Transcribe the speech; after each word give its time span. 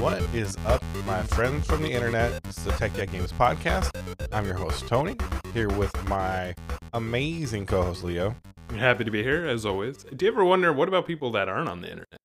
What 0.00 0.22
is 0.34 0.56
up, 0.66 0.82
my 1.06 1.22
friends 1.24 1.66
from 1.66 1.82
the 1.82 1.90
internet? 1.90 2.42
This 2.44 2.58
is 2.58 2.64
the 2.64 2.72
Tech 2.72 2.96
Yak 2.96 3.10
Games 3.10 3.32
podcast. 3.32 3.90
I'm 4.32 4.44
your 4.44 4.54
host, 4.54 4.86
Tony, 4.86 5.16
here 5.52 5.68
with 5.68 5.92
my 6.08 6.54
amazing 6.92 7.66
co 7.66 7.82
host, 7.82 8.04
Leo. 8.04 8.34
I'm 8.70 8.78
happy 8.78 9.04
to 9.04 9.10
be 9.10 9.22
here, 9.22 9.46
as 9.46 9.66
always. 9.66 10.04
Do 10.04 10.24
you 10.24 10.30
ever 10.32 10.44
wonder 10.44 10.72
what 10.72 10.88
about 10.88 11.06
people 11.06 11.32
that 11.32 11.48
aren't 11.48 11.68
on 11.68 11.80
the 11.80 11.88
internet? 11.88 12.16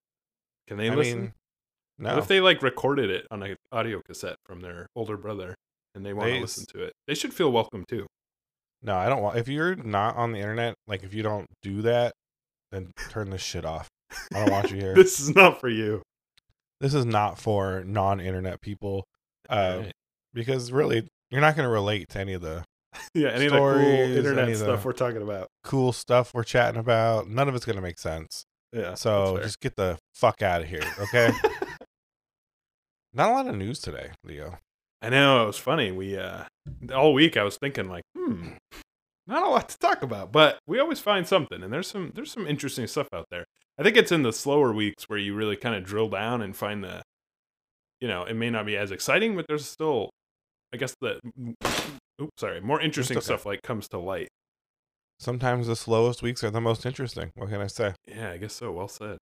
Can 0.67 0.77
they 0.77 0.89
I 0.89 0.95
listen? 0.95 1.19
mean, 1.19 1.33
What 1.97 2.11
no. 2.13 2.17
if 2.19 2.27
they 2.27 2.39
like 2.41 2.61
recorded 2.61 3.09
it 3.09 3.25
on 3.31 3.41
an 3.41 3.55
audio 3.71 4.01
cassette 4.05 4.37
from 4.45 4.61
their 4.61 4.85
older 4.95 5.17
brother 5.17 5.55
and 5.95 6.05
they 6.05 6.13
want 6.13 6.29
They 6.29 6.35
to 6.35 6.41
listen 6.41 6.65
to 6.73 6.83
it? 6.83 6.93
They 7.07 7.15
should 7.15 7.33
feel 7.33 7.51
welcome 7.51 7.85
too. 7.87 8.05
no, 8.83 8.95
I 8.95 9.09
don't 9.09 9.21
want. 9.21 9.37
If 9.37 9.47
you're 9.47 9.75
not 9.75 10.15
on 10.15 10.31
the 10.31 10.39
internet, 10.39 10.75
like 10.87 11.03
if 11.03 11.13
you 11.13 11.23
don't 11.23 11.47
do 11.63 11.81
that, 11.83 12.13
then 12.71 12.91
turn 13.09 13.31
this 13.31 13.41
shit 13.41 13.65
off. 13.65 13.87
I 14.33 14.39
don't 14.45 14.51
want 14.51 14.69
you 14.69 14.77
here. 14.77 14.93
this 14.95 15.19
is 15.19 15.33
not 15.35 15.59
for 15.59 15.69
you. 15.69 16.01
This 16.83 16.93
is 16.93 17.05
not 17.05 17.39
for 17.39 17.81
non-internet 17.85 18.59
people, 18.61 19.05
uh, 19.49 19.79
Right. 19.83 19.91
because 20.33 20.69
really, 20.71 21.07
you're 21.31 21.39
not 21.41 21.55
going 21.55 21.65
to 21.65 21.71
relate 21.71 22.09
to 22.09 22.19
any 22.19 22.33
of 22.33 22.41
the 22.41 22.65
Yeah, 23.13 23.29
any 23.29 23.45
of 23.45 23.53
the 23.53 23.57
cool 23.57 23.77
internet 23.79 24.55
stuff 24.57 24.83
we're 24.85 24.91
talking 24.91 25.21
about. 25.21 25.47
cool 25.63 25.93
stuff 25.93 26.33
we're 26.33 26.43
chatting 26.43 26.79
about. 26.79 27.27
None 27.29 27.47
of 27.47 27.55
it's 27.55 27.65
going 27.65 27.77
to 27.77 27.81
make 27.81 27.99
sense. 27.99 28.43
Yeah. 28.73 28.95
So 28.95 29.39
just 29.41 29.61
get 29.61 29.75
the 29.77 29.97
fuck 30.13 30.41
out 30.41 30.61
of 30.61 30.67
here, 30.67 30.83
okay? 30.99 31.31
Not 33.13 33.29
a 33.29 33.33
lot 33.33 33.47
of 33.47 33.55
news 33.55 33.79
today, 33.79 34.11
Leo. 34.23 34.57
I 35.01 35.09
know 35.09 35.43
it 35.43 35.47
was 35.47 35.57
funny. 35.57 35.91
We 35.91 36.17
uh 36.17 36.45
all 36.93 37.13
week 37.13 37.37
I 37.37 37.43
was 37.43 37.57
thinking 37.57 37.87
like, 37.89 38.03
hmm, 38.17 38.53
not 39.27 39.43
a 39.45 39.49
lot 39.49 39.69
to 39.69 39.77
talk 39.77 40.01
about, 40.01 40.31
but 40.31 40.57
we 40.67 40.79
always 40.79 40.99
find 40.99 41.27
something, 41.27 41.61
and 41.63 41.71
there's 41.71 41.87
some 41.87 42.11
there's 42.15 42.31
some 42.31 42.47
interesting 42.47 42.87
stuff 42.87 43.07
out 43.13 43.25
there. 43.29 43.45
I 43.77 43.83
think 43.83 43.97
it's 43.97 44.11
in 44.11 44.23
the 44.23 44.33
slower 44.33 44.71
weeks 44.71 45.09
where 45.09 45.17
you 45.17 45.33
really 45.33 45.55
kind 45.55 45.75
of 45.75 45.83
drill 45.83 46.09
down 46.09 46.41
and 46.41 46.55
find 46.55 46.83
the, 46.83 47.01
you 47.99 48.07
know, 48.07 48.23
it 48.23 48.35
may 48.35 48.49
not 48.49 48.65
be 48.65 48.77
as 48.77 48.91
exciting, 48.91 49.35
but 49.35 49.45
there's 49.47 49.65
still, 49.65 50.09
I 50.73 50.77
guess 50.77 50.93
the, 51.01 51.19
oops, 52.21 52.31
sorry, 52.39 52.61
more 52.61 52.79
interesting 52.79 53.17
okay. 53.17 53.23
stuff 53.23 53.45
like 53.45 53.61
comes 53.63 53.87
to 53.89 53.97
light. 53.97 54.29
Sometimes 55.19 55.67
the 55.67 55.75
slowest 55.75 56.21
weeks 56.21 56.43
are 56.43 56.49
the 56.51 56.61
most 56.61 56.85
interesting. 56.85 57.31
What 57.35 57.49
can 57.49 57.61
I 57.61 57.67
say? 57.67 57.93
Yeah, 58.05 58.31
I 58.31 58.37
guess 58.37 58.53
so. 58.53 58.71
Well 58.71 58.87
said. 58.87 59.17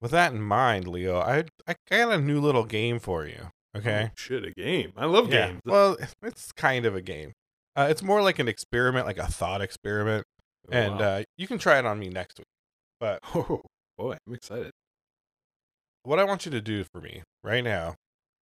With 0.00 0.10
that 0.10 0.32
in 0.32 0.42
mind, 0.42 0.86
Leo, 0.86 1.18
I 1.20 1.44
I 1.66 1.74
got 1.90 2.12
a 2.12 2.18
new 2.18 2.40
little 2.40 2.64
game 2.64 2.98
for 2.98 3.26
you. 3.26 3.50
Okay. 3.76 4.08
Oh, 4.10 4.14
shit, 4.16 4.44
a 4.44 4.50
game. 4.52 4.92
I 4.96 5.06
love 5.06 5.32
yeah. 5.32 5.48
games. 5.48 5.60
Well, 5.64 5.96
it's 6.22 6.52
kind 6.52 6.86
of 6.86 6.94
a 6.94 7.02
game. 7.02 7.32
Uh, 7.76 7.86
it's 7.90 8.02
more 8.02 8.22
like 8.22 8.38
an 8.38 8.48
experiment, 8.48 9.06
like 9.06 9.18
a 9.18 9.26
thought 9.26 9.60
experiment, 9.60 10.24
and 10.70 10.98
Wow. 10.98 11.04
uh, 11.04 11.22
you 11.36 11.46
can 11.46 11.58
try 11.58 11.78
it 11.78 11.84
on 11.84 11.98
me 11.98 12.08
next 12.08 12.38
week. 12.38 12.46
But 12.98 13.20
oh 13.34 13.60
boy, 13.98 14.16
I'm 14.26 14.34
excited. 14.34 14.70
what 16.04 16.18
I 16.18 16.24
want 16.24 16.46
you 16.46 16.50
to 16.52 16.60
do 16.62 16.84
for 16.84 17.00
me 17.02 17.22
right 17.44 17.62
now, 17.62 17.94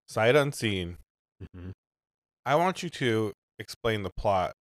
sight 0.08 0.36
unseen, 0.36 0.98
Mhm. 1.44 1.72
I 2.46 2.56
want 2.56 2.82
you 2.82 2.90
to 2.90 3.34
explain 3.60 4.02
the 4.02 4.10
plot 4.18 4.54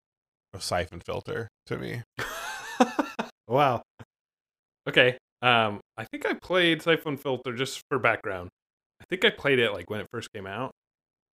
of 0.53 0.63
Siphon 0.63 1.01
Filter 1.01 1.49
to 1.67 1.79
me. 1.79 2.03
wow. 3.49 3.83
Okay. 4.87 5.17
Um, 5.41 5.81
I 5.97 6.05
think 6.05 6.27
I 6.27 6.35
played 6.35 6.83
Siphon 6.83 7.17
Filter 7.17 7.55
just 7.55 7.81
for 7.89 7.99
background. 7.99 8.51
I 9.01 9.05
think 9.09 9.25
I 9.25 9.31
played 9.31 9.59
it 9.59 9.73
like 9.73 9.89
when 9.89 10.01
it 10.01 10.07
first 10.13 10.31
came 10.35 10.47
out. 10.47 10.73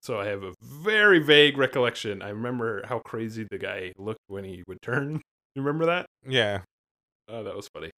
So 0.03 0.21
I 0.21 0.27
have 0.27 0.45
a 0.45 0.55
very 0.63 1.19
vague 1.19 1.59
recollection. 1.59 2.23
I 2.23 2.29
remember 2.29 2.87
how 2.87 3.01
crazy 3.01 3.45
the 3.51 3.59
guy 3.59 3.93
looked 3.97 4.21
when 4.29 4.45
he 4.45 4.63
would 4.69 4.81
turn. 4.83 5.21
You 5.57 5.63
remember 5.63 5.87
that? 5.87 6.05
Yeah. 6.29 6.65
Oh, 7.29 7.43
that 7.43 7.57
was 7.57 7.67
funny. 7.73 7.91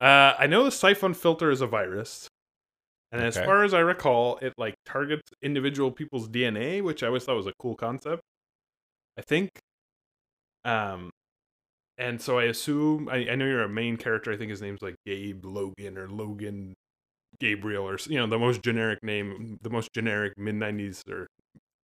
Uh, 0.00 0.34
I 0.38 0.46
know 0.46 0.64
the 0.64 0.70
Siphon 0.70 1.14
Filter 1.14 1.50
is 1.50 1.60
a 1.60 1.66
virus. 1.66 2.28
And 3.12 3.22
as 3.22 3.36
far 3.36 3.64
as 3.64 3.74
I 3.74 3.80
recall, 3.80 4.38
it 4.40 4.52
like 4.56 4.74
targets 4.86 5.22
individual 5.42 5.90
people's 5.90 6.28
DNA, 6.28 6.80
which 6.80 7.02
I 7.02 7.08
always 7.08 7.24
thought 7.24 7.36
was 7.36 7.48
a 7.48 7.52
cool 7.58 7.74
concept. 7.74 8.22
I 9.18 9.22
think. 9.22 9.50
Um, 10.64 11.10
and 11.98 12.20
so 12.20 12.38
I 12.38 12.44
assume 12.44 13.08
I, 13.08 13.28
I 13.30 13.34
know 13.34 13.46
you're 13.46 13.64
a 13.64 13.68
main 13.68 13.96
character. 13.96 14.32
I 14.32 14.36
think 14.36 14.50
his 14.50 14.62
name's 14.62 14.80
like 14.80 14.94
Gabe 15.04 15.44
Logan 15.44 15.98
or 15.98 16.08
Logan 16.08 16.74
Gabriel 17.40 17.86
or 17.88 17.98
you 18.06 18.18
know 18.18 18.26
the 18.28 18.38
most 18.38 18.62
generic 18.62 19.02
name, 19.02 19.58
the 19.60 19.70
most 19.70 19.92
generic 19.92 20.32
mid 20.36 20.54
'90s 20.54 21.02
or 21.08 21.26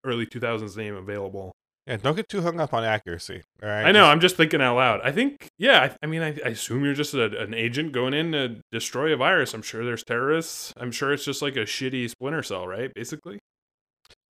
early 0.04 0.26
2000s 0.26 0.76
name 0.76 0.94
available. 0.94 1.52
Yeah. 1.86 1.96
Don't 1.98 2.16
get 2.16 2.28
too 2.28 2.42
hung 2.42 2.58
up 2.58 2.74
on 2.74 2.82
accuracy. 2.84 3.42
All 3.62 3.68
right. 3.68 3.84
I 3.86 3.92
know. 3.92 4.06
I'm 4.06 4.20
just 4.20 4.36
thinking 4.36 4.60
out 4.60 4.76
loud. 4.76 5.00
I 5.04 5.12
think, 5.12 5.48
yeah. 5.58 5.82
I, 5.82 5.96
I 6.02 6.06
mean, 6.06 6.22
I, 6.22 6.36
I 6.44 6.48
assume 6.48 6.84
you're 6.84 6.94
just 6.94 7.14
a, 7.14 7.40
an 7.40 7.54
agent 7.54 7.92
going 7.92 8.12
in 8.14 8.32
to 8.32 8.60
destroy 8.72 9.12
a 9.12 9.16
virus. 9.16 9.54
I'm 9.54 9.62
sure 9.62 9.84
there's 9.84 10.02
terrorists. 10.02 10.72
I'm 10.76 10.90
sure 10.90 11.12
it's 11.12 11.24
just 11.24 11.42
like 11.42 11.54
a 11.56 11.60
shitty 11.60 12.10
Splinter 12.10 12.42
Cell, 12.42 12.66
right? 12.66 12.92
Basically. 12.94 13.38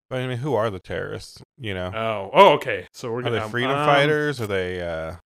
But 0.09 0.21
I 0.21 0.27
mean, 0.27 0.39
who 0.39 0.55
are 0.55 0.71
the 0.71 0.79
terrorists? 0.79 1.43
You 1.59 1.75
know, 1.75 1.91
Oh, 1.95 2.31
oh, 2.33 2.53
okay. 2.55 2.87
So 2.93 3.11
we're 3.11 3.21
are 3.21 3.23
gonna 3.23 3.41
they 3.41 3.49
freedom 3.49 3.73
um, 3.77 3.87
fighters? 3.87 4.41
Are 4.41 4.47
they? 4.47 4.81
uh 4.81 5.17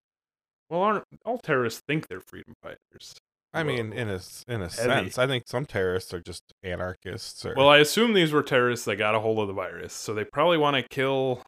Well, 0.71 0.81
aren't 0.81 1.05
all 1.27 1.39
terrorists 1.39 1.83
think 1.87 2.09
they're 2.09 2.21
freedom 2.21 2.55
fighters? 2.63 3.15
I 3.53 3.65
mean, 3.65 3.93
in 3.93 4.09
a 4.09 4.21
in 4.47 4.63
a 4.63 4.69
Heavy. 4.69 4.71
sense, 4.71 5.19
I 5.19 5.27
think 5.27 5.45
some 5.49 5.67
terrorists 5.67 6.15
are 6.15 6.21
just 6.21 6.45
anarchists. 6.63 7.45
Or, 7.45 7.55
Well, 7.57 7.69
I 7.69 7.79
assume 7.79 8.15
these 8.15 8.33
were 8.33 8.45
terrorists 8.45 8.87
that 8.87 8.95
got 8.97 9.17
a 9.17 9.21
hold 9.21 9.41
of 9.41 9.49
the 9.49 9.53
virus, 9.53 9.93
so 9.93 10.15
they 10.15 10.23
probably 10.25 10.57
want 10.57 10.77
to 10.77 10.83
kill 10.89 11.43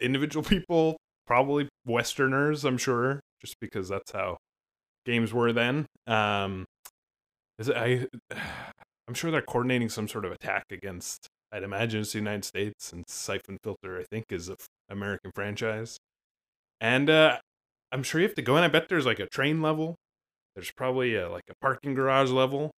individual 0.00 0.44
people, 0.44 0.96
probably 1.26 1.68
Westerners. 1.86 2.64
I'm 2.64 2.78
sure, 2.78 3.20
just 3.40 3.56
because 3.60 3.88
that's 3.88 4.12
how 4.12 4.36
games 5.04 5.32
were 5.32 5.52
then. 5.52 5.86
Um, 6.06 6.64
is 7.58 7.68
it, 7.68 7.76
I? 7.76 8.06
I'm 9.08 9.14
sure 9.14 9.30
they're 9.30 9.40
coordinating 9.40 9.88
some 9.88 10.06
sort 10.06 10.26
of 10.26 10.32
attack 10.32 10.64
against. 10.70 11.28
I'd 11.50 11.62
imagine 11.62 12.02
it's 12.02 12.12
the 12.12 12.18
United 12.18 12.44
States, 12.44 12.92
and 12.92 13.04
Siphon 13.08 13.56
Filter, 13.64 13.98
I 13.98 14.04
think, 14.04 14.26
is 14.28 14.50
a 14.50 14.52
f- 14.52 14.66
American 14.90 15.32
franchise. 15.34 15.96
And 16.78 17.08
uh, 17.08 17.38
I'm 17.90 18.02
sure 18.02 18.20
you 18.20 18.26
have 18.26 18.36
to 18.36 18.42
go 18.42 18.58
in. 18.58 18.64
I 18.64 18.68
bet 18.68 18.90
there's 18.90 19.06
like 19.06 19.18
a 19.18 19.26
train 19.26 19.62
level. 19.62 19.96
There's 20.54 20.70
probably 20.70 21.14
a, 21.14 21.30
like 21.30 21.44
a 21.48 21.54
parking 21.62 21.94
garage 21.94 22.30
level. 22.30 22.70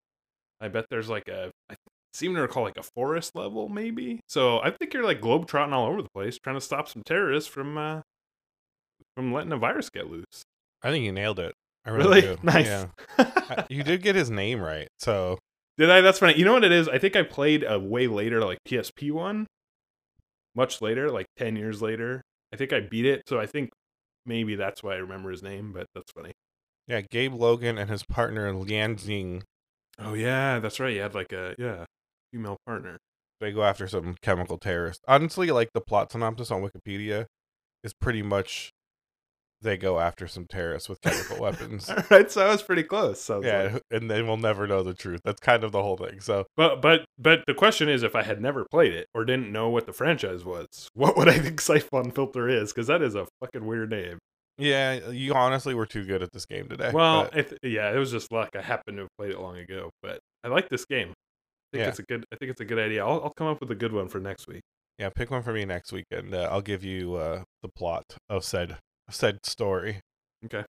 I 0.61 0.69
bet 0.69 0.85
there's 0.89 1.09
like 1.09 1.27
a. 1.27 1.50
Seem 2.13 2.35
to 2.35 2.41
recall 2.41 2.63
like 2.63 2.77
a 2.77 2.83
forest 2.83 3.35
level, 3.35 3.69
maybe. 3.69 4.19
So 4.27 4.59
I 4.59 4.69
think 4.71 4.93
you're 4.93 5.03
like 5.05 5.21
globetrotting 5.21 5.71
all 5.71 5.87
over 5.87 6.01
the 6.01 6.09
place, 6.13 6.37
trying 6.43 6.57
to 6.57 6.61
stop 6.61 6.89
some 6.89 7.03
terrorists 7.05 7.49
from 7.49 7.77
uh, 7.77 8.01
from 9.15 9.33
letting 9.33 9.51
a 9.51 9.57
virus 9.57 9.89
get 9.89 10.07
loose. 10.09 10.43
I 10.83 10.89
think 10.91 11.05
you 11.05 11.11
nailed 11.11 11.39
it. 11.39 11.53
I 11.85 11.91
really, 11.91 12.21
Really 12.21 12.35
do. 12.35 12.37
nice. 12.43 12.65
Yeah. 12.65 12.85
I- 13.17 13.65
you 13.69 13.83
did 13.83 14.01
get 14.03 14.15
his 14.15 14.29
name 14.29 14.59
right. 14.61 14.87
So 14.99 15.39
Did 15.77 15.89
I? 15.89 16.01
That's 16.01 16.19
funny. 16.19 16.37
You 16.37 16.45
know 16.45 16.53
what 16.53 16.63
it 16.63 16.71
is? 16.71 16.87
I 16.89 16.97
think 16.97 17.15
I 17.15 17.23
played 17.23 17.63
a 17.63 17.79
way 17.79 18.07
later, 18.07 18.43
like 18.43 18.57
PSP 18.67 19.11
one, 19.11 19.47
much 20.55 20.81
later, 20.81 21.09
like 21.09 21.27
ten 21.37 21.55
years 21.55 21.81
later. 21.81 22.21
I 22.53 22.57
think 22.57 22.73
I 22.73 22.81
beat 22.81 23.05
it, 23.05 23.23
so 23.27 23.39
I 23.39 23.45
think 23.45 23.69
maybe 24.25 24.55
that's 24.55 24.83
why 24.83 24.93
I 24.93 24.97
remember 24.97 25.31
his 25.31 25.41
name. 25.41 25.71
But 25.71 25.85
that's 25.95 26.11
funny. 26.11 26.33
yeah, 26.87 27.01
Gabe 27.01 27.33
Logan 27.33 27.77
and 27.77 27.89
his 27.89 28.03
partner 28.03 28.53
Lian 28.53 28.95
Xing, 28.97 29.43
Oh 29.97 30.13
yeah, 30.13 30.59
that's 30.59 30.79
right. 30.79 30.93
You 30.93 31.01
had 31.01 31.15
like 31.15 31.31
a 31.31 31.55
yeah 31.57 31.85
female 32.31 32.57
partner. 32.65 32.97
they 33.39 33.51
go 33.51 33.63
after 33.63 33.87
some 33.87 34.15
chemical 34.21 34.57
terrorist. 34.57 35.01
Honestly, 35.07 35.51
like 35.51 35.69
the 35.73 35.81
plot 35.81 36.11
synopsis 36.11 36.51
on 36.51 36.61
Wikipedia 36.61 37.25
is 37.83 37.93
pretty 37.93 38.21
much 38.21 38.69
they 39.63 39.77
go 39.77 39.99
after 39.99 40.27
some 40.27 40.45
terrorists 40.47 40.89
with 40.89 40.99
chemical 41.01 41.39
weapons. 41.39 41.87
All 41.89 42.03
right, 42.09 42.31
so 42.31 42.43
I 42.45 42.49
was 42.51 42.63
pretty 42.63 42.81
close. 42.83 43.21
Sounds 43.21 43.45
like. 43.45 43.53
Yeah, 43.53 43.77
and 43.91 44.09
they 44.09 44.23
will 44.23 44.37
never 44.37 44.65
know 44.65 44.81
the 44.81 44.93
truth. 44.95 45.21
That's 45.23 45.39
kind 45.39 45.63
of 45.63 45.71
the 45.71 45.83
whole 45.83 45.97
thing. 45.97 46.19
So 46.19 46.45
But 46.57 46.81
but 46.81 47.05
but 47.19 47.43
the 47.45 47.53
question 47.53 47.87
is, 47.89 48.01
if 48.03 48.15
I 48.15 48.23
had 48.23 48.41
never 48.41 48.65
played 48.71 48.93
it 48.93 49.07
or 49.13 49.23
didn't 49.23 49.51
know 49.51 49.69
what 49.69 49.85
the 49.85 49.93
franchise 49.93 50.43
was, 50.43 50.89
what 50.95 51.15
would 51.17 51.29
I 51.29 51.37
think 51.39 51.61
Siphon 51.61 52.09
Filter 52.11 52.47
is? 52.49 52.73
Because 52.73 52.87
that 52.87 53.01
is 53.03 53.13
a 53.13 53.27
fucking 53.39 53.65
weird 53.67 53.91
name. 53.91 54.17
yeah, 54.57 55.09
you 55.09 55.33
honestly 55.33 55.73
were 55.75 55.85
too 55.85 56.05
good 56.05 56.23
at 56.23 56.31
this 56.31 56.45
game 56.47 56.67
today. 56.67 56.89
Well, 56.93 57.29
but- 57.31 57.37
it, 57.53 57.59
yeah, 57.63 57.91
it 57.93 57.97
was 57.97 58.11
just 58.11 58.31
luck. 58.31 58.49
I 58.55 58.61
happened 58.61 58.97
to 58.97 59.03
have 59.03 59.09
played 59.17 59.31
it 59.31 59.39
long 59.39 59.57
ago, 59.57 59.89
but 60.01 60.19
I 60.43 60.47
like 60.47 60.69
this 60.69 60.85
game. 60.85 61.13
I 61.73 61.77
think 61.77 61.83
Yeah. 61.85 61.89
it's 61.89 61.99
a 61.99 62.03
good. 62.03 62.25
I 62.31 62.35
think 62.37 62.51
it's 62.51 62.61
a 62.61 62.65
good 62.65 62.79
idea. 62.79 63.05
I'll, 63.05 63.23
I'll 63.23 63.33
come 63.35 63.47
up 63.47 63.59
with 63.61 63.71
a 63.71 63.75
good 63.75 63.93
one 63.93 64.07
for 64.07 64.19
next 64.19 64.47
week. 64.47 64.61
yeah, 64.99 65.09
pick 65.09 65.31
one 65.31 65.41
for 65.43 65.53
me 65.53 65.65
next 65.65 65.91
week, 65.91 66.05
and 66.11 66.33
uh, 66.35 66.49
I'll 66.51 66.61
give 66.61 66.83
you 66.83 67.15
uh, 67.15 67.43
the 67.61 67.69
plot 67.69 68.03
of 68.29 68.43
said 68.43 68.77
said 69.09 69.39
story. 69.45 69.99
Okay. 70.45 70.63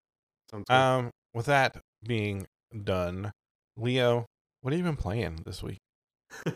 Sounds 0.52 0.66
good. 0.68 0.74
Um, 0.76 1.10
with 1.34 1.46
that 1.48 1.78
being 2.04 2.46
done, 2.84 3.32
Leo, 3.78 4.26
what 4.62 4.74
have 4.74 4.78
you 4.80 4.84
been 4.86 4.96
playing 4.98 5.40
this 5.46 5.64
week? 5.64 5.78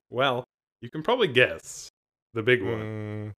well, 0.09 0.43
you 0.81 0.89
can 0.89 1.01
probably 1.03 1.27
guess 1.27 1.89
the 2.33 2.43
big 2.43 2.61
one. 2.61 2.79
Mm, 2.81 3.31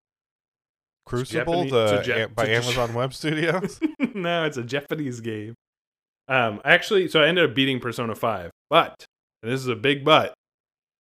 Crucible, 1.06 1.64
Japanese- 1.66 1.72
the, 1.72 1.98
it's 2.00 2.08
Jap- 2.08 2.24
a- 2.26 2.28
by 2.30 2.48
Amazon 2.50 2.94
Web 2.94 3.14
Studios. 3.14 3.80
no, 4.14 4.44
it's 4.46 4.58
a 4.58 4.64
Japanese 4.64 5.22
game. 5.22 5.54
Um, 6.28 6.60
actually, 6.66 7.08
so 7.08 7.22
I 7.22 7.28
ended 7.28 7.50
up 7.50 7.56
beating 7.56 7.80
Persona 7.80 8.14
Five, 8.16 8.52
but 8.70 9.06
and 9.42 9.52
this 9.52 9.62
is 9.62 9.68
a 9.68 9.76
big 9.76 10.04
but. 10.04 10.34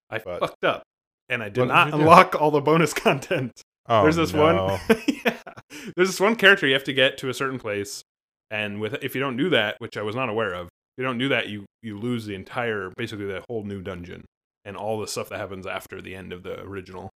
I 0.09 0.19
But. 0.19 0.39
fucked 0.39 0.63
up, 0.63 0.83
and 1.29 1.43
I 1.43 1.49
did 1.49 1.61
What 1.61 1.67
not 1.67 1.93
unlock 1.93 2.35
all 2.39 2.51
the 2.51 2.61
bonus 2.61 2.93
content. 3.05 3.51
Oh, 3.89 4.03
There's 4.03 4.15
this 4.17 4.33
no. 4.33 4.65
one. 4.67 4.79
yeah. 5.07 5.37
There's 5.95 6.09
this 6.09 6.19
one 6.19 6.35
character 6.35 6.67
you 6.67 6.73
have 6.73 6.83
to 6.85 6.93
get 6.93 7.17
to 7.19 7.29
a 7.29 7.33
certain 7.33 7.59
place, 7.59 8.03
and 8.51 8.79
with 8.81 8.95
if 9.01 9.15
you 9.15 9.21
don't 9.21 9.37
do 9.37 9.49
that, 9.49 9.75
which 9.79 9.97
I 9.97 10.01
was 10.01 10.15
not 10.15 10.29
aware 10.29 10.53
of, 10.53 10.67
if 10.67 10.71
you 10.99 11.03
don't 11.03 11.17
do 11.17 11.29
that, 11.29 11.47
you 11.49 11.65
you 11.81 11.97
lose 11.97 12.25
the 12.25 12.35
entire 12.35 12.91
basically 12.97 13.25
the 13.25 13.43
whole 13.49 13.63
new 13.63 13.81
dungeon. 13.81 14.25
and 14.65 14.75
all 14.75 14.99
the 14.99 15.07
stuff 15.07 15.29
that 15.29 15.39
happens 15.39 15.65
after 15.65 16.01
the 16.01 16.13
end 16.15 16.33
of 16.33 16.43
the 16.43 16.59
original. 16.61 17.09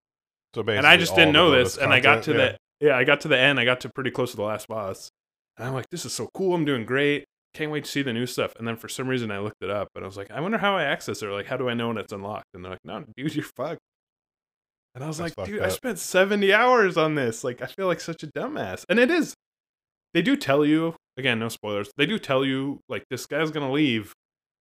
So 0.55 0.61
And 0.61 0.85
I 0.87 0.95
just 0.97 1.15
didn't 1.15 1.33
know 1.33 1.51
this, 1.51 1.77
and 1.77 1.91
I 1.93 1.99
got 1.99 2.23
to 2.23 2.31
content, 2.31 2.57
the 2.79 2.87
yeah, 2.87 2.97
I 2.97 3.03
got 3.03 3.21
to 3.21 3.27
the 3.27 3.37
end. 3.37 3.59
I 3.59 3.65
got 3.65 3.81
to 3.81 3.89
pretty 3.89 4.11
close 4.11 4.31
to 4.31 4.37
the 4.37 4.43
last 4.43 4.67
boss, 4.67 5.09
and 5.57 5.67
I'm 5.67 5.73
like, 5.73 5.89
this 5.91 6.05
is 6.05 6.13
so 6.13 6.29
cool. 6.33 6.53
I'm 6.55 6.65
doing 6.65 6.85
great. 6.85 7.25
Can't 7.53 7.71
wait 7.71 7.83
to 7.83 7.91
see 7.91 8.01
the 8.01 8.13
new 8.13 8.25
stuff. 8.25 8.53
And 8.57 8.67
then 8.67 8.77
for 8.77 8.87
some 8.87 9.07
reason, 9.07 9.29
I 9.31 9.39
looked 9.39 9.61
it 9.61 9.69
up, 9.69 9.89
and 9.95 10.05
I 10.05 10.07
was 10.07 10.17
like, 10.17 10.31
I 10.31 10.39
wonder 10.39 10.57
how 10.57 10.77
I 10.77 10.83
access 10.83 11.21
it. 11.21 11.25
Or 11.25 11.33
like, 11.33 11.47
how 11.47 11.57
do 11.57 11.69
I 11.69 11.73
know 11.73 11.89
when 11.89 11.97
it's 11.97 12.13
unlocked? 12.13 12.47
And 12.53 12.63
they're 12.63 12.71
like, 12.71 12.85
no, 12.85 13.03
dude, 13.17 13.35
you're 13.35 13.43
fucked. 13.43 13.81
And 14.95 15.03
I 15.03 15.07
was 15.07 15.17
That's 15.17 15.37
like, 15.37 15.47
dude, 15.47 15.59
fucked 15.59 15.71
I 15.71 15.75
spent 15.75 15.99
70 15.99 16.53
hours 16.53 16.97
on 16.97 17.15
this. 17.15 17.43
Like, 17.43 17.61
I 17.61 17.65
feel 17.65 17.87
like 17.87 17.99
such 17.99 18.23
a 18.23 18.27
dumbass. 18.27 18.85
And 18.89 18.99
it 18.99 19.11
is. 19.11 19.35
They 20.13 20.21
do 20.21 20.35
tell 20.35 20.65
you, 20.65 20.95
again, 21.17 21.39
no 21.39 21.49
spoilers. 21.49 21.91
They 21.97 22.05
do 22.05 22.19
tell 22.19 22.45
you, 22.45 22.79
like, 22.89 23.03
this 23.09 23.25
guy's 23.25 23.51
going 23.51 23.65
to 23.65 23.71
leave, 23.71 24.13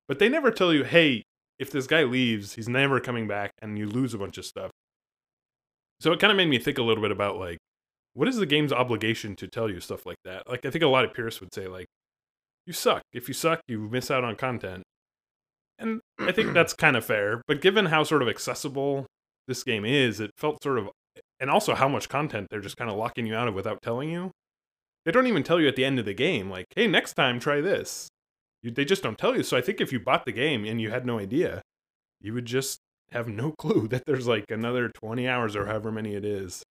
but 0.08 0.18
they 0.18 0.28
never 0.28 0.50
tell 0.50 0.72
you, 0.72 0.84
hey, 0.84 1.24
if 1.58 1.70
this 1.70 1.86
guy 1.86 2.04
leaves, 2.04 2.54
he's 2.54 2.68
never 2.68 3.00
coming 3.00 3.28
back, 3.28 3.52
and 3.60 3.78
you 3.78 3.86
lose 3.86 4.14
a 4.14 4.18
bunch 4.18 4.38
of 4.38 4.44
stuff. 4.44 4.70
So 6.00 6.12
it 6.12 6.20
kind 6.20 6.30
of 6.30 6.36
made 6.36 6.48
me 6.48 6.58
think 6.58 6.78
a 6.78 6.82
little 6.82 7.02
bit 7.02 7.10
about, 7.10 7.36
like, 7.36 7.58
what 8.14 8.28
is 8.28 8.36
the 8.36 8.46
game's 8.46 8.72
obligation 8.72 9.36
to 9.36 9.46
tell 9.46 9.70
you 9.70 9.80
stuff 9.80 10.06
like 10.06 10.16
that? 10.24 10.48
Like, 10.48 10.64
I 10.64 10.70
think 10.70 10.82
a 10.82 10.88
lot 10.88 11.04
of 11.04 11.12
peers 11.12 11.40
would 11.40 11.52
say, 11.52 11.66
like, 11.66 11.86
you 12.70 12.74
suck. 12.74 13.02
If 13.12 13.26
you 13.26 13.34
suck, 13.34 13.60
you 13.66 13.88
miss 13.90 14.12
out 14.12 14.22
on 14.22 14.36
content. 14.36 14.84
And 15.76 16.00
I 16.20 16.30
think 16.30 16.52
that's 16.52 16.72
kind 16.72 16.96
of 16.96 17.04
fair. 17.04 17.42
But 17.48 17.60
given 17.60 17.86
how 17.86 18.04
sort 18.04 18.22
of 18.22 18.28
accessible 18.28 19.06
this 19.48 19.64
game 19.64 19.84
is, 19.84 20.20
it 20.20 20.30
felt 20.36 20.62
sort 20.62 20.78
of, 20.78 20.88
and 21.40 21.50
also 21.50 21.74
how 21.74 21.88
much 21.88 22.08
content 22.08 22.46
they're 22.48 22.60
just 22.60 22.76
kind 22.76 22.88
of 22.88 22.96
locking 22.96 23.26
you 23.26 23.34
out 23.34 23.48
of 23.48 23.54
without 23.54 23.82
telling 23.82 24.08
you. 24.08 24.30
They 25.04 25.10
don't 25.10 25.26
even 25.26 25.42
tell 25.42 25.60
you 25.60 25.66
at 25.66 25.74
the 25.74 25.84
end 25.84 25.98
of 25.98 26.04
the 26.04 26.14
game, 26.14 26.48
like, 26.48 26.66
hey, 26.76 26.86
next 26.86 27.14
time 27.14 27.40
try 27.40 27.60
this. 27.60 28.06
You, 28.62 28.70
they 28.70 28.84
just 28.84 29.02
don't 29.02 29.18
tell 29.18 29.36
you. 29.36 29.42
So 29.42 29.56
I 29.56 29.62
think 29.62 29.80
if 29.80 29.92
you 29.92 29.98
bought 29.98 30.26
the 30.26 30.32
game 30.32 30.64
and 30.64 30.80
you 30.80 30.90
had 30.90 31.04
no 31.04 31.18
idea, 31.18 31.62
you 32.20 32.34
would 32.34 32.44
just 32.46 32.78
have 33.10 33.26
no 33.26 33.50
clue 33.58 33.88
that 33.88 34.04
there's 34.06 34.28
like 34.28 34.44
another 34.48 34.88
20 34.90 35.26
hours 35.26 35.56
or 35.56 35.66
however 35.66 35.90
many 35.90 36.14
it 36.14 36.24
is. 36.24 36.62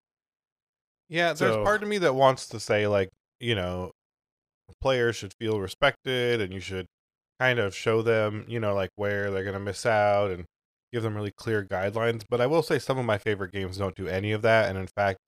Yeah, 1.10 1.34
there's 1.34 1.56
So- 1.56 1.64
part 1.66 1.84
of 1.84 1.90
me 1.90 1.98
that 1.98 2.16
wants 2.16 2.48
to 2.50 2.60
say 2.62 2.88
like, 2.88 3.10
you 3.42 3.56
know, 3.56 3.92
players 4.82 5.16
should 5.16 5.34
feel 5.40 5.60
respected 5.60 6.42
and 6.42 6.54
you 6.54 6.60
should 6.60 6.86
kind 7.40 7.60
of 7.60 7.76
show 7.76 8.02
them, 8.02 8.46
you 8.48 8.60
know, 8.60 8.74
like 8.74 8.90
where 8.96 9.32
they're 9.32 9.44
going 9.44 9.54
to 9.54 9.60
miss 9.60 9.86
out 9.86 10.32
and 10.32 10.46
give 10.92 11.04
them 11.04 11.16
really 11.16 11.32
clear 11.32 11.64
guidelines, 11.64 12.24
but 12.30 12.42
I 12.42 12.48
will 12.48 12.64
say 12.64 12.80
some 12.80 12.98
of 12.98 13.06
my 13.06 13.18
favorite 13.18 13.52
games 13.52 13.78
don't 13.78 13.96
do 13.96 14.08
any 14.08 14.32
of 14.32 14.42
that 14.42 14.70
and 14.70 14.78
in 14.78 14.88
fact 14.88 15.20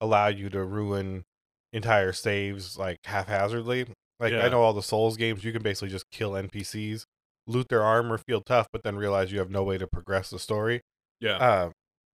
allow 0.00 0.26
you 0.26 0.50
to 0.50 0.62
ruin 0.62 1.24
entire 1.72 2.12
saves 2.12 2.78
like 2.78 2.98
haphazardly. 3.04 3.86
Like 4.20 4.32
Yeah. 4.32 4.44
I 4.44 4.48
know 4.48 4.62
all 4.62 4.72
the 4.72 4.82
Souls 4.82 5.16
games 5.16 5.44
you 5.44 5.52
can 5.52 5.62
basically 5.62 5.88
just 5.88 6.10
kill 6.10 6.32
NPCs, 6.32 7.04
loot 7.46 7.68
their 7.68 7.82
armor, 7.82 8.18
feel 8.18 8.42
tough, 8.42 8.68
but 8.72 8.82
then 8.82 8.96
realize 8.96 9.32
you 9.32 9.38
have 9.38 9.50
no 9.50 9.62
way 9.62 9.78
to 9.78 9.86
progress 9.86 10.30
the 10.30 10.38
story. 10.38 10.80
Yeah. 11.20 11.36
Um, 11.36 11.72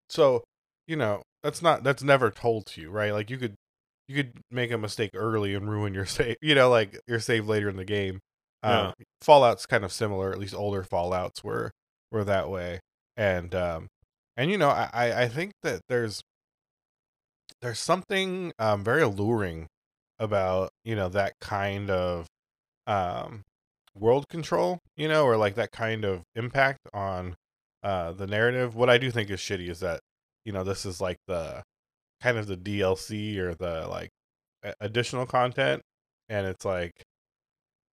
so 0.08 0.44
you 0.86 0.96
know 0.96 1.22
that's 1.42 1.62
not 1.62 1.82
that's 1.82 2.02
never 2.02 2.30
told 2.30 2.66
to 2.66 2.80
you, 2.80 2.90
right? 2.90 3.12
Like 3.12 3.30
you 3.30 3.36
could 3.36 3.54
you 4.12 4.24
could 4.24 4.40
make 4.50 4.70
a 4.70 4.78
mistake 4.78 5.10
early 5.14 5.54
and 5.54 5.70
ruin 5.70 5.94
your 5.94 6.06
save, 6.06 6.36
you 6.40 6.54
know, 6.54 6.68
like 6.70 6.98
your 7.06 7.20
save 7.20 7.48
later 7.48 7.68
in 7.68 7.76
the 7.76 7.84
game. 7.84 8.20
Um, 8.62 8.92
Fallout's 9.20 9.66
kind 9.66 9.84
of 9.84 9.92
similar, 9.92 10.30
at 10.30 10.38
least 10.38 10.54
older 10.54 10.84
Fallout's 10.84 11.42
were 11.42 11.72
were 12.12 12.22
that 12.24 12.48
way, 12.48 12.80
and 13.16 13.52
um, 13.54 13.88
and 14.36 14.50
you 14.50 14.58
know 14.58 14.68
I 14.68 14.88
I 14.92 15.22
I 15.22 15.28
think 15.28 15.52
that 15.62 15.80
there's 15.88 16.22
there's 17.60 17.80
something 17.80 18.52
um 18.58 18.84
very 18.84 19.02
alluring 19.02 19.66
about 20.20 20.70
you 20.84 20.94
know 20.94 21.08
that 21.08 21.32
kind 21.40 21.90
of 21.90 22.26
um 22.86 23.42
world 23.98 24.28
control, 24.28 24.78
you 24.96 25.08
know, 25.08 25.24
or 25.24 25.36
like 25.36 25.56
that 25.56 25.72
kind 25.72 26.04
of 26.04 26.22
impact 26.36 26.80
on 26.94 27.34
uh 27.82 28.12
the 28.12 28.28
narrative. 28.28 28.76
What 28.76 28.90
I 28.90 28.98
do 28.98 29.10
think 29.10 29.28
is 29.28 29.40
shitty 29.40 29.68
is 29.68 29.80
that 29.80 30.00
you 30.44 30.52
know 30.52 30.62
this 30.62 30.86
is 30.86 31.00
like 31.00 31.18
the 31.26 31.64
kind 32.22 32.38
of 32.38 32.46
the 32.46 32.56
DLC 32.56 33.36
or 33.38 33.54
the 33.54 33.86
like 33.88 34.10
additional 34.80 35.26
content, 35.26 35.82
and 36.28 36.46
it's 36.46 36.64
like 36.64 36.92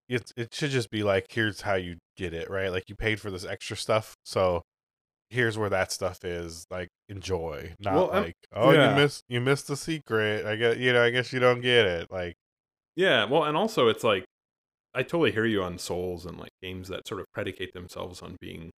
it's 0.08 0.32
it 0.38 0.54
should 0.54 0.72
just 0.72 0.90
be 0.90 1.04
like 1.04 1.28
here's 1.30 1.62
how 1.62 1.76
you 1.76 1.98
get 2.18 2.34
it 2.34 2.50
right. 2.50 2.72
Like 2.72 2.84
you 2.88 2.96
paid 2.96 3.20
for 3.20 3.32
this 3.32 3.46
extra 3.46 3.76
stuff, 3.78 4.16
so 4.24 4.62
here's 5.30 5.58
where 5.58 5.70
that 5.70 5.92
stuff 5.92 6.24
is. 6.24 6.66
Like 6.70 6.90
enjoy, 7.08 7.74
not 7.80 7.96
Well, 7.96 8.08
like 8.08 8.36
oh 8.54 8.72
yeah. 8.72 8.92
you 8.92 8.96
missed 9.02 9.24
you 9.30 9.42
missed 9.42 9.68
the 9.68 9.78
secret. 9.78 10.46
I 10.46 10.56
get 10.56 10.78
you 10.78 10.94
know 10.94 11.04
I 11.04 11.10
guess 11.10 11.34
you 11.34 11.40
don't 11.40 11.62
get 11.62 11.86
it. 11.86 12.12
Like 12.12 12.36
Yeah, 12.96 13.26
well, 13.26 13.44
and 13.44 13.58
also 13.58 13.88
it's 13.88 14.04
like 14.04 14.26
I 14.94 15.04
totally 15.04 15.32
hear 15.32 15.46
you 15.46 15.64
on 15.64 15.78
Souls 15.78 16.26
and 16.26 16.38
like 16.38 16.52
games 16.62 16.88
that 16.90 17.08
sort 17.08 17.22
of 17.22 17.28
predicate 17.34 17.74
themselves 17.74 18.22
on 18.22 18.38
being 18.42 18.72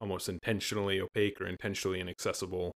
almost 0.00 0.28
intentionally 0.28 1.00
opaque 1.00 1.40
or 1.40 1.46
intentionally 1.46 2.00
inaccessible. 2.00 2.72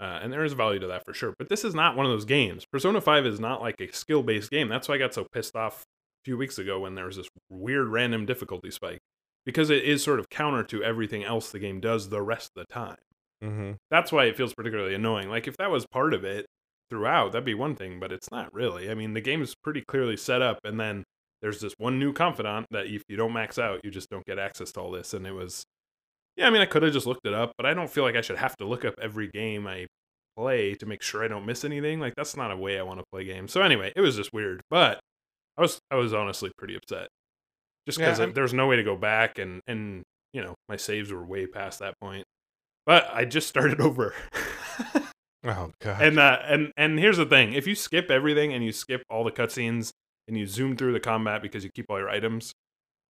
Uh, 0.00 0.18
and 0.22 0.32
there 0.32 0.44
is 0.44 0.52
value 0.52 0.80
to 0.80 0.88
that 0.88 1.04
for 1.04 1.14
sure. 1.14 1.34
But 1.38 1.48
this 1.48 1.64
is 1.64 1.74
not 1.74 1.96
one 1.96 2.04
of 2.04 2.12
those 2.12 2.24
games. 2.24 2.64
Persona 2.70 3.00
5 3.00 3.26
is 3.26 3.38
not 3.40 3.60
like 3.60 3.80
a 3.80 3.92
skill 3.92 4.22
based 4.22 4.50
game. 4.50 4.68
That's 4.68 4.88
why 4.88 4.96
I 4.96 4.98
got 4.98 5.14
so 5.14 5.26
pissed 5.32 5.54
off 5.54 5.82
a 5.82 6.24
few 6.24 6.36
weeks 6.36 6.58
ago 6.58 6.80
when 6.80 6.94
there 6.94 7.06
was 7.06 7.16
this 7.16 7.28
weird 7.48 7.88
random 7.88 8.26
difficulty 8.26 8.70
spike. 8.70 8.98
Because 9.46 9.70
it 9.70 9.84
is 9.84 10.02
sort 10.02 10.18
of 10.18 10.30
counter 10.30 10.62
to 10.64 10.82
everything 10.82 11.22
else 11.22 11.50
the 11.52 11.58
game 11.58 11.78
does 11.78 12.08
the 12.08 12.22
rest 12.22 12.50
of 12.56 12.66
the 12.66 12.72
time. 12.72 12.96
mm-hmm. 13.42 13.72
That's 13.90 14.10
why 14.10 14.24
it 14.24 14.36
feels 14.36 14.54
particularly 14.54 14.94
annoying. 14.94 15.28
Like 15.28 15.46
if 15.46 15.56
that 15.58 15.70
was 15.70 15.86
part 15.86 16.14
of 16.14 16.24
it 16.24 16.46
throughout, 16.90 17.32
that'd 17.32 17.44
be 17.44 17.54
one 17.54 17.76
thing, 17.76 18.00
but 18.00 18.10
it's 18.10 18.30
not 18.30 18.52
really. 18.54 18.90
I 18.90 18.94
mean, 18.94 19.14
the 19.14 19.20
game 19.20 19.42
is 19.42 19.54
pretty 19.54 19.82
clearly 19.86 20.16
set 20.16 20.42
up, 20.42 20.58
and 20.64 20.80
then 20.80 21.04
there's 21.42 21.60
this 21.60 21.74
one 21.76 21.98
new 21.98 22.12
confidant 22.14 22.66
that 22.70 22.86
if 22.86 23.02
you 23.08 23.16
don't 23.16 23.34
max 23.34 23.58
out, 23.58 23.80
you 23.84 23.90
just 23.90 24.08
don't 24.08 24.24
get 24.24 24.38
access 24.38 24.72
to 24.72 24.80
all 24.80 24.90
this. 24.90 25.12
And 25.12 25.26
it 25.26 25.32
was, 25.32 25.64
yeah, 26.36 26.46
I 26.46 26.50
mean, 26.50 26.60
I 26.62 26.66
could 26.66 26.82
have 26.82 26.92
just 26.92 27.06
looked 27.06 27.26
it 27.26 27.34
up, 27.34 27.52
but 27.56 27.66
I 27.66 27.74
don't 27.74 27.90
feel 27.90 28.04
like 28.04 28.16
I 28.16 28.20
should 28.20 28.38
have 28.38 28.56
to 28.58 28.64
look 28.66 28.84
up 28.84 28.94
every 29.00 29.28
game 29.28 29.66
I 29.66 29.86
play 30.36 30.74
to 30.74 30.86
make 30.86 31.00
sure 31.02 31.22
I 31.24 31.28
don't 31.28 31.46
miss 31.46 31.64
anything. 31.64 32.00
Like 32.00 32.14
that's 32.16 32.36
not 32.36 32.50
a 32.50 32.56
way 32.56 32.78
I 32.78 32.82
want 32.82 32.98
to 33.00 33.04
play 33.12 33.24
games. 33.24 33.52
So 33.52 33.62
anyway, 33.62 33.92
it 33.94 34.00
was 34.00 34.16
just 34.16 34.32
weird, 34.32 34.60
but 34.70 34.98
I 35.56 35.62
was 35.62 35.78
I 35.90 35.94
was 35.96 36.12
honestly 36.12 36.50
pretty 36.58 36.74
upset, 36.76 37.08
just 37.86 37.98
because 37.98 38.18
I'm- 38.20 38.32
there's 38.32 38.52
no 38.54 38.66
way 38.66 38.76
to 38.76 38.82
go 38.82 38.96
back, 38.96 39.38
and 39.38 39.60
and 39.68 40.02
you 40.32 40.42
know 40.42 40.54
my 40.68 40.76
saves 40.76 41.12
were 41.12 41.24
way 41.24 41.46
past 41.46 41.78
that 41.78 41.94
point. 42.00 42.24
But 42.86 43.08
I 43.12 43.24
just 43.24 43.48
started 43.48 43.80
over. 43.80 44.14
Oh 45.46 45.70
god. 45.80 46.02
and 46.02 46.18
uh, 46.18 46.38
and 46.44 46.72
and 46.76 46.98
here's 46.98 47.18
the 47.18 47.26
thing: 47.26 47.52
if 47.52 47.66
you 47.66 47.74
skip 47.74 48.10
everything 48.10 48.52
and 48.52 48.64
you 48.64 48.72
skip 48.72 49.02
all 49.10 49.24
the 49.24 49.30
cutscenes 49.30 49.90
and 50.26 50.36
you 50.38 50.46
zoom 50.46 50.74
through 50.76 50.94
the 50.94 51.00
combat 51.00 51.42
because 51.42 51.64
you 51.64 51.70
keep 51.74 51.86
all 51.90 51.98
your 51.98 52.08
items, 52.08 52.52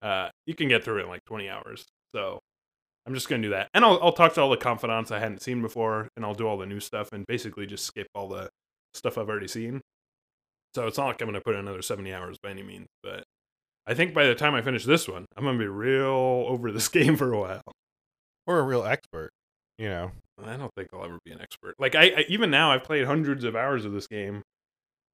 uh, 0.02 0.28
you 0.46 0.54
can 0.54 0.68
get 0.68 0.82
through 0.84 0.98
it 0.98 1.02
in 1.04 1.08
like 1.08 1.24
20 1.26 1.48
hours. 1.48 1.84
So 2.12 2.40
I'm 3.06 3.14
just 3.14 3.28
gonna 3.28 3.42
do 3.42 3.50
that, 3.50 3.68
and 3.74 3.84
I'll 3.84 3.98
I'll 4.02 4.12
talk 4.12 4.34
to 4.34 4.40
all 4.40 4.50
the 4.50 4.56
confidants 4.56 5.10
I 5.10 5.18
hadn't 5.18 5.42
seen 5.42 5.60
before, 5.62 6.08
and 6.16 6.24
I'll 6.24 6.34
do 6.34 6.46
all 6.46 6.56
the 6.56 6.66
new 6.66 6.80
stuff, 6.80 7.12
and 7.12 7.26
basically 7.26 7.66
just 7.66 7.84
skip 7.84 8.06
all 8.14 8.28
the 8.28 8.48
stuff 8.94 9.18
I've 9.18 9.28
already 9.28 9.48
seen. 9.48 9.80
So 10.74 10.86
it's 10.86 10.98
not 10.98 11.06
like 11.06 11.20
I'm 11.20 11.28
gonna 11.28 11.40
put 11.40 11.54
in 11.54 11.60
another 11.60 11.82
70 11.82 12.12
hours 12.14 12.38
by 12.42 12.50
any 12.50 12.62
means, 12.62 12.86
but 13.02 13.24
I 13.86 13.94
think 13.94 14.14
by 14.14 14.26
the 14.26 14.34
time 14.34 14.54
I 14.54 14.62
finish 14.62 14.84
this 14.84 15.06
one, 15.08 15.26
I'm 15.36 15.44
gonna 15.44 15.58
be 15.58 15.66
real 15.66 16.06
over 16.48 16.72
this 16.72 16.88
game 16.88 17.16
for 17.16 17.32
a 17.32 17.38
while. 17.40 17.62
or 18.46 18.58
a 18.58 18.62
real 18.62 18.84
expert, 18.84 19.30
you 19.78 19.88
know. 19.88 20.12
I 20.42 20.56
don't 20.56 20.72
think 20.76 20.88
I'll 20.92 21.04
ever 21.04 21.18
be 21.24 21.30
an 21.32 21.40
expert. 21.40 21.74
Like 21.78 21.94
I, 21.94 22.02
I 22.06 22.24
even 22.28 22.50
now, 22.50 22.72
I've 22.72 22.82
played 22.84 23.04
hundreds 23.06 23.44
of 23.44 23.54
hours 23.54 23.84
of 23.84 23.92
this 23.92 24.06
game, 24.08 24.42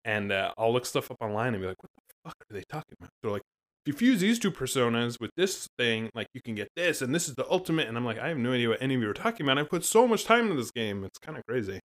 and 0.04 0.32
uh, 0.32 0.52
I'll 0.56 0.73
look 0.73 0.87
stuff 0.87 1.11
up 1.11 1.18
online 1.20 1.54
and 1.54 1.62
be 1.62 1.68
like, 1.68 1.82
"What 1.82 1.90
the 2.09 2.14
fuck 2.30 2.37
are 2.50 2.54
they 2.54 2.64
talking 2.70 2.94
about?" 2.99 3.11
They're 3.23 3.32
like, 3.32 3.42
"If 3.84 3.92
you 3.92 3.99
fuse 3.99 4.20
these 4.20 4.38
two 4.38 4.50
personas 4.50 5.20
with 5.20 5.30
this 5.37 5.68
thing, 5.78 6.10
like 6.14 6.26
you 6.34 6.40
can 6.42 6.54
get 6.54 6.68
this, 6.76 7.02
and 7.02 7.14
this 7.14 7.28
is 7.28 7.34
the 7.34 7.49
ultimate." 7.50 7.88
And 7.88 7.96
I'm 7.96 8.04
like, 8.04 8.18
I 8.18 8.28
have 8.28 8.38
no 8.38 8.52
idea 8.52 8.68
what 8.68 8.82
any 8.82 8.94
of 8.94 9.00
you 9.02 9.08
are 9.10 9.14
talking 9.14 9.46
about. 9.46 9.58
I 9.58 9.62
put 9.64 9.84
so 9.84 10.06
much 10.06 10.25
time 10.25 10.44
into 10.50 10.56
this 10.56 10.70
game; 10.70 11.04
it's 11.04 11.18
kind 11.18 11.37
of 11.38 11.44
crazy. 11.46 11.80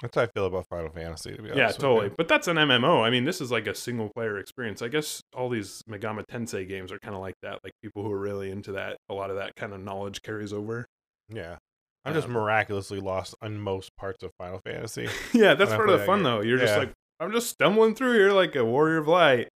That's 0.00 0.14
how 0.14 0.22
I 0.22 0.26
feel 0.26 0.46
about 0.46 0.66
Final 0.68 0.90
Fantasy. 0.92 1.34
To 1.34 1.42
be 1.42 1.50
honest, 1.50 1.58
Yeah, 1.58 1.82
totally. 1.82 2.10
But 2.16 2.28
that's 2.28 2.46
an 2.46 2.56
MMO. 2.56 3.02
I 3.04 3.10
mean, 3.10 3.24
this 3.24 3.40
is 3.40 3.50
like 3.50 3.66
a 3.66 3.74
single 3.74 4.10
player 4.14 4.38
experience. 4.38 4.80
I 4.80 4.86
guess 4.86 5.20
all 5.34 5.48
these 5.48 5.82
Megami 5.90 6.22
Tensei 6.30 6.68
games 6.68 6.92
are 6.92 7.00
kind 7.00 7.16
of 7.16 7.20
like 7.20 7.34
that. 7.42 7.58
Like 7.64 7.72
people 7.82 8.04
who 8.04 8.12
are 8.12 8.18
really 8.20 8.50
into 8.52 8.70
that, 8.72 8.96
a 9.08 9.14
lot 9.14 9.30
of 9.30 9.36
that 9.36 9.56
kind 9.56 9.72
of 9.72 9.80
knowledge 9.80 10.22
carries 10.22 10.52
over. 10.52 10.86
Yeah, 11.28 11.56
I'm 12.04 12.14
just 12.14 12.28
Um, 12.28 12.34
miraculously 12.34 13.00
lost 13.00 13.34
on 13.42 13.58
most 13.58 13.90
parts 13.96 14.22
of 14.22 14.30
Final 14.38 14.60
Fantasy. 14.64 15.08
yeah, 15.32 15.54
that's 15.54 15.72
part 15.72 15.88
of 15.88 15.94
the 15.94 15.98
that 15.98 16.06
fun 16.06 16.18
game. 16.18 16.24
though. 16.24 16.40
You're 16.42 16.58
just 16.58 16.78
like, 16.78 16.92
I'm 17.18 17.32
just 17.32 17.48
stumbling 17.48 17.96
through 17.96 18.12
here 18.12 18.30
like 18.32 18.54
a 18.54 18.64
warrior 18.64 18.98
of 18.98 19.08
light. 19.08 19.48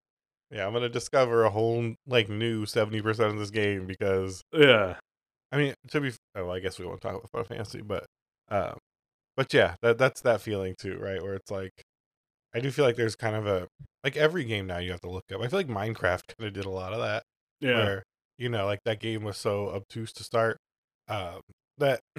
Yeah, 0.52 0.66
I'm 0.66 0.72
gonna 0.72 0.88
discover 0.88 1.44
a 1.44 1.50
whole 1.50 1.94
like 2.06 2.28
new 2.28 2.66
seventy 2.66 3.00
percent 3.02 3.32
of 3.32 3.38
this 3.38 3.50
game 3.50 3.86
because 3.86 4.42
Yeah. 4.52 4.96
I 5.50 5.56
mean 5.56 5.74
to 5.88 6.00
be 6.00 6.12
oh, 6.36 6.50
I 6.50 6.60
guess 6.60 6.78
we 6.78 6.86
won't 6.86 7.00
talk 7.00 7.14
about 7.16 7.30
Final 7.30 7.46
Fantasy, 7.46 7.82
but 7.82 8.06
um, 8.50 8.76
but 9.36 9.52
yeah, 9.54 9.76
that 9.82 9.98
that's 9.98 10.20
that 10.22 10.40
feeling 10.40 10.74
too, 10.78 10.98
right? 10.98 11.22
Where 11.22 11.34
it's 11.34 11.50
like 11.50 11.72
I 12.54 12.60
do 12.60 12.70
feel 12.70 12.84
like 12.84 12.96
there's 12.96 13.16
kind 13.16 13.34
of 13.36 13.46
a 13.46 13.66
like 14.04 14.16
every 14.16 14.44
game 14.44 14.66
now 14.66 14.78
you 14.78 14.90
have 14.90 15.00
to 15.00 15.10
look 15.10 15.24
up. 15.32 15.40
I 15.40 15.48
feel 15.48 15.58
like 15.58 15.68
Minecraft 15.68 16.22
kind 16.38 16.46
of 16.46 16.52
did 16.52 16.64
a 16.66 16.70
lot 16.70 16.92
of 16.92 17.00
that. 17.00 17.22
Yeah. 17.60 17.76
where 17.76 18.02
you 18.38 18.48
know 18.48 18.66
like 18.66 18.80
that 18.84 18.98
game 19.00 19.22
was 19.22 19.36
so 19.38 19.68
obtuse 19.70 20.12
to 20.14 20.24
start 20.24 20.56
um 21.06 21.40
that 21.78 22.00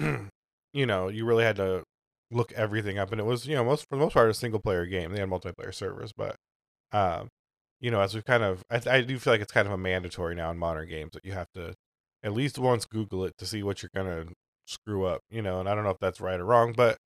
you 0.72 0.86
know 0.86 1.08
you 1.08 1.26
really 1.26 1.44
had 1.44 1.56
to 1.56 1.82
look 2.30 2.50
everything 2.52 2.98
up 2.98 3.12
and 3.12 3.20
it 3.20 3.24
was 3.24 3.46
you 3.46 3.54
know 3.54 3.62
most 3.64 3.82
for 3.90 3.96
the 3.96 4.02
most 4.02 4.14
part 4.14 4.30
a 4.30 4.34
single 4.34 4.58
player 4.60 4.86
game 4.86 5.12
they 5.12 5.20
had 5.20 5.28
multiplayer 5.28 5.74
servers 5.74 6.12
but 6.16 6.34
um 6.92 7.28
you 7.84 7.90
know 7.90 8.00
as 8.00 8.14
we've 8.14 8.24
kind 8.24 8.42
of 8.42 8.64
I, 8.70 8.80
I 8.90 9.00
do 9.02 9.18
feel 9.18 9.34
like 9.34 9.42
it's 9.42 9.52
kind 9.52 9.66
of 9.68 9.72
a 9.74 9.78
mandatory 9.78 10.34
now 10.34 10.50
in 10.50 10.56
modern 10.58 10.88
games 10.88 11.12
that 11.12 11.24
you 11.24 11.32
have 11.32 11.48
to 11.54 11.74
at 12.22 12.32
least 12.32 12.58
once 12.58 12.86
google 12.86 13.24
it 13.26 13.34
to 13.38 13.44
see 13.46 13.62
what 13.62 13.82
you're 13.82 13.90
gonna 13.94 14.24
screw 14.66 15.04
up, 15.04 15.20
you 15.30 15.42
know. 15.42 15.60
And 15.60 15.68
I 15.68 15.74
don't 15.74 15.84
know 15.84 15.90
if 15.90 15.98
that's 16.00 16.20
right 16.22 16.40
or 16.40 16.44
wrong, 16.46 16.72
but 16.74 16.96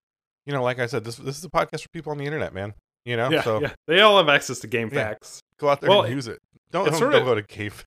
you 0.46 0.52
know, 0.52 0.62
like 0.62 0.78
I 0.78 0.86
said, 0.86 1.04
this 1.04 1.16
this 1.16 1.36
is 1.38 1.44
a 1.44 1.50
podcast 1.50 1.82
for 1.82 1.88
people 1.92 2.12
on 2.12 2.18
the 2.18 2.24
internet, 2.26 2.54
man. 2.54 2.74
You 3.04 3.16
know, 3.16 3.28
Yeah, 3.30 3.42
so 3.42 3.60
yeah. 3.60 3.72
They 3.88 4.00
all 4.00 4.16
have 4.18 4.28
access 4.28 4.60
to 4.60 4.66
game 4.68 4.88
Yeah. 4.92 5.08
facts. 5.08 5.40
go 5.58 5.68
out 5.68 5.80
there 5.80 5.90
Well, 5.90 6.02
and 6.02 6.14
use 6.14 6.28
it. 6.28 6.38
Don't, 6.70 6.84
don't, 6.86 6.94
sort 6.98 7.12
don't 7.12 7.22
of- 7.22 7.26
go 7.26 7.34
to 7.34 7.42
GameFAQs. 7.42 7.84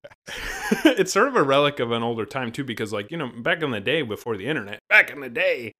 it's 0.99 1.13
sort 1.13 1.27
of 1.29 1.35
a 1.35 1.43
relic 1.43 1.79
of 1.79 1.91
an 1.91 2.03
older 2.03 2.25
time 2.25 2.51
too, 2.51 2.63
because 2.65 2.91
like 2.91 3.09
you 3.11 3.17
know, 3.17 3.29
back 3.41 3.61
in 3.61 3.71
the 3.71 3.79
day 3.79 4.01
before 4.01 4.35
the 4.35 4.47
internet, 4.47 4.79
back 4.89 5.09
in 5.11 5.21
the 5.21 5.29
day, 5.29 5.71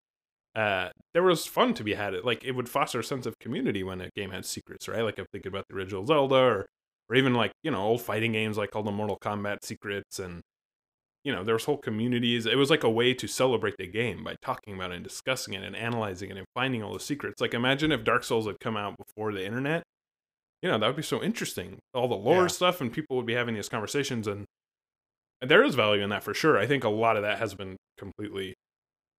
uh, 0.55 0.89
there 1.13 1.23
was 1.23 1.45
fun 1.45 1.73
to 1.73 1.83
be 1.83 1.93
had. 1.95 2.13
It 2.13 2.23
like 2.23 2.43
it 2.45 2.51
would 2.53 2.69
foster 2.69 2.99
a 2.99 3.03
sense 3.03 3.25
of 3.25 3.37
community 3.39 3.83
when 3.83 3.99
a 4.01 4.09
game 4.15 4.31
had 4.31 4.45
secrets, 4.45 4.87
right? 4.87 5.01
Like 5.01 5.17
I'm 5.19 5.25
thinking 5.33 5.49
about 5.51 5.65
the 5.69 5.75
original 5.75 6.05
Zelda, 6.05 6.35
or 6.35 6.65
or 7.11 7.15
even 7.15 7.33
like 7.33 7.51
you 7.61 7.69
know 7.71 7.81
old 7.81 8.01
fighting 8.01 8.31
games 8.31 8.57
like 8.57 8.75
all 8.75 8.83
the 8.83 8.91
Mortal 8.91 9.19
Kombat 9.21 9.57
secrets, 9.63 10.17
and 10.17 10.41
you 11.23 11.31
know 11.33 11.43
there 11.43 11.55
was 11.55 11.65
whole 11.65 11.77
communities. 11.77 12.45
It 12.45 12.57
was 12.57 12.69
like 12.69 12.83
a 12.83 12.89
way 12.89 13.13
to 13.13 13.27
celebrate 13.27 13.75
the 13.77 13.87
game 13.87 14.23
by 14.23 14.35
talking 14.41 14.73
about 14.73 14.91
it 14.91 14.95
and 14.95 15.03
discussing 15.03 15.53
it 15.53 15.63
and 15.63 15.75
analyzing 15.75 16.31
it 16.31 16.37
and 16.37 16.47
finding 16.55 16.81
all 16.81 16.93
the 16.93 16.99
secrets. 16.99 17.41
Like 17.41 17.53
imagine 17.53 17.91
if 17.91 18.03
Dark 18.03 18.23
Souls 18.23 18.47
had 18.47 18.59
come 18.59 18.77
out 18.77 18.95
before 18.97 19.33
the 19.33 19.45
internet. 19.45 19.83
You 20.63 20.69
know 20.69 20.77
that 20.77 20.87
would 20.87 20.95
be 20.95 21.01
so 21.03 21.21
interesting. 21.23 21.79
All 21.93 22.07
the 22.07 22.15
lore 22.15 22.43
Yeah. 22.43 22.47
stuff, 22.47 22.81
and 22.81 22.93
people 22.93 23.17
would 23.17 23.25
be 23.25 23.33
having 23.33 23.55
these 23.55 23.69
conversations, 23.69 24.27
and 24.27 24.45
and 25.41 25.49
there 25.49 25.63
is 25.63 25.75
value 25.75 26.03
in 26.03 26.09
that 26.11 26.23
for 26.23 26.33
sure. 26.35 26.57
I 26.57 26.67
think 26.67 26.83
a 26.83 26.89
lot 26.89 27.17
of 27.17 27.23
that 27.23 27.39
has 27.39 27.55
been 27.55 27.77
completely 27.97 28.53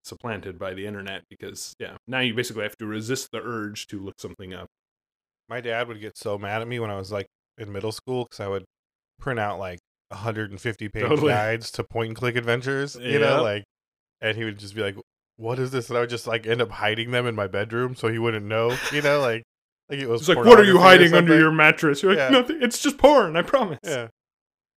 supplanted 0.05 0.59
by 0.59 0.73
the 0.75 0.87
internet 0.87 1.23
because 1.29 1.75
yeah, 1.79 1.97
now 2.07 2.21
you 2.21 2.33
basically 2.35 2.63
have 2.63 2.77
to 2.79 2.87
resist 2.87 3.29
the 3.33 3.41
urge 3.43 3.87
to 3.89 4.01
look 4.01 4.15
something 4.19 4.55
up. 4.55 4.69
My 5.49 5.61
dad 5.61 5.89
would 5.89 6.01
get 6.01 6.17
so 6.17 6.39
mad 6.39 6.63
at 6.63 6.69
me 6.69 6.79
when 6.79 6.91
I 6.91 6.97
was 6.97 7.11
like 7.13 7.27
in 7.59 7.73
middle 7.73 7.93
school 7.93 8.25
because 8.25 8.41
I 8.41 8.49
would 8.49 8.65
print 9.21 9.39
out 9.41 9.59
like 9.59 9.79
150 10.09 10.89
page 10.89 11.03
Totally. 11.03 11.33
guides 11.33 11.71
to 11.73 11.85
point 11.85 12.09
and 12.09 12.17
click 12.17 12.37
adventures, 12.37 12.97
you 12.97 13.13
Yeah. 13.13 13.19
know, 13.19 13.43
like, 13.43 13.65
and 14.21 14.37
he 14.37 14.45
would 14.45 14.59
just 14.59 14.75
be 14.75 14.83
like, 14.83 14.97
"What 15.37 15.59
is 15.59 15.71
this?" 15.71 15.89
And 15.89 15.97
I 15.97 16.01
would 16.03 16.11
just 16.11 16.27
like 16.27 16.47
end 16.47 16.61
up 16.63 16.71
hiding 16.71 17.11
them 17.11 17.27
in 17.27 17.35
my 17.35 17.47
bedroom 17.47 17.95
so 17.97 18.09
he 18.09 18.19
wouldn't 18.19 18.47
know, 18.47 18.77
you 18.93 19.03
know, 19.03 19.21
like, 19.21 19.43
like 19.89 19.99
it 20.01 20.09
was. 20.09 20.29
Like, 20.29 20.39
what 20.39 20.59
are 20.61 20.65
you 20.65 20.79
hiding 20.79 21.15
under 21.15 21.37
your 21.39 21.51
mattress? 21.53 22.03
You're 22.03 22.13
like, 22.13 22.31
Yeah. 22.31 22.41
nothing. 22.41 22.59
It's 22.63 22.81
just 22.83 22.99
porn. 22.99 23.37
I 23.37 23.43
promise. 23.43 23.79
Yeah, 23.85 24.09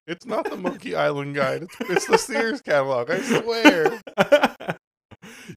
it's 0.07 0.25
not 0.25 0.49
the 0.49 0.57
Monkey 0.57 0.95
Island 0.95 1.35
guide. 1.35 1.63
It's, 1.63 1.75
it's 1.89 2.05
the 2.07 2.17
Sears 2.17 2.61
catalog. 2.61 3.09
I 3.11 3.19
swear. 3.21 4.01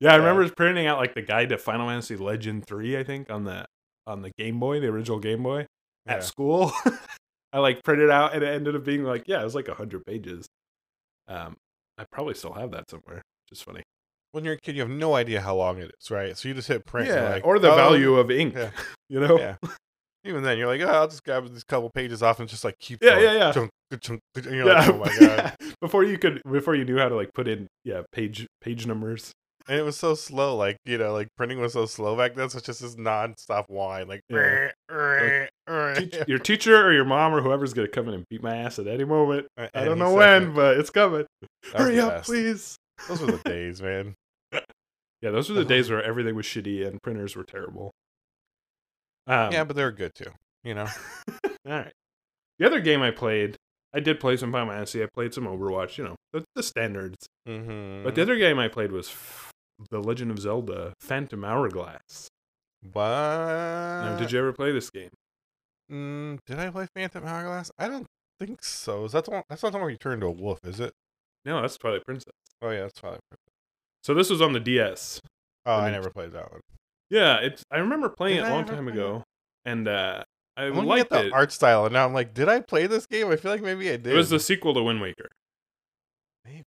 yeah, 0.00 0.12
I 0.12 0.16
remember 0.16 0.48
printing 0.50 0.86
out 0.86 0.98
like 0.98 1.14
the 1.14 1.22
guide 1.22 1.48
to 1.50 1.58
Final 1.58 1.88
Fantasy 1.88 2.16
Legend 2.16 2.66
Three. 2.66 2.96
I 2.98 3.04
think 3.04 3.30
on 3.30 3.44
the 3.44 3.66
on 4.06 4.22
the 4.22 4.30
Game 4.38 4.58
Boy, 4.60 4.80
the 4.80 4.88
original 4.88 5.18
Game 5.18 5.42
Boy 5.42 5.66
Yeah. 6.08 6.14
at 6.16 6.24
school. 6.24 6.72
I 7.52 7.58
like 7.60 7.82
printed 7.82 8.10
out, 8.10 8.34
and 8.34 8.42
it 8.42 8.48
ended 8.48 8.76
up 8.76 8.84
being 8.84 9.04
like, 9.04 9.24
yeah, 9.26 9.40
it 9.40 9.44
was 9.44 9.54
like 9.54 9.68
hundred 9.68 10.04
pages. 10.04 10.46
Um, 11.28 11.56
I 11.96 12.04
probably 12.10 12.34
still 12.34 12.52
have 12.52 12.70
that 12.72 12.90
somewhere, 12.90 13.16
which 13.16 13.58
is 13.58 13.62
funny. 13.62 13.82
When 14.32 14.44
you're 14.44 14.54
a 14.54 14.58
kid, 14.60 14.76
you 14.76 14.82
have 14.82 14.90
no 14.90 15.14
idea 15.14 15.40
how 15.40 15.56
long 15.56 15.78
it 15.78 15.90
is, 15.98 16.10
right? 16.10 16.36
So 16.36 16.48
you 16.48 16.54
just 16.54 16.68
hit 16.68 16.84
print. 16.84 17.08
Yeah, 17.08 17.30
like, 17.30 17.46
or 17.46 17.58
the 17.58 17.72
"Oh, 17.72 17.76
value 17.76 18.14
of 18.16 18.30
ink. 18.30 18.54
yeah. 18.54 18.70
You 19.08 19.20
know. 19.20 19.38
Yeah. 19.38 19.56
Even 20.24 20.42
then, 20.42 20.58
you're 20.58 20.66
like, 20.66 20.82
oh, 20.82 20.86
I'll 20.88 21.08
just 21.08 21.24
grab 21.24 21.48
these 21.50 21.64
couple 21.64 21.88
pages 21.88 22.22
off 22.22 22.40
and 22.40 22.48
just 22.48 22.62
like 22.62 22.78
keep. 22.78 22.98
Yeah, 23.00 23.12
going. 23.12 23.24
yeah, 23.24 23.32
yeah. 23.34 23.52
Chunk, 23.52 23.70
chunk, 24.02 24.20
and 24.36 24.44
you're 24.54 24.66
like, 24.66 24.86
oh 24.86 24.98
my 24.98 25.16
god. 25.18 25.54
before 25.80 26.04
you 26.04 26.18
could, 26.18 26.42
before 26.50 26.74
you 26.74 26.84
knew 26.84 26.98
how 26.98 27.08
to 27.08 27.14
like 27.16 27.32
put 27.32 27.48
in, 27.48 27.66
yeah, 27.84 28.02
page 28.12 28.46
page 28.60 28.86
numbers. 28.86 29.32
And 29.68 29.78
it 29.78 29.82
was 29.82 29.98
so 29.98 30.14
slow, 30.14 30.56
like 30.56 30.78
you 30.86 30.96
know, 30.96 31.12
like 31.12 31.28
printing 31.36 31.60
was 31.60 31.74
so 31.74 31.84
slow 31.84 32.16
back 32.16 32.34
then. 32.34 32.48
So 32.48 32.56
it's 32.56 32.66
just 32.66 32.80
this 32.80 32.96
nonstop 32.96 33.64
whine, 33.68 34.08
like. 34.08 34.22
Yeah. 34.30 34.70
"Rrr, 34.90 35.48
rrr." 35.68 36.24
your 36.28 36.38
teacher 36.38 36.82
or 36.82 36.92
your 36.92 37.04
mom 37.04 37.34
or 37.34 37.42
whoever's 37.42 37.74
gonna 37.74 37.88
come 37.88 38.08
in 38.08 38.14
and 38.14 38.24
beat 38.30 38.42
my 38.42 38.56
ass 38.56 38.78
at 38.78 38.86
any 38.86 39.04
moment. 39.04 39.46
At 39.58 39.70
I 39.74 39.84
don't 39.84 40.00
any 40.00 40.00
know 40.00 40.18
second. 40.18 40.46
when, 40.46 40.54
but 40.54 40.78
it's 40.78 40.88
coming. 40.88 41.26
Hurry 41.74 42.00
up, 42.00 42.24
please. 42.24 42.76
Those 43.08 43.20
were 43.20 43.32
the 43.32 43.42
days, 43.44 43.82
man. 43.82 44.14
Yeah, 45.20 45.32
those 45.32 45.48
were 45.48 45.56
the 45.56 45.64
days 45.64 45.90
where 45.90 46.00
everything 46.00 46.36
was 46.36 46.46
shitty 46.46 46.86
and 46.86 47.02
printers 47.02 47.34
were 47.34 47.42
terrible. 47.42 47.90
Um, 49.26 49.52
yeah, 49.52 49.64
but 49.64 49.74
they 49.74 49.82
were 49.82 49.90
good 49.90 50.14
too. 50.14 50.30
You 50.62 50.74
know. 50.74 50.86
all 51.44 51.50
right. 51.66 51.92
The 52.60 52.66
other 52.66 52.78
game 52.80 53.02
I 53.02 53.10
played, 53.10 53.56
I 53.92 53.98
did 53.98 54.20
play 54.20 54.36
some 54.36 54.52
Final 54.52 54.72
Fantasy. 54.72 55.02
I 55.02 55.08
played 55.12 55.34
some 55.34 55.44
Overwatch. 55.44 55.98
You 55.98 56.04
know, 56.04 56.16
the, 56.32 56.44
the 56.54 56.62
standards. 56.62 57.26
Mm-hmm. 57.48 58.04
But 58.04 58.14
the 58.14 58.22
other 58.22 58.36
game 58.36 58.60
I 58.60 58.68
played 58.68 58.92
was 58.92 59.12
The 59.90 60.00
Legend 60.00 60.30
of 60.30 60.38
Zelda: 60.38 60.92
Phantom 61.00 61.44
Hourglass. 61.44 62.28
what? 62.92 63.02
Now, 63.02 64.16
did 64.18 64.32
you 64.32 64.38
ever 64.38 64.52
play 64.52 64.72
this 64.72 64.90
game? 64.90 65.10
Mm, 65.90 66.38
did 66.46 66.58
I 66.58 66.70
play 66.70 66.86
Phantom 66.94 67.24
Hourglass? 67.24 67.70
I 67.78 67.88
don't 67.88 68.06
think 68.40 68.62
so. 68.64 69.04
Is 69.04 69.12
that 69.12 69.24
the 69.24 69.30
one? 69.30 69.42
That's 69.48 69.62
not 69.62 69.72
the 69.72 69.78
one 69.78 69.82
where 69.82 69.90
you 69.90 69.96
turn 69.98 70.14
into 70.14 70.26
a 70.26 70.30
wolf, 70.30 70.58
is 70.64 70.80
it? 70.80 70.92
No, 71.44 71.60
that's 71.62 71.78
Twilight 71.78 72.04
Princess. 72.04 72.32
Oh 72.60 72.70
yeah, 72.70 72.80
that's 72.82 72.98
Twilight 73.00 73.20
Princess. 73.30 73.44
So 74.02 74.14
this 74.14 74.30
was 74.30 74.42
on 74.42 74.52
the 74.52 74.60
DS. 74.60 75.20
Oh, 75.66 75.76
I 75.76 75.84
mean, 75.84 75.92
never 75.92 76.10
played 76.10 76.32
that 76.32 76.50
one. 76.50 76.60
Yeah, 77.10 77.38
it's. 77.38 77.62
I 77.70 77.78
remember 77.78 78.08
playing 78.08 78.36
Did 78.36 78.46
it 78.46 78.48
a 78.48 78.54
long 78.54 78.64
time 78.64 78.88
ago, 78.88 79.22
and 79.64 79.88
uh, 79.88 80.24
I 80.56 80.64
I'm 80.64 80.84
liked 80.86 81.10
at 81.12 81.20
the 81.22 81.26
it. 81.28 81.32
art 81.32 81.52
style, 81.52 81.84
and 81.86 81.92
now 81.92 82.04
I'm 82.04 82.12
like, 82.12 82.34
did 82.34 82.48
I 82.48 82.60
play 82.60 82.86
this 82.86 83.06
game? 83.06 83.30
I 83.30 83.36
feel 83.36 83.50
like 83.50 83.62
maybe 83.62 83.88
I 83.88 83.96
did. 83.96 84.08
It 84.08 84.16
was 84.16 84.30
the 84.30 84.40
sequel 84.40 84.74
to 84.74 84.82
Wind 84.82 85.00
Waker. 85.00 85.28
Maybe. 86.44 86.64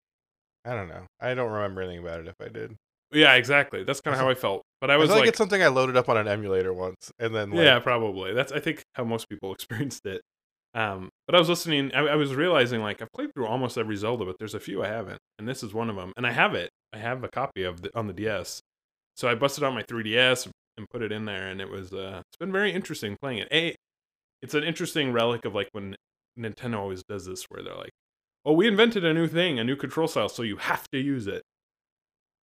I 0.64 0.74
don't 0.74 0.88
know. 0.88 1.06
I 1.20 1.34
don't 1.34 1.50
remember 1.50 1.82
anything 1.82 2.04
about 2.04 2.20
it. 2.20 2.28
If 2.28 2.34
I 2.40 2.48
did, 2.48 2.76
Yeah, 3.12 3.34
exactly. 3.34 3.84
That's 3.84 4.00
kind 4.00 4.14
of 4.14 4.20
how 4.20 4.28
I 4.28 4.34
felt. 4.34 4.62
But 4.80 4.90
I 4.90 4.94
I 4.94 4.96
was 4.96 5.08
feel 5.08 5.16
like, 5.16 5.22
like, 5.22 5.28
it's 5.30 5.38
something 5.38 5.62
I 5.62 5.68
loaded 5.68 5.96
up 5.96 6.08
on 6.08 6.16
an 6.16 6.28
emulator 6.28 6.72
once, 6.72 7.10
and 7.18 7.34
then 7.34 7.50
like, 7.50 7.64
yeah, 7.64 7.78
probably. 7.78 8.34
That's 8.34 8.52
I 8.52 8.60
think 8.60 8.82
how 8.94 9.04
most 9.04 9.28
people 9.28 9.52
experienced 9.54 10.06
it. 10.06 10.22
Um, 10.74 11.08
but 11.26 11.34
I 11.34 11.38
was 11.38 11.48
listening. 11.48 11.92
I, 11.94 12.00
I 12.00 12.16
was 12.16 12.34
realizing 12.34 12.82
like 12.82 13.00
I've 13.00 13.12
played 13.12 13.30
through 13.34 13.46
almost 13.46 13.78
every 13.78 13.96
Zelda, 13.96 14.24
but 14.24 14.36
there's 14.38 14.54
a 14.54 14.60
few 14.60 14.82
I 14.84 14.88
haven't, 14.88 15.18
and 15.38 15.48
this 15.48 15.62
is 15.62 15.72
one 15.72 15.88
of 15.90 15.96
them. 15.96 16.12
And 16.16 16.26
I 16.26 16.32
have 16.32 16.54
it. 16.54 16.70
I 16.92 16.98
have 16.98 17.24
a 17.24 17.28
copy 17.28 17.62
of 17.64 17.82
the, 17.82 17.90
on 17.96 18.06
the 18.06 18.12
DS. 18.12 18.60
So 19.16 19.28
I 19.28 19.34
busted 19.34 19.64
out 19.64 19.74
my 19.74 19.82
3DS 19.82 20.48
and 20.76 20.88
put 20.90 21.02
it 21.02 21.10
in 21.10 21.24
there, 21.24 21.48
and 21.48 21.60
it 21.60 21.70
was. 21.70 21.92
Uh, 21.92 22.20
it's 22.28 22.36
been 22.38 22.52
very 22.52 22.72
interesting 22.72 23.16
playing 23.20 23.38
it. 23.38 23.48
A, 23.50 23.74
it's 24.42 24.54
an 24.54 24.62
interesting 24.64 25.12
relic 25.12 25.44
of 25.44 25.54
like 25.54 25.68
when 25.72 25.96
Nintendo 26.38 26.78
always 26.78 27.02
does 27.08 27.24
this, 27.26 27.46
where 27.48 27.62
they're 27.62 27.74
like, 27.74 27.90
"Oh, 28.44 28.52
we 28.52 28.68
invented 28.68 29.04
a 29.04 29.14
new 29.14 29.26
thing, 29.26 29.58
a 29.58 29.64
new 29.64 29.76
control 29.76 30.06
style, 30.06 30.28
so 30.28 30.42
you 30.42 30.58
have 30.58 30.86
to 30.92 30.98
use 31.00 31.26
it. 31.26 31.42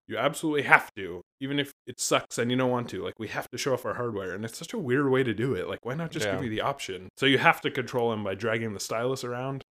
You 0.07 0.17
absolutely 0.17 0.63
have 0.63 0.93
to, 0.95 1.21
even 1.41 1.59
if 1.59 1.71
it 1.87 1.99
sucks 1.99 2.37
and 2.37 2.51
you 2.51 2.57
don't 2.57 2.69
want 2.69 2.89
to. 2.89 3.03
Like 3.03 3.17
we 3.17 3.27
have 3.29 3.49
to 3.49 3.57
show 3.57 3.73
off 3.73 3.85
our 3.85 3.95
hardware, 3.95 4.33
and 4.33 4.45
it's 4.45 4.57
such 4.57 4.73
a 4.73 4.77
weird 4.77 5.09
way 5.09 5.23
to 5.23 5.33
do 5.33 5.53
it. 5.55 5.67
Like 5.67 5.79
why 5.83 5.95
not 5.95 6.11
just 6.11 6.25
give 6.25 6.35
Yeah. 6.35 6.41
you 6.41 6.49
the 6.49 6.61
option? 6.61 7.09
So 7.17 7.25
you 7.25 7.39
have 7.39 7.59
to 7.61 7.71
control 7.71 8.11
them 8.11 8.23
by 8.23 8.35
dragging 8.35 8.73
the 8.73 8.79
stylus 8.79 9.23
around. 9.23 9.63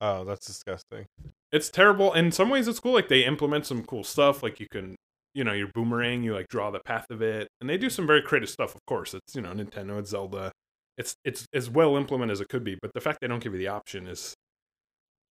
oh, 0.00 0.22
that's 0.24 0.46
disgusting. 0.46 1.06
It's 1.50 1.68
terrible. 1.70 2.12
In 2.12 2.30
some 2.30 2.50
ways, 2.50 2.68
it's 2.68 2.78
cool. 2.78 2.92
Like 2.92 3.08
they 3.08 3.24
implement 3.24 3.66
some 3.66 3.82
cool 3.82 4.04
stuff. 4.04 4.42
Like 4.44 4.60
you 4.60 4.66
can, 4.70 4.94
you 5.34 5.42
know, 5.42 5.52
your 5.52 5.68
boomerang, 5.74 6.22
you 6.22 6.34
like 6.34 6.46
draw 6.48 6.70
the 6.70 6.78
path 6.84 7.06
of 7.10 7.20
it, 7.20 7.48
and 7.60 7.68
they 7.68 7.76
do 7.78 7.90
some 7.90 8.06
very 8.06 8.22
creative 8.22 8.48
stuff. 8.50 8.74
Of 8.76 8.80
course, 8.86 9.12
it's 9.14 9.34
you 9.34 9.40
know 9.42 9.50
Nintendo, 9.52 9.98
it's 9.98 10.10
Zelda. 10.10 10.52
It's 10.98 11.14
it's 11.24 11.46
as 11.52 11.68
well 11.68 11.96
implemented 11.96 12.32
as 12.34 12.40
it 12.40 12.48
could 12.48 12.62
be, 12.64 12.76
but 12.80 12.92
the 12.94 13.00
fact 13.00 13.18
they 13.20 13.26
don't 13.28 13.42
give 13.42 13.54
you 13.54 13.58
the 13.58 13.68
option 13.68 14.06
is 14.06 14.34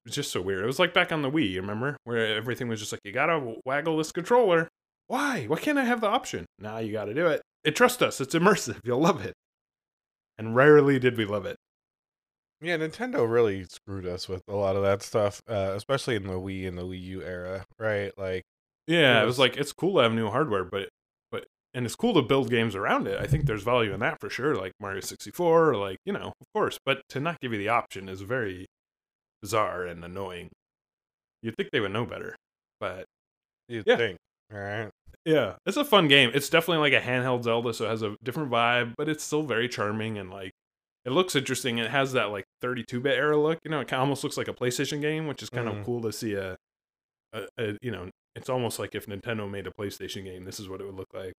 it's 0.07 0.15
just 0.15 0.31
so 0.31 0.41
weird. 0.41 0.63
It 0.63 0.67
was 0.67 0.79
like 0.79 0.93
back 0.93 1.11
on 1.11 1.21
the 1.21 1.29
Wii, 1.29 1.51
you 1.51 1.61
remember, 1.61 1.97
where 2.05 2.35
everything 2.35 2.67
was 2.67 2.79
just 2.79 2.91
like 2.91 3.01
you 3.03 3.11
gotta 3.11 3.55
waggle 3.65 3.97
this 3.97 4.11
controller. 4.11 4.67
Why? 5.07 5.45
Why 5.45 5.57
can't 5.59 5.77
I 5.77 5.85
have 5.85 6.01
the 6.01 6.07
option? 6.07 6.45
Nah, 6.59 6.79
you 6.79 6.91
gotta 6.91 7.13
do 7.13 7.27
it. 7.27 7.41
It 7.63 7.75
trust 7.75 8.01
us. 8.01 8.19
It's 8.19 8.33
immersive. 8.35 8.79
You'll 8.83 8.99
love 9.01 9.23
it. 9.25 9.33
And 10.37 10.55
rarely 10.55 10.99
did 10.99 11.17
we 11.17 11.25
love 11.25 11.45
it. 11.45 11.55
Yeah, 12.61 12.77
Nintendo 12.77 13.29
really 13.29 13.65
screwed 13.65 14.05
us 14.07 14.27
with 14.27 14.41
a 14.47 14.55
lot 14.55 14.75
of 14.75 14.81
that 14.81 15.03
stuff, 15.03 15.41
uh, 15.47 15.73
especially 15.75 16.15
in 16.15 16.23
the 16.23 16.33
Wii 16.39 16.67
and 16.67 16.77
the 16.77 16.83
Wii 16.83 17.01
U 17.03 17.21
era, 17.23 17.65
right? 17.79 18.11
Like, 18.17 18.43
Yeah, 18.87 19.19
It 19.19 19.23
it 19.23 19.25
was- 19.25 19.33
was 19.35 19.39
like 19.39 19.57
it's 19.57 19.73
cool 19.73 19.95
to 19.97 20.03
have 20.03 20.13
new 20.13 20.29
hardware, 20.29 20.63
but 20.63 20.89
but 21.31 21.45
and 21.73 21.85
it's 21.85 21.95
cool 21.95 22.13
to 22.15 22.21
build 22.21 22.49
games 22.49 22.73
around 22.75 23.07
it. 23.07 23.19
I 23.19 23.27
think 23.27 23.45
there's 23.45 23.63
value 23.63 23.93
in 23.93 23.99
that 23.99 24.19
for 24.19 24.29
sure, 24.29 24.55
like 24.55 24.71
Mario 24.79 25.01
64, 25.01 25.75
like 25.75 25.97
you 26.05 26.13
know, 26.13 26.33
of 26.39 26.47
course. 26.53 26.79
But 26.85 27.01
to 27.09 27.19
not 27.19 27.39
give 27.41 27.51
you 27.51 27.59
the 27.59 27.69
option 27.69 28.07
is 28.09 28.21
very 28.21 28.65
bizarre 29.41 29.85
and 29.85 30.03
annoying. 30.03 30.49
You'd 31.41 31.55
think 31.55 31.69
they 31.71 31.79
would 31.79 31.91
know 31.91 32.05
better, 32.05 32.35
but 32.79 33.05
you'd 33.67 33.85
Yeah. 33.87 33.97
think, 33.97 34.17
all 34.51 34.59
right? 34.59 34.89
yeah, 35.25 35.55
it's 35.65 35.77
a 35.77 35.85
fun 35.85 36.07
game. 36.07 36.31
It's 36.33 36.49
definitely 36.49 36.89
like 36.89 37.01
a 37.01 37.05
handheld 37.05 37.43
Zelda, 37.43 37.73
so 37.73 37.85
it 37.85 37.89
has 37.89 38.01
a 38.01 38.15
different 38.23 38.49
vibe, 38.51 38.93
but 38.97 39.07
it's 39.09 39.23
still 39.23 39.43
very 39.43 39.67
charming 39.69 40.17
and 40.17 40.29
like 40.31 40.51
it 41.05 41.11
looks 41.11 41.35
interesting. 41.37 41.77
It 41.77 41.89
has 41.89 42.11
that 42.13 42.31
like 42.31 42.43
32-bit 42.61 43.15
era 43.17 43.37
look. 43.37 43.59
You 43.63 43.71
know, 43.71 43.79
it 43.79 43.93
almost 43.93 44.23
looks 44.25 44.35
like 44.35 44.49
a 44.49 44.53
PlayStation 44.53 44.99
game, 44.99 45.25
which 45.27 45.41
is 45.41 45.49
kind 45.49 45.67
Mhm. 45.69 45.79
of 45.79 45.85
cool 45.85 46.01
to 46.01 46.11
see 46.11 46.33
a, 46.33 46.57
a, 47.33 47.47
a 47.57 47.77
you 47.81 47.91
know, 47.91 48.09
it's 48.35 48.49
almost 48.49 48.77
like 48.77 48.93
if 48.93 49.05
Nintendo 49.05 49.49
made 49.49 49.67
a 49.67 49.71
PlayStation 49.71 50.25
game, 50.25 50.43
this 50.43 50.59
is 50.59 50.67
what 50.67 50.81
it 50.81 50.85
would 50.85 50.95
look 50.95 51.13
like. 51.13 51.33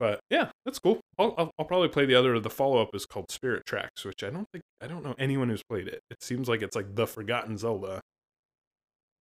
But 0.00 0.18
yeah, 0.30 0.50
that's 0.64 0.78
cool. 0.78 0.98
I'll, 1.18 1.34
I'll, 1.36 1.50
I'll 1.58 1.66
probably 1.66 1.88
play 1.88 2.06
the 2.06 2.14
other. 2.14 2.40
The 2.40 2.48
follow 2.50 2.80
up 2.80 2.88
is 2.94 3.04
called 3.06 3.30
Spirit 3.30 3.64
Tracks, 3.66 4.04
which 4.04 4.24
I 4.24 4.30
don't 4.30 4.46
think 4.50 4.62
I 4.80 4.86
don't 4.86 5.04
know 5.04 5.14
anyone 5.18 5.50
who's 5.50 5.62
played 5.62 5.86
it. 5.88 6.00
It 6.10 6.22
seems 6.22 6.48
like 6.48 6.62
it's 6.62 6.74
like 6.74 6.94
the 6.96 7.06
forgotten 7.06 7.58
Zelda. 7.58 8.00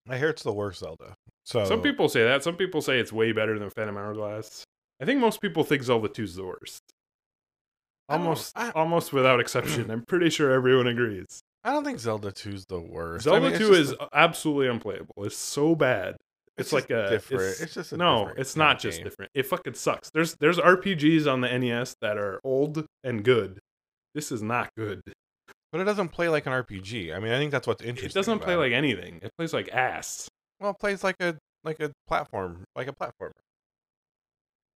I 0.10 0.18
hear 0.18 0.30
it's 0.30 0.42
the 0.42 0.54
worst 0.54 0.80
Zelda. 0.80 1.14
So 1.46 1.66
Some 1.66 1.82
people 1.82 2.08
say 2.10 2.24
that. 2.24 2.44
Some 2.44 2.56
people 2.56 2.82
say 2.82 2.98
it's 2.98 3.12
way 3.12 3.34
better 3.34 3.60
than 3.60 3.70
Phantom 3.70 3.96
Hourglass. 3.98 4.64
I 5.02 5.06
think 5.06 5.20
most 5.20 5.42
people 5.42 5.64
think 5.64 5.84
Zelda 5.84 6.08
2 6.08 6.24
is 6.24 6.36
the 6.36 6.46
worst. 6.46 6.80
Almost, 8.08 8.58
I- 8.58 8.72
almost 8.72 9.14
without 9.14 9.40
exception. 9.40 9.92
I'm 9.92 10.04
pretty 10.06 10.30
sure 10.30 10.52
everyone 10.52 10.88
agrees. 10.88 11.42
I 11.64 11.72
don't 11.72 11.84
think 11.84 12.00
Zelda 12.00 12.32
2's 12.32 12.66
the 12.68 12.80
worst. 12.80 13.28
I 13.28 13.32
Zelda 13.32 13.50
mean, 13.50 13.60
2 13.60 13.68
just 13.68 13.80
is 13.92 13.94
absolutely 14.14 14.68
unplayable. 14.68 15.14
It's 15.20 15.36
so 15.38 15.76
bad. 15.76 16.16
It's, 16.60 16.74
like 16.74 16.90
a 16.90 17.10
different. 17.10 17.44
It's, 17.44 17.62
It's, 17.62 17.74
just 17.74 17.94
a 17.94 17.98
no, 17.98 18.32
it's 18.38 18.56
not 18.56 18.80
just 18.80 18.98
game. 18.98 19.06
different. 19.06 19.32
It 19.34 19.46
fucking 19.46 19.74
sucks. 19.76 20.10
There's 20.12 20.36
there's 20.40 20.58
RPGs 20.58 21.32
on 21.32 21.42
the 21.42 21.58
NES 21.58 21.96
that 22.02 22.18
are 22.18 22.40
old 22.44 22.86
and 23.04 23.24
good. 23.24 23.60
This 24.14 24.32
is 24.32 24.42
not 24.42 24.70
good. 24.76 25.02
But 25.72 25.82
it 25.82 25.84
doesn't 25.84 26.10
play 26.10 26.30
like 26.30 26.46
an 26.48 26.54
RPG. 26.54 27.16
I 27.16 27.20
mean, 27.20 27.32
I 27.32 27.38
think 27.38 27.52
that's 27.52 27.68
what's 27.68 27.84
interesting. 27.84 28.10
It 28.10 28.14
doesn't 28.14 28.40
play 28.40 28.54
about 28.54 28.64
like 28.64 28.74
anything. 28.74 29.20
It 29.22 29.32
plays 29.38 29.54
like 29.54 29.70
ass. 29.72 30.28
Well, 30.60 30.72
it 30.72 30.80
plays 30.80 31.04
like 31.04 31.16
a 31.20 31.38
like 31.64 31.80
a 31.80 31.92
platform, 32.08 32.64
like 32.76 32.88
a 32.88 32.94
platformer, 32.94 33.32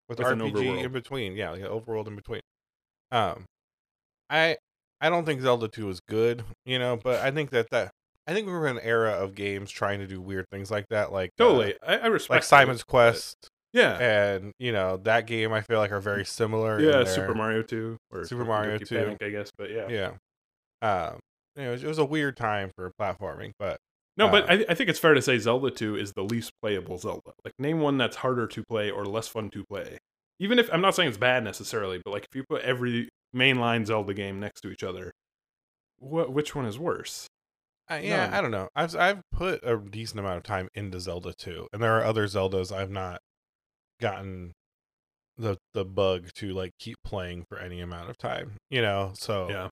with, 0.07 0.19
With 0.19 0.27
RPG 0.27 0.83
in 0.83 0.91
between. 0.91 1.35
Yeah, 1.35 1.51
like 1.51 1.61
an 1.61 1.67
overworld 1.67 2.07
in 2.07 2.15
between. 2.15 2.41
Um, 3.11 3.45
I 4.29 4.57
I 5.01 5.09
don't 5.09 5.25
think 5.25 5.41
Zelda 5.41 5.67
Two 5.67 5.89
is 5.89 5.99
good, 6.07 6.43
you 6.65 6.79
know, 6.79 6.97
but 7.01 7.21
I 7.21 7.31
think 7.31 7.49
that 7.51 7.69
that 7.71 7.91
I 8.27 8.33
think 8.33 8.47
we 8.47 8.53
were 8.53 8.67
in 8.67 8.77
an 8.77 8.83
era 8.83 9.11
of 9.11 9.35
games 9.35 9.69
trying 9.71 9.99
to 9.99 10.07
do 10.07 10.21
weird 10.21 10.45
things 10.51 10.71
like 10.71 10.87
that, 10.89 11.11
like 11.11 11.29
uh, 11.39 11.43
Totally. 11.43 11.75
I, 11.85 11.97
I 11.97 12.05
respect 12.07 12.37
like 12.37 12.43
Simon's 12.43 12.83
Quest, 12.83 13.35
Yeah. 13.73 13.97
and 13.97 14.53
you 14.59 14.71
know 14.71 14.97
that 15.03 15.27
game. 15.27 15.51
I 15.51 15.61
feel 15.61 15.79
like 15.79 15.91
are 15.91 15.99
very 15.99 16.23
similar. 16.25 16.79
Yeah, 16.79 17.03
Super 17.03 17.33
Mario 17.35 17.61
2 17.63 17.97
or 18.11 18.25
Super 18.25 18.45
Mario 18.45 18.77
2. 18.77 18.85
Panic, 18.95 19.17
I 19.21 19.29
guess, 19.29 19.51
but 19.57 19.69
yeah. 19.71 19.87
Yeah. 19.89 20.11
Um, 20.81 21.19
you 21.55 21.63
know, 21.63 21.69
it 21.69 21.71
was, 21.73 21.83
it 21.83 21.87
was 21.87 21.97
a 21.99 22.05
weird 22.05 22.35
time 22.37 22.71
for 22.75 22.91
platforming, 22.99 23.51
but 23.59 23.77
No, 24.17 24.29
but 24.29 24.49
Uh, 24.49 24.53
I, 24.53 24.65
I 24.69 24.73
think 24.75 24.89
it's 24.89 24.99
fair 24.99 25.13
to 25.13 25.21
say 25.21 25.37
Zelda 25.37 25.69
2 25.71 25.95
is 25.97 26.13
the 26.13 26.23
least 26.23 26.51
playable 26.61 26.97
Zelda. 26.97 27.31
Like, 27.45 27.53
name 27.59 27.79
one 27.79 27.97
that's 27.97 28.17
harder 28.17 28.47
to 28.47 28.63
play 28.69 28.89
or 28.89 29.05
less 29.05 29.27
fun 29.27 29.49
to 29.51 29.63
play. 29.69 29.97
Even 30.39 30.59
if 30.59 30.69
I'm 30.73 30.81
not 30.81 30.95
saying 30.95 31.09
it's 31.09 31.17
bad 31.17 31.43
necessarily, 31.43 32.01
but 32.03 32.11
like 32.11 32.23
if 32.29 32.35
you 32.35 32.43
put 32.49 32.61
every 32.63 33.09
mainline 33.35 33.85
Zelda 33.85 34.13
game 34.13 34.39
next 34.39 34.61
to 34.61 34.69
each 34.71 34.83
other, 34.83 35.11
what 35.99 36.31
which 36.33 36.55
one 36.55 36.65
is 36.65 36.77
worse? 36.79 37.27
Uh, 37.91 37.99
yeah. 38.01 38.29
I 38.31 38.41
don't 38.41 38.51
know. 38.51 38.69
I've 38.75 38.95
I've 38.95 39.21
put 39.31 39.59
a 39.63 39.77
decent 39.77 40.19
amount 40.19 40.37
of 40.37 40.43
time 40.43 40.69
into 40.73 40.99
Zelda 40.99 41.33
2, 41.37 41.67
and 41.73 41.81
there 41.83 41.97
are 41.99 42.03
other 42.03 42.25
Zeldas 42.27 42.71
I've 42.75 42.89
not 42.91 43.19
gotten 43.99 44.53
the 45.37 45.57
the 45.73 45.85
bug 45.85 46.29
to 46.35 46.53
like 46.53 46.71
keep 46.79 46.97
playing 47.03 47.45
for 47.49 47.57
any 47.57 47.79
amount 47.81 48.09
of 48.09 48.17
time. 48.17 48.53
You 48.69 48.81
know, 48.81 49.11
so 49.15 49.49
Yeah, 49.49 49.69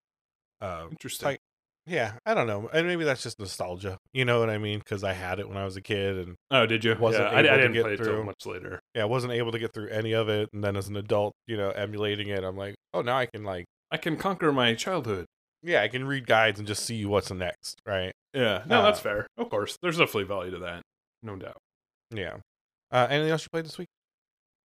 uh, 0.62 0.88
interesting. 0.92 1.26
like- 1.28 1.40
yeah, 1.88 2.14
I 2.28 2.36
don't 2.36 2.46
know, 2.46 2.70
and 2.72 2.86
maybe 2.86 3.04
that's 3.04 3.24
just 3.24 3.40
nostalgia. 3.40 3.98
You 4.14 4.24
know 4.24 4.40
what 4.40 4.52
I 4.52 4.60
mean? 4.60 4.78
Because 4.80 5.04
I 5.04 5.14
had 5.14 5.40
it 5.40 5.48
when 5.50 5.58
I 5.58 5.66
was 5.66 5.76
a 5.78 5.82
kid, 5.82 6.16
and 6.16 6.36
oh, 6.52 6.68
did 6.68 6.84
you? 6.86 6.96
wasn't 7.00 7.24
yeah, 7.24 7.36
I, 7.36 7.40
I 7.40 7.42
didn't 7.42 7.74
get 7.74 7.84
play 7.84 7.94
it 7.94 7.98
till 7.98 8.06
through. 8.06 8.24
much 8.24 8.46
later. 8.46 8.80
yeah, 8.94 9.02
I 9.02 9.06
wasn't 9.06 9.34
able 9.34 9.52
to 9.52 9.58
get 9.60 9.74
through 9.74 9.90
any 9.90 10.12
of 10.14 10.30
it. 10.30 10.50
And 10.54 10.64
then 10.64 10.76
as 10.76 10.88
an 10.90 10.96
adult, 10.96 11.34
you 11.48 11.58
know, 11.58 11.72
emulating 11.72 12.28
it, 12.28 12.44
I'm 12.44 12.56
like, 12.56 12.76
oh, 12.94 13.02
now 13.02 13.18
I 13.18 13.26
can 13.26 13.44
like, 13.44 13.66
I 13.90 13.98
can 13.98 14.16
conquer 14.16 14.52
my 14.52 14.76
childhood. 14.76 15.26
Yeah, 15.64 15.82
I 15.82 15.88
can 15.88 16.06
read 16.06 16.26
guides 16.28 16.60
and 16.60 16.68
just 16.68 16.86
see 16.86 17.06
what's 17.06 17.32
next, 17.32 17.80
right? 17.86 18.12
Yeah, 18.34 18.64
no, 18.66 18.82
that's 18.84 19.00
Uh, 19.00 19.04
fair. 19.04 19.28
Of 19.38 19.50
course, 19.50 19.78
there's 19.82 19.98
definitely 19.98 20.24
value 20.26 20.52
to 20.52 20.60
that, 20.60 20.82
no 21.24 21.36
doubt. 21.36 21.58
Yeah. 22.14 22.38
Uh, 22.92 23.08
anything 23.10 23.32
else 23.32 23.44
you 23.44 23.50
played 23.52 23.66
this 23.66 23.78
week? 23.78 23.88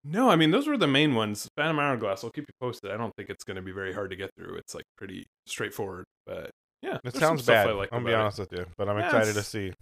No, 0.05 0.31
I 0.31 0.37
mean 0.37 0.51
those 0.53 0.69
were 0.69 0.77
the 0.77 0.87
main 0.87 1.15
ones. 1.15 1.49
Phantom 1.57 1.79
Hourglass. 1.81 2.23
I'll 2.23 2.31
keep 2.31 2.45
you 2.49 2.55
posted. 2.61 2.91
I 2.93 2.97
don't 2.97 3.13
think 3.17 3.29
it's 3.29 3.43
going 3.45 3.57
to 3.57 3.63
be 3.63 3.73
very 3.73 3.93
hard 3.93 4.11
to 4.11 4.17
get 4.17 4.31
through. 4.39 4.55
It's 4.57 4.75
like 4.75 4.85
pretty 4.97 5.27
straightforward, 5.47 6.05
but 6.27 6.51
yeah, 6.83 6.99
It 7.05 7.17
sounds 7.17 7.45
bad. 7.45 7.69
I 7.69 7.73
like 7.73 7.89
I'm 7.91 7.99
gonna 7.99 8.07
be 8.07 8.13
about 8.13 8.21
it. 8.21 8.23
honest 8.23 8.39
with 8.39 8.53
you, 8.53 8.67
but 8.79 8.89
I'm 8.89 8.99
Yeah, 8.99 9.07
excited 9.07 9.35
to 9.35 9.43
see. 9.43 9.73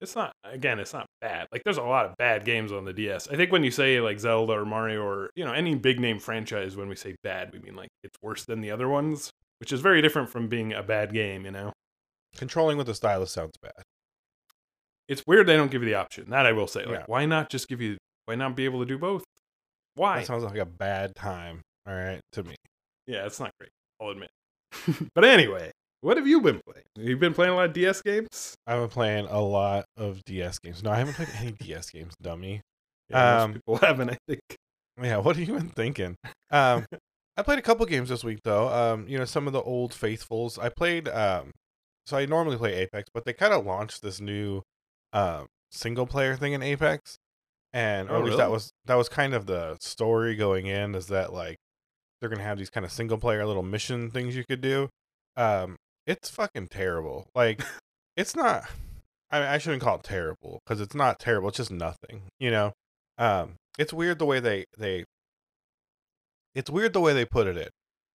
It's 0.00 0.14
not 0.16 0.32
again. 0.44 0.78
It's 0.80 0.92
not 0.92 1.06
bad. 1.20 1.46
Like 1.52 1.62
there's 1.64 1.78
a 1.78 1.82
lot 1.82 2.06
of 2.06 2.16
bad 2.16 2.44
games 2.44 2.70
on 2.72 2.84
the 2.84 2.92
DS. 2.92 3.28
I 3.28 3.36
think 3.36 3.50
when 3.52 3.62
you 3.64 3.70
say 3.70 4.00
like 4.00 4.18
Zelda 4.20 4.52
or 4.52 4.64
Mario 4.64 5.02
or 5.02 5.30
you 5.36 5.44
know 5.44 5.52
any 5.52 5.74
big 5.74 5.98
name 6.00 6.18
franchise, 6.20 6.76
when 6.76 6.88
we 6.88 6.94
say 6.96 7.14
bad, 7.24 7.52
we 7.52 7.58
mean 7.60 7.74
like 7.76 7.88
it's 8.04 8.16
worse 8.22 8.44
than 8.44 8.60
the 8.60 8.70
other 8.70 8.88
ones, 8.88 9.30
which 9.62 9.72
is 9.72 9.80
very 9.80 10.02
different 10.02 10.28
from 10.28 10.48
being 10.48 10.72
a 10.72 10.82
bad 10.82 11.12
game. 11.12 11.44
You 11.44 11.52
know, 11.52 11.72
Controlling 12.36 12.76
with 12.76 12.88
the 12.88 12.94
stylus 12.96 13.30
sounds 13.30 13.52
bad. 13.62 13.72
it's 15.08 15.22
weird 15.26 15.46
they 15.46 15.56
don't 15.56 15.70
give 15.70 15.82
you 15.82 15.88
the 15.88 15.94
option. 15.94 16.28
That 16.30 16.46
I 16.46 16.52
will 16.52 16.66
say. 16.66 16.84
Like, 16.84 16.98
Yeah. 17.00 17.04
why 17.06 17.26
not 17.26 17.48
just 17.48 17.68
give 17.68 17.80
you? 17.80 17.96
Why 18.26 18.34
not 18.34 18.56
be 18.56 18.64
able 18.64 18.80
to 18.80 18.86
do 18.86 18.98
both? 18.98 19.22
Why? 19.94 20.18
That 20.18 20.26
sounds 20.26 20.42
like 20.42 20.56
a 20.56 20.64
bad 20.66 21.14
time. 21.14 21.60
All 21.86 21.94
right, 21.94 22.20
to 22.32 22.42
me. 22.42 22.56
Yeah, 23.06 23.24
it's 23.26 23.38
not 23.38 23.50
great. 23.60 23.70
I'll 24.00 24.08
admit. 24.10 24.30
but 25.14 25.24
anyway, 25.24 25.70
what 26.00 26.16
have 26.16 26.26
you 26.26 26.40
been 26.40 26.60
playing? 26.66 26.86
You've 26.96 27.20
been 27.20 27.34
playing 27.34 27.52
a 27.52 27.56
lot 27.56 27.66
of 27.66 27.72
DS 27.72 28.02
games. 28.02 28.54
I've 28.66 28.80
been 28.80 28.88
playing 28.88 29.26
a 29.26 29.40
lot 29.40 29.84
of 29.96 30.24
DS 30.24 30.58
games. 30.58 30.82
No, 30.82 30.90
I 30.90 30.96
haven't 30.98 31.14
played 31.14 31.28
any 31.38 31.52
DS 31.52 31.90
games, 31.90 32.14
dummy. 32.20 32.60
Yeah, 33.10 33.42
Um, 33.42 33.50
most 33.50 33.54
people 33.58 33.76
haven't. 33.86 34.10
I 34.10 34.18
think. 34.26 34.40
Yeah, 35.00 35.18
what 35.18 35.36
have 35.36 35.48
you 35.48 35.54
been 35.54 35.68
thinking? 35.70 36.16
Um, 36.50 36.84
I 37.36 37.42
played 37.42 37.58
a 37.58 37.62
couple 37.62 37.86
games 37.86 38.08
this 38.10 38.24
week 38.24 38.40
though. 38.44 38.68
Um, 38.68 39.08
you 39.08 39.18
know, 39.18 39.24
some 39.24 39.46
of 39.46 39.52
the 39.52 39.62
old 39.62 39.94
faithfuls. 39.94 40.58
I 40.58 40.68
played. 40.68 41.08
Um, 41.08 41.52
so 42.06 42.16
I 42.16 42.26
normally 42.26 42.56
play 42.56 42.74
Apex, 42.74 43.08
but 43.14 43.24
they 43.24 43.32
kind 43.32 43.52
of 43.52 43.64
launched 43.64 44.02
this 44.02 44.20
new 44.20 44.62
um 45.12 45.46
single 45.70 46.06
player 46.06 46.36
thing 46.36 46.52
in 46.52 46.62
Apex, 46.62 47.16
and 47.72 48.10
or 48.10 48.16
Oh, 48.16 48.18
at 48.18 48.24
least 48.24 48.38
that 48.38 48.50
was 48.50 48.70
that 48.86 48.96
was 48.96 49.08
kind 49.08 49.34
of 49.34 49.46
the 49.46 49.76
story 49.80 50.34
going 50.36 50.66
in. 50.66 50.94
Is 50.94 51.06
that 51.06 51.32
like 51.32 51.56
they're 52.20 52.28
gonna 52.30 52.42
have 52.42 52.58
these 52.58 52.70
kind 52.70 52.84
of 52.84 52.92
single 52.92 53.18
player 53.18 53.46
little 53.46 53.62
mission 53.62 54.10
things 54.10 54.36
you 54.36 54.44
could 54.44 54.60
do. 54.60 54.88
Um, 55.36 55.76
it's 56.06 56.28
fucking 56.28 56.68
terrible. 56.68 57.28
Like, 57.34 57.62
it's 58.16 58.36
not. 58.36 58.64
I 59.30 59.38
mean, 59.40 59.48
I 59.48 59.58
shouldn't 59.58 59.82
call 59.82 59.96
it 59.96 60.02
terrible 60.02 60.60
because 60.64 60.80
it's 60.80 60.94
not 60.94 61.18
terrible. 61.18 61.48
It's 61.48 61.56
just 61.56 61.70
nothing. 61.70 62.24
You 62.38 62.50
know. 62.50 62.72
Um, 63.18 63.54
it's 63.78 63.92
weird 63.92 64.18
the 64.18 64.26
way 64.26 64.40
they 64.40 64.66
they. 64.76 65.04
It's 66.54 66.70
weird 66.70 66.92
the 66.92 67.00
way 67.00 67.12
they 67.12 67.24
put 67.24 67.46
it 67.46 67.56
in, 67.56 67.68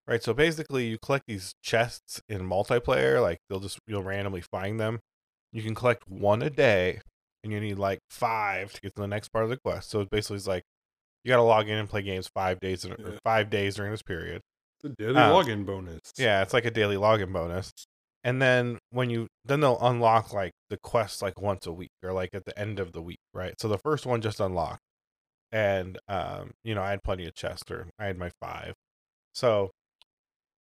right? 0.07 0.21
So 0.23 0.33
basically, 0.33 0.87
you 0.87 0.97
collect 0.97 1.25
these 1.27 1.53
chests 1.63 2.21
in 2.29 2.41
multiplayer. 2.41 3.21
Like 3.21 3.39
they'll 3.49 3.59
just 3.59 3.79
you'll 3.87 4.03
randomly 4.03 4.41
find 4.41 4.79
them. 4.79 4.99
You 5.53 5.63
can 5.63 5.75
collect 5.75 6.07
one 6.07 6.41
a 6.41 6.49
day, 6.49 7.01
and 7.43 7.53
you 7.53 7.59
need 7.59 7.79
like 7.79 7.99
five 8.09 8.73
to 8.73 8.81
get 8.81 8.95
to 8.95 9.01
the 9.01 9.07
next 9.07 9.29
part 9.29 9.43
of 9.45 9.49
the 9.49 9.57
quest. 9.57 9.89
So 9.89 10.01
it 10.01 10.09
basically 10.09 10.37
is 10.37 10.47
like 10.47 10.63
you 11.23 11.29
got 11.29 11.37
to 11.37 11.43
log 11.43 11.67
in 11.69 11.77
and 11.77 11.89
play 11.89 12.01
games 12.01 12.29
five 12.33 12.59
days 12.59 12.85
in, 12.85 12.91
or 12.93 12.97
Yeah. 12.99 13.17
five 13.23 13.49
days 13.49 13.75
during 13.75 13.91
this 13.91 14.01
period. 14.03 14.41
It's 14.83 14.91
a 14.93 14.95
daily 15.03 15.15
Uh, 15.17 15.31
login 15.31 15.65
bonus. 15.65 15.99
Yeah, 16.17 16.41
it's 16.41 16.53
like 16.53 16.65
a 16.65 16.71
daily 16.71 16.97
login 16.97 17.31
bonus. 17.33 17.71
And 18.23 18.41
then 18.41 18.79
when 18.89 19.09
you 19.09 19.27
then 19.45 19.59
they'll 19.61 19.79
unlock 19.81 20.33
like 20.33 20.51
the 20.69 20.77
quests 20.77 21.21
like 21.21 21.39
once 21.39 21.65
a 21.67 21.71
week 21.71 21.91
or 22.03 22.11
like 22.11 22.29
at 22.33 22.43
the 22.45 22.57
end 22.59 22.79
of 22.79 22.91
the 22.91 23.01
week, 23.01 23.19
right? 23.33 23.53
So 23.61 23.67
the 23.67 23.77
first 23.77 24.05
one 24.05 24.19
just 24.21 24.39
unlocked. 24.39 24.81
And 25.51 25.97
um, 26.07 26.51
you 26.63 26.75
know, 26.75 26.81
I 26.83 26.91
had 26.91 27.03
plenty 27.03 27.25
of 27.27 27.35
chests 27.35 27.69
or 27.71 27.87
I 27.99 28.05
had 28.05 28.17
my 28.17 28.31
five. 28.41 28.73
So 29.33 29.71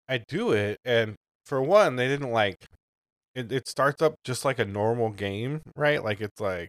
I 0.08 0.18
do 0.18 0.52
it 0.52 0.78
and 0.84 1.16
for 1.46 1.62
one, 1.62 1.96
they 1.96 2.08
didn't 2.08 2.30
like 2.30 2.66
it, 3.34 3.52
it 3.52 3.68
starts 3.68 4.02
up 4.02 4.14
just 4.24 4.44
like 4.44 4.58
a 4.58 4.64
normal 4.64 5.10
game, 5.10 5.62
right? 5.76 6.02
Like 6.02 6.20
it's 6.20 6.40
like 6.40 6.68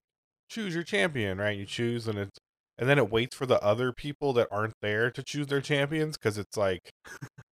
choose 0.50 0.74
your 0.76 0.84
champion, 0.84 1.38
right? 1.38 1.58
You 1.58 1.66
choose 1.66 2.08
and 2.08 2.18
it's 2.18 2.40
and 2.78 2.90
then 2.90 2.98
it 2.98 3.10
waits 3.12 3.36
for 3.36 3.46
the 3.46 3.62
other 3.64 3.94
people 3.94 4.34
that 4.34 4.48
aren't 4.52 4.74
there 4.82 5.12
to 5.12 5.24
choose 5.24 5.48
their 5.48 5.62
champions 5.62 6.18
because 6.18 6.38
it's 6.38 6.58
like 6.58 6.92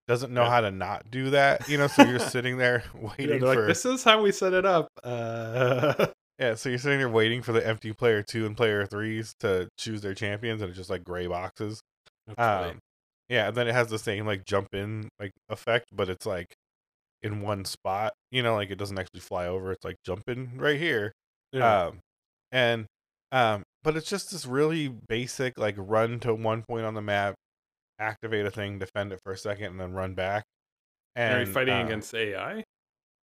doesn't 0.08 0.34
know 0.34 0.44
Yeah. 0.44 0.50
how 0.50 0.62
to 0.62 0.72
not 0.72 1.12
do 1.12 1.30
that, 1.32 1.68
you 1.68 1.78
know. 1.78 1.88
So 1.88 2.04
you're 2.04 2.20
sitting 2.20 2.58
there 2.58 2.84
waiting 3.18 3.42
like, 3.42 3.58
for 3.58 3.68
this 3.68 3.86
is 3.86 4.04
how 4.04 4.22
we 4.22 4.32
set 4.32 4.54
it 4.54 4.66
up. 4.66 4.90
Uh, 5.04 6.08
yeah. 6.40 6.56
So 6.56 6.70
you're 6.70 6.80
sitting 6.80 7.00
there 7.00 7.10
waiting 7.10 7.42
for 7.42 7.52
the 7.52 7.66
empty 7.66 7.94
player 7.94 8.24
two 8.24 8.46
and 8.46 8.56
player 8.56 8.86
threes 8.86 9.34
to 9.40 9.70
choose 9.78 10.02
their 10.02 10.14
champions, 10.14 10.62
and 10.62 10.70
it's 10.70 10.78
just 10.78 10.90
like 10.90 11.04
gray 11.04 11.28
boxes. 11.28 11.82
that's. 12.28 12.72
Um, 12.72 12.80
yeah, 13.30 13.48
and 13.48 13.58
then 13.58 13.68
it 13.68 13.74
has 13.74 13.88
the 13.88 14.00
same 14.00 14.26
like 14.26 14.46
jump 14.46 14.68
in 14.74 15.10
like 15.20 15.32
effect, 15.50 15.86
but 15.92 16.10
it's 16.10 16.26
like 16.26 16.54
in 17.22 17.42
one 17.42 17.66
spot. 17.66 18.14
You 18.32 18.44
know, 18.44 18.56
like 18.56 18.70
it 18.70 18.78
doesn't 18.78 19.00
actually 19.00 19.22
fly 19.22 19.48
over. 19.48 19.72
It's 19.72 19.84
like 19.84 19.98
jumping 20.06 20.58
right 20.58 20.80
here. 20.80 21.14
yeah. 21.52 21.86
Um, 21.86 22.00
and 22.52 22.86
um, 23.32 23.64
but 23.84 23.98
it's 23.98 24.10
just 24.10 24.32
this 24.32 24.46
really 24.46 24.88
basic 24.88 25.58
like 25.58 25.76
run 25.78 26.20
to 26.22 26.34
one 26.34 26.64
point 26.68 26.86
on 26.86 26.94
the 26.94 27.02
map, 27.02 27.36
activate 28.00 28.46
a 28.46 28.52
thing, 28.52 28.80
defend 28.80 29.12
it 29.12 29.20
for 29.24 29.34
a 29.34 29.38
second, 29.38 29.68
and 29.68 29.80
then 29.80 29.94
run 29.94 30.14
back. 30.14 30.44
And 31.16 31.36
Are 31.36 31.40
you 31.42 31.46
fighting 31.46 31.76
um, 31.76 31.86
against 31.86 32.14
AI 32.14 32.63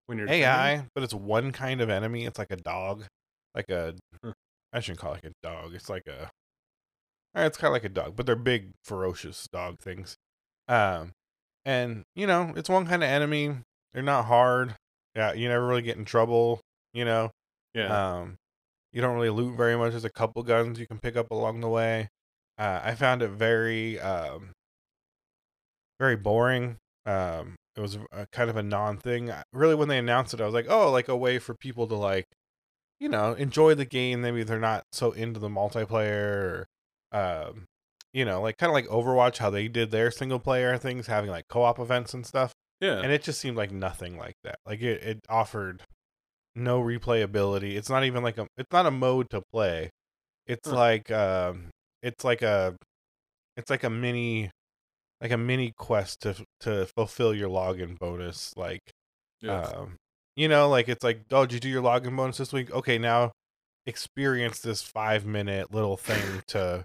when 0.09 0.17
you're 0.17 0.27
training? 0.27 0.43
AI, 0.43 0.85
but 0.95 1.03
it's 1.03 1.13
one 1.13 1.51
kind 1.51 1.79
of 1.81 1.89
enemy. 1.89 2.25
It's 2.25 2.39
like 2.39 2.51
a 2.51 2.55
dog, 2.57 3.05
like 3.55 3.69
a 3.69 3.93
I 4.73 4.79
shouldn't 4.79 4.99
call 4.99 5.13
it 5.13 5.23
like 5.23 5.31
a 5.31 5.47
dog. 5.47 5.73
It's 5.75 5.89
like 5.89 6.07
a. 6.07 6.29
eh, 7.35 7.45
It's 7.45 7.57
kind 7.57 7.69
of 7.69 7.73
like 7.73 7.83
a 7.85 7.89
dog, 7.89 8.15
but 8.15 8.25
they're 8.25 8.35
big, 8.35 8.71
ferocious 8.83 9.47
dog 9.51 9.77
things. 9.79 10.15
Um, 10.67 11.11
and 11.65 12.03
you 12.15 12.27
know, 12.27 12.53
it's 12.55 12.69
one 12.69 12.85
kind 12.87 13.03
of 13.03 13.09
enemy. 13.09 13.55
They're 13.93 14.03
not 14.03 14.25
hard. 14.25 14.75
Yeah, 15.15 15.33
you 15.33 15.47
never 15.47 15.65
really 15.65 15.81
get 15.81 15.97
in 15.97 16.05
trouble. 16.05 16.59
You 16.93 17.05
know, 17.05 17.31
Yeah. 17.73 18.17
um, 18.19 18.35
you 18.93 19.01
don't 19.01 19.15
really 19.15 19.29
loot 19.29 19.55
very 19.57 19.75
much. 19.77 19.91
There's 19.91 20.05
a 20.05 20.09
couple 20.11 20.41
guns 20.43 20.79
you 20.79 20.87
can 20.87 20.99
pick 20.99 21.15
up 21.15 21.29
along 21.31 21.61
the 21.61 21.69
way. 21.69 22.09
Uh, 22.57 22.81
I 22.83 22.95
found 22.95 23.21
it 23.21 23.29
very, 23.29 23.99
um, 23.99 24.49
very 25.99 26.15
boring. 26.15 26.77
Um, 27.05 27.55
it 27.79 27.81
was 27.81 27.97
a, 28.11 28.27
kind 28.27 28.49
of 28.49 28.57
a 28.57 28.63
non 28.63 28.97
thing. 28.97 29.31
Really, 29.53 29.75
when 29.75 29.87
they 29.87 29.97
announced 29.97 30.33
it, 30.33 30.41
I 30.41 30.45
was 30.45 30.53
like, 30.53 30.67
oh, 30.69 30.91
like 30.91 31.07
a 31.07 31.17
way 31.17 31.39
for 31.39 31.55
people 31.55 31.87
to 31.87 31.95
like, 31.95 32.27
you 32.99 33.09
know, 33.09 33.33
enjoy 33.33 33.73
the 33.73 33.85
game. 33.85 34.21
Maybe 34.21 34.43
they're 34.43 34.59
not 34.59 34.83
so 34.91 35.11
into 35.11 35.39
the 35.39 35.49
multiplayer, 35.49 36.67
or, 37.13 37.17
um, 37.17 37.65
you 38.13 38.25
know, 38.25 38.41
like 38.41 38.57
kind 38.57 38.69
of 38.69 38.73
like 38.75 38.87
Overwatch, 38.87 39.37
how 39.37 39.49
they 39.49 39.67
did 39.67 39.91
their 39.91 40.11
single 40.11 40.39
player 40.39 40.77
things, 40.77 41.07
having 41.07 41.31
like 41.31 41.47
co 41.49 41.63
op 41.63 41.79
events 41.79 42.13
and 42.13 42.25
stuff 42.25 42.53
yeah. 42.81 42.99
and 42.99 43.11
it 43.11 43.23
just 43.23 43.39
seemed 43.39 43.57
like 43.57 43.71
nothing 43.71 44.17
like 44.17 44.35
that. 44.43 44.57
Like 44.65 44.81
it, 44.81 45.03
it 45.03 45.19
offered 45.29 45.83
no 46.55 46.81
replayability. 46.81 47.75
It's 47.75 47.89
not 47.89 48.03
even 48.03 48.23
like 48.23 48.37
a 48.37 48.47
it's 48.57 48.71
not 48.71 48.85
a 48.85 48.91
mode 48.91 49.29
to 49.31 49.41
play. 49.51 49.89
It's 50.47 50.69
Huh. 50.69 50.75
like 50.75 51.11
um, 51.11 51.69
it's 52.01 52.23
like 52.23 52.41
a, 52.41 52.75
it's 53.57 53.69
like 53.69 53.83
a 53.83 53.89
mini, 53.89 54.51
like 55.21 55.31
a 55.31 55.37
mini 55.37 55.73
quest 55.77 56.21
to 56.21 56.35
to 56.61 56.85
fulfill 56.87 57.33
your 57.33 57.49
login 57.49 57.97
bonus. 57.97 58.53
Like, 58.55 58.81
Yeah. 59.41 59.61
um, 59.61 59.95
you 60.35 60.47
know, 60.47 60.69
like 60.69 60.87
it's 60.89 61.03
like, 61.03 61.21
oh, 61.31 61.45
did 61.45 61.53
you 61.55 61.59
do 61.59 61.69
your 61.69 61.83
login 61.83 62.15
bonus 62.15 62.37
this 62.37 62.53
week? 62.53 62.71
Okay, 62.71 62.97
now 62.97 63.31
experience 63.85 64.59
this 64.59 64.81
five 64.81 65.25
minute 65.25 65.73
little 65.73 65.97
thing 65.97 66.41
to 66.47 66.83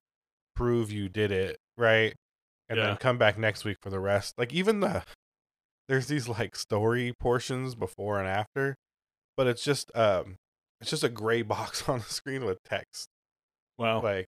prove 0.56 0.90
you 0.90 1.08
did 1.08 1.30
it 1.30 1.58
right, 1.76 2.14
and 2.68 2.78
Yeah. 2.78 2.86
then 2.88 2.96
come 2.96 3.18
back 3.18 3.38
next 3.38 3.64
week 3.64 3.76
for 3.82 3.90
the 3.90 4.00
rest. 4.00 4.34
Like 4.38 4.52
even 4.52 4.80
the 4.80 5.04
there's 5.88 6.06
these 6.06 6.28
like 6.28 6.56
story 6.56 7.12
portions 7.20 7.74
before 7.74 8.18
and 8.18 8.26
after, 8.28 8.74
but 9.36 9.46
it's 9.46 9.62
just 9.62 9.94
um, 9.96 10.36
it's 10.80 10.90
just 10.90 11.04
a 11.04 11.08
gray 11.08 11.42
box 11.54 11.88
on 11.88 11.98
the 12.00 12.04
screen 12.06 12.44
with 12.44 12.58
text. 12.64 13.08
wow. 13.78 14.00
Like, 14.02 14.26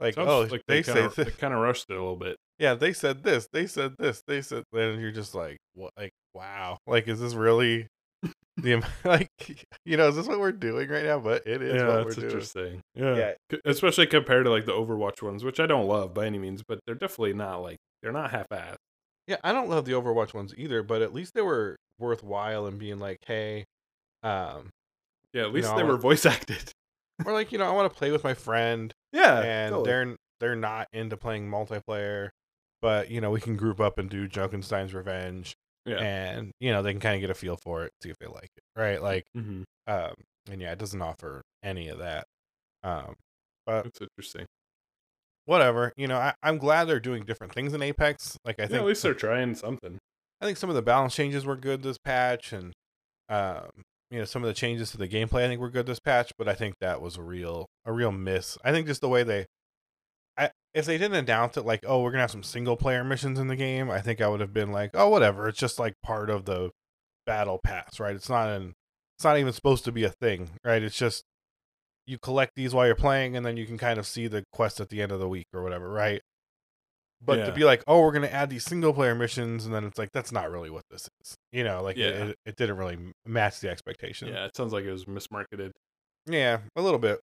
like 0.00 0.14
Sounds 0.14 0.28
oh, 0.28 0.40
like 0.42 0.62
they, 0.68 0.80
they 0.80 0.82
kind 0.82 0.98
say 0.98 1.04
of 1.04 1.14
they 1.26 1.32
kind 1.32 1.54
of 1.54 1.60
rushed 1.60 1.86
it 1.88 1.94
a 1.94 2.00
little 2.00 2.16
bit. 2.16 2.36
Yeah, 2.58 2.74
they 2.74 2.92
said 2.92 3.22
this, 3.22 3.48
they 3.52 3.66
said 3.66 3.94
this, 3.98 4.22
they 4.26 4.42
said. 4.42 4.64
Then 4.72 4.98
you're 5.00 5.12
just 5.12 5.34
like, 5.34 5.58
what? 5.74 5.92
Like, 5.96 6.12
wow, 6.34 6.78
like, 6.86 7.08
is 7.08 7.20
this 7.20 7.34
really 7.34 7.86
the 8.56 8.82
like, 9.04 9.28
you 9.84 9.96
know, 9.96 10.08
is 10.08 10.16
this 10.16 10.26
what 10.26 10.40
we're 10.40 10.52
doing 10.52 10.88
right 10.88 11.04
now? 11.04 11.18
But 11.20 11.46
it 11.46 11.62
is 11.62 11.74
yeah, 11.80 11.86
what 11.88 12.04
we're 12.06 12.10
doing. 12.12 12.26
interesting. 12.26 12.80
Yeah. 12.94 13.16
Yeah. 13.16 13.32
C- 13.52 13.60
especially 13.64 14.06
compared 14.08 14.44
to 14.46 14.50
like 14.50 14.66
the 14.66 14.72
Overwatch 14.72 15.22
ones, 15.22 15.44
which 15.44 15.60
I 15.60 15.66
don't 15.66 15.86
love 15.86 16.12
by 16.14 16.26
any 16.26 16.38
means, 16.38 16.62
but 16.66 16.80
they're 16.86 16.94
definitely 16.96 17.34
not 17.34 17.58
like 17.62 17.76
they're 18.02 18.12
not 18.12 18.30
half-assed. 18.30 18.76
Yeah, 19.28 19.36
I 19.44 19.52
don't 19.52 19.68
love 19.68 19.84
the 19.84 19.92
Overwatch 19.92 20.32
ones 20.34 20.54
either, 20.56 20.82
but 20.82 21.02
at 21.02 21.12
least 21.12 21.34
they 21.34 21.42
were 21.42 21.76
worthwhile 21.98 22.66
and 22.66 22.78
being 22.78 22.98
like, 22.98 23.18
hey, 23.26 23.64
um, 24.22 24.70
Yeah, 25.32 25.42
at 25.42 25.46
You 25.48 25.52
least 25.52 25.68
know, 25.70 25.76
they 25.76 25.82
were 25.84 25.96
voice 25.96 26.24
acted. 26.26 26.72
or 27.26 27.32
like, 27.32 27.52
you 27.52 27.58
know, 27.58 27.66
I 27.66 27.72
want 27.72 27.92
to 27.92 27.96
play 27.98 28.10
with 28.10 28.24
my 28.24 28.34
friend, 28.34 28.92
Yeah, 29.12 29.40
and 29.40 29.72
totally. 29.72 29.86
they're 29.90 30.16
they're 30.40 30.56
not 30.56 30.86
into 30.92 31.16
playing 31.16 31.48
multiplayer, 31.50 32.30
but 32.82 33.10
you 33.10 33.20
know, 33.20 33.30
we 33.30 33.40
can 33.40 33.56
group 33.56 33.80
up 33.80 33.98
and 33.98 34.08
do 34.10 34.28
Junkenstein's 34.28 34.94
Revenge, 34.94 35.54
yeah. 35.86 35.96
and 35.98 36.52
you 36.60 36.70
know, 36.72 36.82
they 36.82 36.92
can 36.92 37.00
kind 37.00 37.14
of 37.14 37.20
get 37.20 37.30
a 37.30 37.34
feel 37.34 37.56
for 37.56 37.84
it, 37.84 37.92
see 38.02 38.10
if 38.10 38.16
they 38.18 38.26
like 38.26 38.50
it, 38.56 38.62
right? 38.80 39.02
Like, 39.02 39.24
hmm 39.34 39.62
um, 39.86 40.12
and 40.50 40.60
yeah, 40.60 40.72
it 40.72 40.78
doesn't 40.78 41.00
offer 41.02 41.42
any 41.62 41.88
of 41.88 41.98
that. 41.98 42.26
Um, 42.82 43.14
but 43.66 43.86
it's 43.86 44.00
interesting. 44.00 44.46
whatever, 45.46 45.92
you 45.96 46.06
know, 46.06 46.18
I, 46.18 46.34
I'm 46.42 46.58
glad 46.58 46.84
they're 46.84 47.00
doing 47.00 47.24
different 47.24 47.54
things 47.54 47.72
in 47.72 47.82
Apex. 47.82 48.36
Like, 48.44 48.60
I 48.60 48.64
yeah, 48.64 48.68
think 48.68 48.80
at 48.80 48.86
least 48.86 49.02
they're 49.02 49.14
trying 49.14 49.54
something. 49.54 49.98
I 50.40 50.44
think 50.44 50.58
some 50.58 50.70
of 50.70 50.76
the 50.76 50.82
balance 50.82 51.14
changes 51.14 51.44
were 51.44 51.56
good 51.56 51.82
this 51.82 51.98
patch, 51.98 52.52
and 52.52 52.72
um, 53.28 53.70
you 54.10 54.18
know 54.18 54.24
some 54.24 54.42
of 54.42 54.46
the 54.48 54.54
changes 54.54 54.90
to 54.92 54.98
the 54.98 55.08
gameplay 55.08 55.44
I 55.44 55.48
think 55.48 55.60
were 55.60 55.70
good 55.70 55.86
this 55.86 56.00
patch. 56.00 56.32
But 56.38 56.48
I 56.48 56.54
think 56.54 56.74
that 56.80 57.00
was 57.00 57.16
a 57.16 57.22
real 57.22 57.66
a 57.84 57.92
real 57.92 58.12
miss. 58.12 58.58
I 58.62 58.70
think 58.70 58.86
just 58.86 59.00
the 59.00 59.08
way 59.08 59.22
they, 59.22 59.46
if 60.78 60.86
they 60.86 60.96
didn't 60.98 61.16
announce 61.16 61.56
it 61.56 61.66
like 61.66 61.84
oh 61.86 62.00
we're 62.02 62.10
gonna 62.10 62.22
have 62.22 62.30
some 62.30 62.42
single 62.42 62.76
player 62.76 63.02
missions 63.04 63.38
in 63.38 63.48
the 63.48 63.56
game, 63.56 63.90
I 63.90 64.00
think 64.00 64.20
I 64.20 64.28
would 64.28 64.40
have 64.40 64.52
been 64.54 64.72
like 64.72 64.90
oh 64.94 65.08
whatever. 65.08 65.48
It's 65.48 65.58
just 65.58 65.78
like 65.78 65.94
part 66.02 66.30
of 66.30 66.44
the 66.44 66.70
battle 67.26 67.58
pass, 67.62 67.98
right? 68.00 68.14
It's 68.14 68.28
not 68.28 68.48
an 68.48 68.74
it's 69.18 69.24
not 69.24 69.38
even 69.38 69.52
supposed 69.52 69.84
to 69.84 69.92
be 69.92 70.04
a 70.04 70.10
thing, 70.10 70.50
right? 70.64 70.82
It's 70.82 70.96
just 70.96 71.24
you 72.06 72.18
collect 72.18 72.52
these 72.56 72.72
while 72.72 72.86
you're 72.86 72.94
playing, 72.94 73.36
and 73.36 73.44
then 73.44 73.56
you 73.56 73.66
can 73.66 73.76
kind 73.76 73.98
of 73.98 74.06
see 74.06 74.28
the 74.28 74.44
quest 74.52 74.80
at 74.80 74.88
the 74.88 75.02
end 75.02 75.12
of 75.12 75.20
the 75.20 75.28
week 75.28 75.46
or 75.52 75.62
whatever, 75.62 75.90
right? 75.90 76.22
But 77.20 77.44
to 77.46 77.52
be 77.52 77.64
like, 77.64 77.82
oh, 77.88 78.00
we're 78.00 78.12
gonna 78.12 78.28
add 78.28 78.48
these 78.48 78.64
single 78.64 78.92
player 78.94 79.14
missions, 79.14 79.66
and 79.66 79.74
then 79.74 79.84
it's 79.84 79.98
like 79.98 80.10
that's 80.12 80.30
not 80.30 80.50
really 80.52 80.70
what 80.70 80.84
this 80.88 81.08
is, 81.20 81.34
you 81.52 81.64
know? 81.64 81.82
Like, 81.82 81.96
it, 81.96 82.00
Yeah. 82.14 82.24
it, 82.26 82.36
it 82.46 82.56
didn't 82.56 82.76
really 82.76 82.96
match 83.26 83.58
the 83.60 83.68
expectation. 83.68 84.28
Yeah, 84.28 84.44
it 84.46 84.56
sounds 84.56 84.72
like 84.72 84.84
it 84.84 84.92
was 84.92 85.04
mismarketed. 85.06 85.72
yeah, 86.26 86.58
a 86.76 86.80
little 86.80 87.00
bit. 87.00 87.18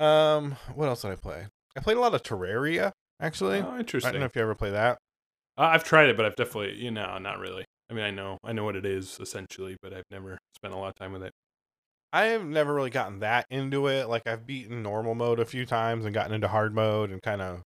Um, 0.00 0.56
what 0.74 0.88
else 0.88 1.02
did 1.02 1.12
I 1.12 1.14
play? 1.14 1.46
I 1.78 1.80
played 1.80 1.96
a 1.96 2.00
lot 2.00 2.14
of 2.14 2.22
Terraria, 2.22 2.92
actually. 3.20 3.60
Oh, 3.60 3.70
I 3.70 3.82
don't 3.82 4.18
know 4.18 4.26
if 4.26 4.34
you 4.34 4.42
ever 4.42 4.54
play 4.54 4.70
that. 4.70 4.98
Uh, 5.56 5.62
I've 5.62 5.84
tried 5.84 6.08
it, 6.08 6.16
but 6.16 6.26
I've 6.26 6.36
definitely, 6.36 6.74
you 6.74 6.90
know, 6.90 7.18
not 7.18 7.38
really. 7.38 7.64
I 7.88 7.94
mean, 7.94 8.04
I 8.04 8.10
know, 8.10 8.38
I 8.44 8.52
know 8.52 8.64
what 8.64 8.76
it 8.76 8.84
is 8.84 9.18
essentially, 9.20 9.76
but 9.80 9.94
I've 9.94 10.04
never 10.10 10.38
spent 10.56 10.74
a 10.74 10.76
lot 10.76 10.88
of 10.88 10.94
time 10.96 11.12
with 11.12 11.22
it. 11.22 11.32
I 12.12 12.26
have 12.26 12.44
never 12.44 12.74
really 12.74 12.90
gotten 12.90 13.20
that 13.20 13.46
into 13.48 13.86
it. 13.86 14.08
Like 14.08 14.26
I've 14.26 14.46
beaten 14.46 14.82
normal 14.82 15.14
mode 15.14 15.38
a 15.38 15.44
few 15.44 15.64
times 15.64 16.04
and 16.04 16.12
gotten 16.12 16.32
into 16.32 16.48
hard 16.48 16.74
mode 16.74 17.10
and 17.10 17.22
kind 17.22 17.40
of 17.40 17.62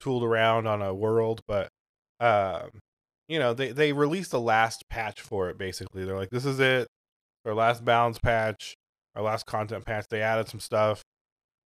tooled 0.00 0.24
around 0.24 0.66
on 0.66 0.80
a 0.80 0.94
world, 0.94 1.40
but 1.46 1.68
um, 2.18 2.70
you 3.28 3.38
know, 3.38 3.52
they 3.52 3.72
they 3.72 3.92
released 3.92 4.30
the 4.30 4.40
last 4.40 4.84
patch 4.88 5.20
for 5.20 5.50
it. 5.50 5.58
Basically, 5.58 6.04
they're 6.04 6.16
like, 6.16 6.30
"This 6.30 6.44
is 6.44 6.60
it, 6.60 6.88
our 7.44 7.54
last 7.54 7.84
balance 7.84 8.18
patch, 8.18 8.74
our 9.14 9.22
last 9.22 9.46
content 9.46 9.84
patch." 9.84 10.06
They 10.08 10.22
added 10.22 10.48
some 10.48 10.60
stuff. 10.60 11.02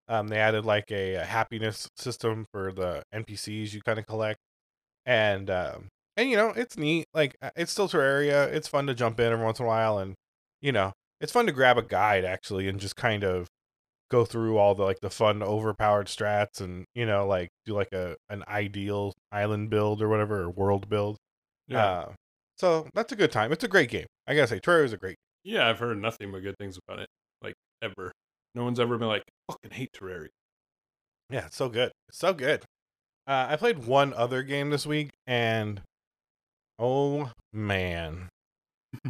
Um, 0.09 0.29
they 0.29 0.39
added 0.39 0.65
like 0.65 0.91
a, 0.91 1.15
a 1.15 1.25
happiness 1.25 1.89
system 1.97 2.47
for 2.53 2.73
the 2.73 3.03
NPCs 3.15 3.73
you 3.73 3.81
kind 3.83 3.99
of 3.99 4.07
collect, 4.07 4.39
and 5.07 5.51
um, 5.51 5.89
and 6.17 6.31
you 6.31 6.37
know, 6.37 6.51
it's 6.51 6.77
neat. 6.77 7.07
Like 7.15 7.37
uh, 7.43 7.51
it's 7.57 7.73
still 7.73 7.89
Terraria. 7.89 8.47
It's 8.53 8.69
fun 8.69 8.87
to 8.87 8.95
jump 8.95 9.19
in 9.21 9.33
every 9.33 9.45
once 9.45 9.59
in 9.59 9.65
a 9.65 9.69
while, 9.69 9.99
and 9.99 10.15
you 10.61 10.73
know, 10.73 10.93
it's 11.21 11.33
fun 11.33 11.47
to 11.47 11.53
grab 11.53 11.79
a 11.79 11.83
guide 11.83 12.25
actually 12.25 12.69
and 12.69 12.81
just 12.81 12.97
kind 12.97 13.25
of 13.25 13.49
go 14.11 14.25
through 14.25 14.59
all 14.59 14.75
the 14.75 14.85
like 14.85 15.01
the 15.01 15.11
fun 15.11 15.43
overpowered 15.43 16.07
strats 16.07 16.61
and 16.61 16.85
you 16.95 17.07
know 17.07 17.27
like 17.27 17.49
do 17.65 17.73
like 17.73 17.91
a 17.93 18.17
an 18.29 18.45
ideal 18.47 19.13
island 19.33 19.71
build 19.71 20.03
or 20.03 20.09
whatever 20.09 20.43
or 20.43 20.51
world 20.51 20.89
build 20.89 21.17
Yeah, 21.67 21.87
uh, 21.87 22.13
so 22.59 22.87
that's 22.95 23.13
a 23.13 23.17
good 23.17 23.33
time 23.33 23.51
it's 23.51 23.65
a 23.65 23.69
great 23.69 23.89
game 23.89 24.07
i 24.29 24.35
gotta 24.35 24.47
say 24.47 24.61
terraria 24.61 24.85
is 24.85 24.93
a 24.93 24.99
great 24.99 25.17
yeah, 25.45 25.69
I've 25.69 25.79
heard 25.79 26.01
nothing 26.01 26.33
but 26.33 26.43
good 26.43 26.57
things 26.59 26.79
about 26.89 27.01
it, 27.01 27.09
like 27.43 27.55
ever. 27.83 28.13
No 28.55 28.65
one's 28.65 28.79
ever 28.81 28.97
been 28.99 29.09
like, 29.09 29.25
"Fucking 29.51 29.71
hate 29.73 29.91
Terraria." 29.93 30.29
yeah 31.31 31.47
it's 31.47 31.57
so 31.57 31.69
good. 31.69 31.91
It's 32.09 32.19
so 32.19 32.35
good. 32.35 32.63
Uh, 33.27 33.47
i 33.49 33.57
played 33.57 33.87
one 33.87 34.13
other 34.13 34.43
game 34.43 34.69
this 34.71 34.87
week 34.87 35.11
and 35.27 35.81
oh 36.79 37.31
man. 37.53 38.29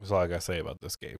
That's 0.00 0.10
all 0.10 0.20
i 0.20 0.26
gotta 0.26 0.40
say 0.40 0.58
about 0.58 0.78
this 0.80 0.96
game. 0.96 1.16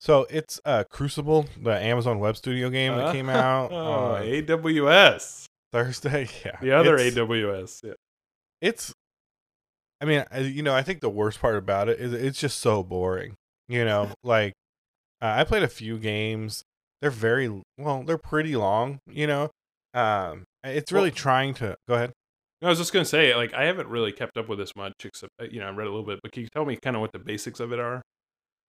So 0.00 0.26
it's 0.30 0.60
uh 0.64 0.84
crucible 0.90 1.46
the 1.60 1.70
amazon 1.78 2.18
web 2.18 2.36
studio 2.36 2.68
game 2.70 2.94
that 2.96 3.12
came 3.12 3.28
out 3.28 3.70
Oh, 3.72 4.14
on 4.16 4.22
AWS, 4.22 5.46
thursday. 5.72 6.28
Yeah. 6.44 6.56
The 6.60 6.72
other 6.72 6.94
it's- 6.96 7.14
AWS. 7.14 7.84
Yeah, 7.84 7.92
it's 8.60 8.92
i 10.00 10.04
mean 10.04 10.24
you 10.40 10.62
know 10.62 10.74
i 10.74 10.82
think 10.82 11.00
the 11.00 11.08
worst 11.10 11.40
part 11.40 11.56
about 11.56 11.88
it 11.88 11.98
is 12.00 12.12
it's 12.12 12.38
just 12.40 12.58
so 12.60 12.82
boring 12.84 13.34
you 13.68 13.84
know? 13.84 14.10
Like 14.24 14.52
uh, 15.22 15.34
i 15.36 15.44
played 15.44 15.62
a 15.62 15.68
few 15.68 15.98
games 15.98 16.64
they're 17.00 17.10
very 17.10 17.62
well 17.76 18.02
they're 18.04 18.18
pretty 18.18 18.56
long 18.56 18.98
you 19.06 19.26
know 19.26 19.50
um 19.94 20.44
it's 20.64 20.92
really 20.92 21.08
Well- 21.10 21.16
trying 21.16 21.54
to 21.54 21.76
go 21.88 21.94
ahead 21.94 22.12
No, 22.60 22.68
I 22.68 22.70
was 22.70 22.78
just 22.80 22.92
gonna 22.92 23.04
say, 23.04 23.34
like, 23.36 23.54
I 23.54 23.64
haven't 23.66 23.86
really 23.88 24.10
kept 24.10 24.36
up 24.36 24.48
with 24.48 24.58
this 24.58 24.74
much, 24.74 24.92
except 25.04 25.30
uh, 25.40 25.44
you 25.44 25.60
know, 25.60 25.68
I 25.68 25.70
read 25.70 25.86
a 25.86 25.90
little 25.90 26.04
bit. 26.04 26.18
But 26.24 26.32
can 26.32 26.42
you 26.42 26.48
tell 26.52 26.64
me 26.64 26.76
kind 26.76 26.96
of 26.96 27.00
what 27.00 27.12
the 27.12 27.20
basics 27.20 27.60
of 27.60 27.72
it 27.72 27.78
are? 27.78 28.02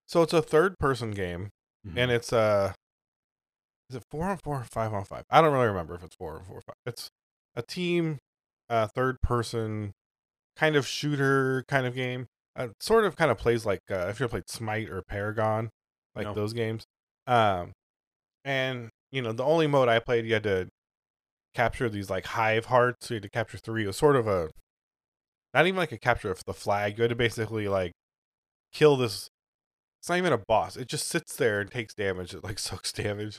so 0.06 0.22
it's 0.22 0.32
a 0.32 0.42
third 0.42 0.78
person 0.78 1.10
game 1.10 1.50
Mm-hmm. 1.86 1.98
and 1.98 2.10
it's 2.12 2.32
uh 2.32 2.72
is 3.88 3.96
it 3.96 4.02
four 4.10 4.26
on 4.28 4.36
four 4.36 4.56
or 4.60 4.64
five 4.64 4.92
on 4.92 5.04
five 5.04 5.24
i 5.30 5.40
don't 5.40 5.52
really 5.52 5.66
remember 5.66 5.94
if 5.94 6.02
it's 6.04 6.14
four 6.14 6.34
or 6.36 6.42
four 6.44 6.58
or 6.58 6.60
five 6.60 6.76
it's 6.86 7.08
a 7.56 7.62
team 7.62 8.18
uh 8.68 8.86
third 8.86 9.20
person 9.22 9.92
kind 10.56 10.76
of 10.76 10.86
shooter 10.86 11.64
kind 11.68 11.86
of 11.86 11.94
game 11.94 12.26
uh, 12.56 12.68
sort 12.80 13.04
of 13.04 13.16
kind 13.16 13.30
of 13.30 13.38
plays 13.38 13.64
like 13.64 13.80
uh, 13.90 14.06
if 14.10 14.20
you 14.20 14.28
played 14.28 14.48
smite 14.48 14.88
or 14.90 15.02
paragon 15.02 15.70
like 16.14 16.26
No. 16.26 16.34
those 16.34 16.52
games 16.52 16.84
um 17.26 17.72
and 18.44 18.88
you 19.12 19.22
know 19.22 19.32
the 19.32 19.44
only 19.44 19.66
mode 19.66 19.88
i 19.88 19.98
played 19.98 20.24
you 20.26 20.34
had 20.34 20.42
to 20.42 20.68
capture 21.54 21.88
these 21.88 22.08
like 22.10 22.26
hive 22.26 22.66
hearts 22.66 23.06
so 23.06 23.14
you 23.14 23.16
had 23.16 23.22
to 23.24 23.30
capture 23.30 23.58
three 23.58 23.84
it 23.84 23.88
was 23.88 23.96
sort 23.96 24.16
of 24.16 24.26
a 24.26 24.50
not 25.52 25.66
even 25.66 25.76
like 25.78 25.92
a 25.92 25.98
capture 25.98 26.30
of 26.30 26.44
the 26.44 26.54
flag 26.54 26.96
you 26.96 27.02
had 27.02 27.10
to 27.10 27.16
basically 27.16 27.68
like 27.68 27.92
kill 28.72 28.96
this 28.96 29.28
it's 30.00 30.08
not 30.08 30.16
even 30.16 30.32
a 30.32 30.40
boss. 30.48 30.78
It 30.78 30.88
just 30.88 31.08
sits 31.08 31.36
there 31.36 31.60
and 31.60 31.70
takes 31.70 31.92
damage. 31.92 32.32
It 32.32 32.42
like 32.42 32.58
sucks 32.70 32.90
damage. 32.90 33.36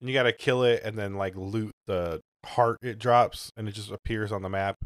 And 0.00 0.08
you 0.08 0.14
gotta 0.14 0.32
kill 0.32 0.62
it 0.62 0.80
and 0.84 0.96
then 0.96 1.14
like 1.14 1.34
loot 1.34 1.72
the 1.88 2.20
heart 2.46 2.78
it 2.82 3.00
drops 3.00 3.50
and 3.56 3.68
it 3.68 3.72
just 3.72 3.90
appears 3.90 4.30
on 4.30 4.42
the 4.42 4.48
map. 4.48 4.76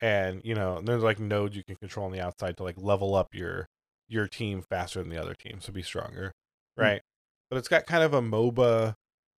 And 0.00 0.40
you 0.42 0.54
know, 0.54 0.80
there's 0.80 1.02
like 1.02 1.18
nodes 1.18 1.54
you 1.54 1.64
can 1.66 1.76
control 1.76 2.06
on 2.06 2.12
the 2.12 2.20
outside 2.22 2.56
to 2.56 2.62
like 2.62 2.76
level 2.78 3.14
up 3.14 3.28
your 3.34 3.66
your 4.08 4.26
team 4.26 4.62
faster 4.70 5.00
than 5.02 5.10
the 5.10 5.20
other 5.20 5.34
team, 5.34 5.58
so 5.60 5.70
be 5.70 5.82
stronger. 5.82 6.32
Hmm. 6.80 6.86
Right. 6.86 7.02
But 7.50 7.58
it's 7.58 7.68
got 7.68 7.86
kind 7.86 8.02
of 8.02 8.14
a 8.14 8.22
MOBA 8.22 8.94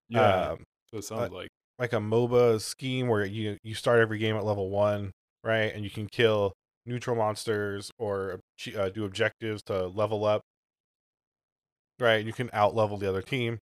Yeah, 0.08 0.50
um, 0.50 0.64
so 0.90 0.98
it 0.98 1.04
sounds 1.04 1.32
like 1.32 1.48
like 1.78 1.92
a 1.92 1.96
MOBA 1.96 2.60
scheme 2.60 3.08
where 3.08 3.24
you 3.24 3.58
you 3.62 3.74
start 3.74 4.00
every 4.00 4.18
game 4.18 4.36
at 4.36 4.44
level 4.44 4.70
one, 4.70 5.12
right? 5.42 5.74
And 5.74 5.84
you 5.84 5.90
can 5.90 6.06
kill 6.06 6.52
neutral 6.86 7.16
monsters 7.16 7.90
or 7.98 8.40
uh, 8.76 8.88
do 8.90 9.04
objectives 9.04 9.62
to 9.64 9.86
level 9.88 10.24
up, 10.24 10.42
right? 11.98 12.24
You 12.24 12.32
can 12.32 12.50
out 12.52 12.74
level 12.74 12.96
the 12.98 13.08
other 13.08 13.22
team. 13.22 13.58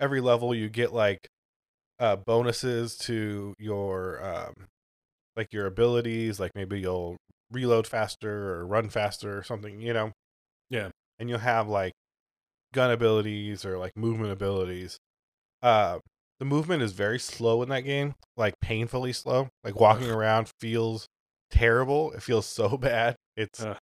Every 0.00 0.20
level 0.20 0.54
you 0.54 0.68
get 0.68 0.92
like 0.92 1.28
uh, 1.98 2.16
bonuses 2.16 2.96
to 2.98 3.54
your 3.58 4.22
um, 4.24 4.66
like 5.36 5.52
your 5.52 5.66
abilities, 5.66 6.40
like 6.40 6.52
maybe 6.54 6.80
you'll 6.80 7.16
reload 7.50 7.86
faster 7.86 8.54
or 8.54 8.66
run 8.66 8.88
faster 8.90 9.38
or 9.38 9.42
something, 9.42 9.80
you 9.80 9.92
know. 9.92 10.12
Yeah. 10.70 10.90
And 11.18 11.28
you'll 11.28 11.38
have 11.38 11.68
like 11.68 11.92
gun 12.72 12.90
abilities 12.90 13.64
or 13.64 13.78
like 13.78 13.96
movement 13.96 14.32
abilities. 14.32 14.98
Uh, 15.62 15.98
the 16.38 16.44
movement 16.44 16.82
is 16.82 16.92
very 16.92 17.18
slow 17.18 17.62
in 17.62 17.68
that 17.68 17.82
game, 17.82 18.14
like 18.36 18.54
painfully 18.60 19.12
slow. 19.12 19.48
Like 19.62 19.76
walking 19.78 20.10
around 20.10 20.50
feels 20.60 21.06
terrible. 21.50 22.12
It 22.12 22.22
feels 22.22 22.46
so 22.46 22.76
bad. 22.78 23.14
It's 23.36 23.62
Ugh. 23.62 23.76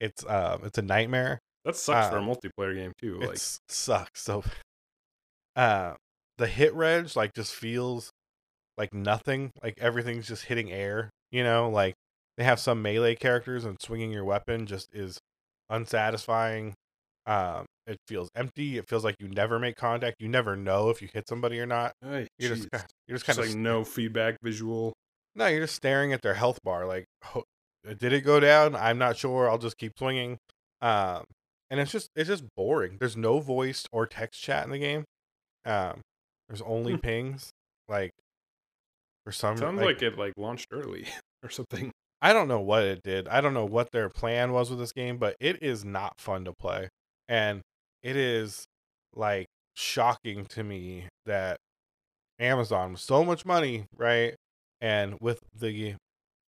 it's 0.00 0.24
um 0.26 0.62
it's 0.64 0.78
a 0.78 0.82
nightmare. 0.82 1.38
That 1.64 1.76
sucks 1.76 2.08
for 2.08 2.18
a 2.18 2.22
Uh, 2.22 2.24
multiplayer 2.24 2.74
game 2.74 2.92
too. 3.00 3.18
Like, 3.20 3.36
It 3.36 3.58
sucks 3.68 4.22
so. 4.22 4.42
Uh, 5.56 5.94
the 6.38 6.46
hit 6.46 6.74
reg 6.74 7.14
like 7.14 7.32
just 7.32 7.54
feels 7.54 8.10
like 8.76 8.92
nothing. 8.92 9.52
Like 9.62 9.78
everything's 9.78 10.26
just 10.26 10.46
hitting 10.46 10.72
air. 10.72 11.10
You 11.30 11.44
know, 11.44 11.70
like 11.70 11.94
they 12.36 12.44
have 12.44 12.58
some 12.58 12.82
melee 12.82 13.14
characters 13.14 13.64
and 13.64 13.80
swinging 13.80 14.10
your 14.10 14.24
weapon 14.24 14.66
just 14.66 14.88
is 14.92 15.18
unsatisfying. 15.70 16.74
Um, 17.26 17.66
it 17.86 17.98
feels 18.08 18.30
empty. 18.34 18.78
It 18.78 18.88
feels 18.88 19.04
like 19.04 19.16
you 19.20 19.28
never 19.28 19.58
make 19.58 19.76
contact. 19.76 20.16
You 20.20 20.28
never 20.28 20.56
know 20.56 20.90
if 20.90 21.02
you 21.02 21.08
hit 21.12 21.28
somebody 21.28 21.58
or 21.60 21.66
not. 21.66 21.92
Ay, 22.04 22.26
You're 22.38 22.54
just 22.56 22.68
you're 23.08 23.16
just 23.16 23.26
kind 23.26 23.38
of 23.38 23.46
like 23.46 23.54
no 23.54 23.84
feedback 23.84 24.36
visual. 24.42 24.92
no, 25.34 25.46
you're 25.46 25.60
just 25.60 25.74
staring 25.76 26.12
at 26.12 26.22
their 26.22 26.34
health 26.34 26.58
bar. 26.64 26.86
Like, 26.86 27.04
ho- 27.22 27.44
did 27.98 28.12
it 28.12 28.22
go 28.22 28.40
down? 28.40 28.74
I'm 28.74 28.98
not 28.98 29.16
sure. 29.16 29.50
I'll 29.50 29.58
just 29.58 29.76
keep 29.76 29.92
swinging. 29.98 30.38
Um, 30.80 31.24
and 31.70 31.80
it's 31.80 31.92
just 31.92 32.08
it's 32.16 32.28
just 32.28 32.44
boring. 32.56 32.96
There's 33.00 33.16
no 33.16 33.40
voice 33.40 33.84
or 33.92 34.06
text 34.06 34.40
chat 34.42 34.64
in 34.64 34.70
the 34.70 34.78
game. 34.78 35.04
Um, 35.66 36.00
there's 36.48 36.62
only 36.62 36.92
Hmm. 36.94 37.00
pings. 37.00 37.50
Like, 37.88 38.10
for 39.24 39.32
some, 39.32 39.56
Sounds 39.56 39.80
like, 39.80 40.02
it 40.02 40.18
like 40.18 40.32
launched 40.36 40.68
early 40.72 41.06
or 41.42 41.50
something. 41.50 41.90
I 42.22 42.32
don't 42.32 42.48
know 42.48 42.60
what 42.60 42.84
it 42.84 43.02
did. 43.02 43.28
I 43.28 43.40
don't 43.42 43.52
know 43.54 43.66
what 43.66 43.90
their 43.92 44.08
plan 44.08 44.52
was 44.52 44.70
with 44.70 44.78
this 44.78 44.92
game, 44.92 45.18
but 45.18 45.36
it 45.40 45.62
is 45.62 45.84
not 45.84 46.14
fun 46.18 46.44
to 46.46 46.52
play. 46.54 46.88
And 47.28 47.60
it 48.04 48.14
is 48.16 48.64
like 49.14 49.46
shocking 49.74 50.44
to 50.46 50.62
me 50.62 51.08
that 51.26 51.56
Amazon 52.38 52.92
with 52.92 53.00
so 53.00 53.24
much 53.24 53.44
money, 53.44 53.86
right? 53.96 54.34
And 54.80 55.16
with 55.20 55.40
the 55.58 55.94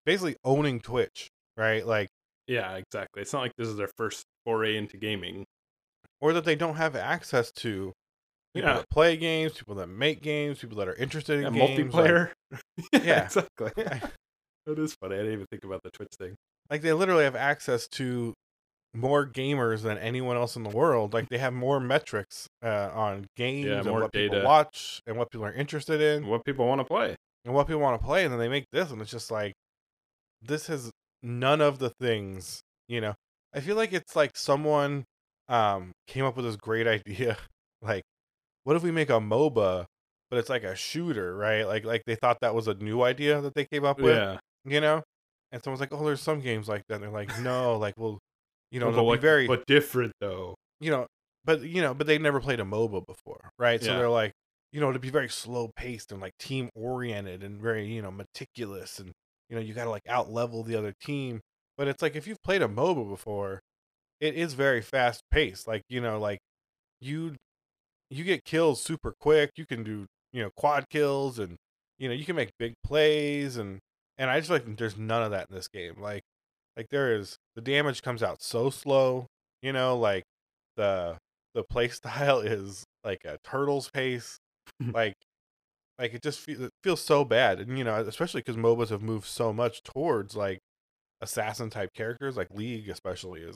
basically 0.06 0.36
owning 0.44 0.80
Twitch, 0.82 1.30
right? 1.58 1.86
Like 1.86 2.10
Yeah, 2.48 2.76
exactly. 2.76 3.22
It's 3.24 3.34
not 3.34 3.42
like 3.42 3.54
this 3.58 3.68
is 3.68 3.78
their 3.78 3.90
first 3.98 4.24
foray 4.46 4.76
into 4.78 4.98
gaming. 4.98 5.46
or 6.22 6.34
that 6.34 6.46
they 6.46 6.56
don't 6.56 6.76
have 6.76 6.96
access 6.96 7.52
to 7.52 7.92
people 8.54 8.70
Yeah. 8.70 8.78
that 8.78 8.90
play 8.90 9.18
games, 9.18 9.54
people 9.54 9.76
that 9.76 9.88
make 9.88 10.22
games, 10.22 10.60
people 10.60 10.78
that 10.78 10.88
are 10.88 10.96
interested 10.96 11.44
in 11.44 11.54
Yeah, 11.54 11.68
games. 11.68 11.94
like- 11.94 12.10
multiplayer. 12.12 12.32
Yeah. 12.94 13.26
exactly. 13.26 13.72
Yeah. 13.78 14.00
That 14.66 14.80
is 14.80 14.96
funny. 15.00 15.14
I 15.16 15.18
didn't 15.20 15.34
even 15.34 15.46
think 15.52 15.64
about 15.64 15.84
the 15.84 15.92
Twitch 15.92 16.14
thing. 16.18 16.36
like 16.72 16.82
they 16.82 16.92
literally 16.94 17.24
have 17.26 17.36
access 17.36 17.88
to 17.90 18.34
more 18.96 19.28
gamers 19.28 19.82
than 19.82 19.98
anyone 19.98 20.38
else 20.38 20.56
in 20.56 20.64
the 20.64 20.70
world. 20.70 21.14
Like 21.14 21.30
they 21.30 21.38
have 21.38 21.54
more 21.54 21.80
metrics 21.80 22.48
uh, 22.64 22.90
on 22.94 23.26
games 23.36 23.70
and 23.70 23.86
more 23.86 24.02
what 24.02 24.14
people 24.14 24.36
data. 24.38 24.46
watch 24.48 25.02
and 25.06 25.18
what 25.18 25.30
people 25.32 25.46
are 25.46 25.54
interested 25.54 26.02
in 26.02 26.28
What 26.28 26.46
people 26.46 26.66
want 26.68 26.80
to 26.82 26.86
play. 26.86 27.16
and 27.44 27.54
what 27.54 27.68
people 27.68 27.82
want 27.82 28.00
to 28.00 28.06
play. 28.06 28.24
And 28.24 28.32
then 28.32 28.40
they 28.40 28.48
make 28.50 28.66
this, 28.72 28.92
and 28.92 29.02
it's 29.02 29.12
just 29.12 29.32
like 29.32 29.54
this 30.42 30.68
has 30.68 30.92
none 31.24 31.62
of 31.62 31.80
the 31.80 31.90
things. 32.00 32.62
You 32.88 33.02
know, 33.02 33.14
I 33.54 33.60
feel 33.60 33.76
like 33.76 33.94
it's 33.94 34.16
like 34.16 34.32
someone 34.36 35.04
um 35.50 35.92
came 36.08 36.26
up 36.26 36.36
with 36.36 36.46
this 36.46 36.56
great 36.56 36.88
idea. 36.98 37.38
Like, 37.82 38.04
what 38.64 38.76
if 38.76 38.84
we 38.84 38.92
make 38.92 39.10
a 39.10 39.20
MOBA, 39.20 39.86
but 40.30 40.40
it's 40.40 40.50
like 40.50 40.64
a 40.64 40.76
shooter, 40.76 41.36
right? 41.36 41.68
Like, 41.68 41.86
like 41.86 42.04
they 42.06 42.16
thought 42.16 42.38
that 42.42 42.56
was 42.56 42.68
a 42.68 42.74
new 42.76 43.02
idea 43.04 43.42
that 43.42 43.54
they 43.56 43.66
came 43.66 43.84
up 43.86 44.00
with 44.00 44.16
Yeah. 44.16 44.38
you 44.66 44.82
know 44.82 45.04
and 45.52 45.64
someone's 45.64 45.80
like 45.80 45.94
oh 45.94 46.04
there's 46.04 46.22
some 46.22 46.40
games 46.42 46.68
like 46.68 46.82
that 46.90 46.96
and 46.96 47.04
they're 47.04 47.12
like 47.12 47.30
no 47.42 47.78
like 47.78 47.94
well 47.98 48.18
you 48.76 48.82
know 48.82 48.88
But, 48.88 48.98
they'll 48.98 49.08
like, 49.08 49.22
be 49.22 49.28
very 49.28 49.48
but 49.48 49.66
different 49.68 50.12
though. 50.20 50.56
you 50.82 50.92
know 50.92 51.08
but 51.46 51.62
you 51.62 51.82
know 51.82 51.94
but 51.94 52.08
they 52.08 52.18
never 52.18 52.42
played 52.42 52.60
a 52.60 52.64
moba 52.66 53.06
before 53.06 53.50
right? 53.58 53.82
So 53.82 53.98
they're 53.98 54.10
like 54.10 54.34
you 54.74 54.82
know 54.82 54.92
to 54.92 55.00
be 55.00 55.10
very 55.10 55.30
slow 55.30 55.72
paced 55.78 56.12
and 56.12 56.20
like 56.20 56.34
team 56.38 56.70
oriented 56.76 57.42
and 57.42 57.62
very 57.62 57.88
you 57.88 58.02
know 58.02 58.12
meticulous 58.12 59.00
and 59.00 59.14
you 59.50 59.56
know 59.56 59.62
you 59.62 59.74
gotta 59.74 59.90
like 59.90 60.04
out 60.10 60.30
level 60.30 60.62
the 60.62 60.76
other 60.76 60.94
team. 61.02 61.40
But 61.78 61.88
it's 61.88 62.02
like 62.02 62.18
if 62.18 62.28
you've 62.28 62.42
played 62.44 62.62
a 62.62 62.68
moba 62.68 63.08
before 63.08 63.62
it 64.20 64.36
is 64.36 64.56
very 64.56 64.82
fast 64.82 65.22
paced. 65.32 65.70
Like 65.70 65.84
you 65.88 66.02
know 66.02 66.20
like 66.20 66.40
you 67.00 67.36
you 68.10 68.26
get 68.26 68.44
kills 68.44 68.84
super 68.84 69.14
quick. 69.22 69.52
You 69.56 69.66
can 69.66 69.84
do 69.84 70.06
you 70.34 70.44
know 70.44 70.50
quad 70.58 70.90
kills 70.90 71.40
and 71.40 71.56
you 71.98 72.10
know 72.10 72.14
you 72.14 72.26
can 72.26 72.36
make 72.36 72.50
big 72.60 72.74
plays 72.84 73.56
and 73.56 73.80
and 74.18 74.30
i 74.30 74.38
just 74.40 74.50
like 74.50 74.66
there's 74.76 74.98
none 74.98 75.24
of 75.24 75.32
that 75.32 75.48
in 75.50 75.56
this 75.56 75.70
game. 75.70 75.96
Like 75.98 76.24
like 76.78 76.88
there 76.90 77.16
is 77.16 77.38
the 77.56 77.62
damage 77.62 78.02
comes 78.02 78.22
out 78.24 78.42
so 78.42 78.70
slow 78.70 79.28
you 79.62 79.72
know 79.74 79.98
like 79.98 80.24
the 80.78 81.18
the 81.54 81.64
play 81.64 81.88
style 81.90 82.40
is 82.40 82.84
like 83.04 83.24
a 83.26 83.38
turtle's 83.44 83.90
pace 83.90 84.38
like 84.94 85.14
like 86.00 86.14
it 86.14 86.22
just 86.22 86.40
fe- 86.40 86.54
it 86.54 86.70
feels 86.84 87.02
so 87.02 87.24
bad 87.24 87.60
and 87.60 87.78
you 87.78 87.84
know 87.84 87.96
especially 87.96 88.42
because 88.42 88.58
mobas 88.58 88.90
have 88.90 89.02
moved 89.02 89.26
so 89.28 89.54
much 89.54 89.82
towards 89.84 90.36
like 90.36 90.60
assassin 91.22 91.70
type 91.70 91.90
characters 91.96 92.36
like 92.36 92.48
league 92.52 92.90
especially 92.90 93.42
is 93.42 93.56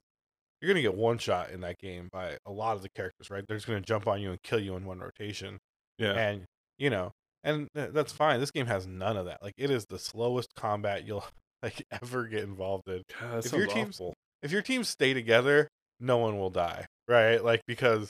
you're 0.62 0.70
gonna 0.70 0.82
get 0.82 0.96
one 0.96 1.18
shot 1.18 1.50
in 1.52 1.62
that 1.62 1.78
game 1.78 2.08
by 2.12 2.38
a 2.46 2.52
lot 2.52 2.76
of 2.76 2.82
the 2.82 2.90
characters 2.96 3.30
right 3.30 3.44
they're 3.48 3.58
just 3.58 3.68
gonna 3.68 3.82
jump 3.82 4.08
on 4.08 4.22
you 4.22 4.30
and 4.30 4.42
kill 4.44 4.60
you 4.60 4.76
in 4.76 4.86
one 4.86 5.00
rotation 5.00 5.58
Yeah. 5.98 6.14
and 6.14 6.46
you 6.78 6.90
know 6.90 7.12
and 7.44 7.68
th- 7.76 7.92
that's 7.92 8.14
fine 8.14 8.40
this 8.40 8.52
game 8.52 8.66
has 8.68 8.88
none 8.88 9.18
of 9.18 9.26
that 9.26 9.42
like 9.44 9.54
it 9.58 9.70
is 9.70 9.86
the 9.90 10.00
slowest 10.00 10.50
combat 10.56 11.06
you'll 11.06 11.26
like 11.64 11.84
ever 12.02 12.26
get 12.28 12.44
involved 12.44 12.88
in 12.88 13.02
God, 13.20 13.46
if 13.46 13.52
your 13.54 13.68
team's- 13.68 13.98
awful. 13.98 14.14
if 14.42 14.52
your 14.52 14.62
teams 14.62 14.90
stay 14.90 15.14
together 15.14 15.68
no 16.00 16.18
one 16.18 16.38
will 16.40 16.50
die 16.50 16.86
right 17.08 17.44
like 17.44 17.62
because 17.68 18.10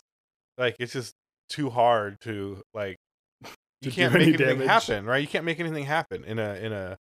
like 0.57 0.75
it's 0.79 0.93
just 0.93 1.13
too 1.49 1.69
hard 1.69 2.17
to 2.21 2.61
like 2.73 2.95
To 3.81 3.89
you 3.89 3.91
can't 3.91 4.13
make 4.13 4.21
any 4.21 4.33
anything 4.33 4.47
damage. 4.59 4.67
happen 4.67 5.05
right 5.05 5.21
you 5.21 5.27
can't 5.27 5.45
make 5.45 5.59
anything 5.59 5.85
happen 5.85 6.23
in 6.25 6.37
a 6.37 6.53
in 6.55 6.73
a 6.73 6.97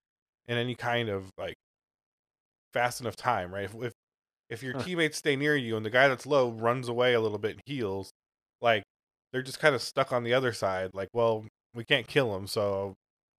in 0.48 0.58
any 0.58 0.76
kind 0.76 1.10
of 1.10 1.30
like 1.38 1.56
fast 2.74 3.02
enough 3.02 3.16
time 3.16 3.54
right 3.54 3.64
if 3.66 3.74
if, 3.76 3.94
if 4.50 4.64
your 4.64 4.74
Huh. 4.74 4.84
teammates 4.84 5.18
stay 5.18 5.36
near 5.36 5.56
you 5.56 5.78
and 5.78 5.86
the 5.86 5.90
guy 5.90 6.08
that's 6.08 6.26
low 6.26 6.52
runs 6.52 6.88
away 6.88 7.14
a 7.14 7.22
little 7.22 7.38
bit 7.40 7.52
and 7.54 7.62
heals 7.66 8.12
like 8.62 8.84
they're 9.32 9.42
just 9.42 9.60
kind 9.60 9.74
of 9.76 9.82
stuck 9.82 10.12
on 10.12 10.24
the 10.24 10.34
other 10.34 10.52
side 10.54 10.92
like 10.94 11.10
well 11.14 11.46
we 11.74 11.84
can't 11.86 12.08
kill 12.08 12.36
him 12.36 12.46
so 12.48 12.94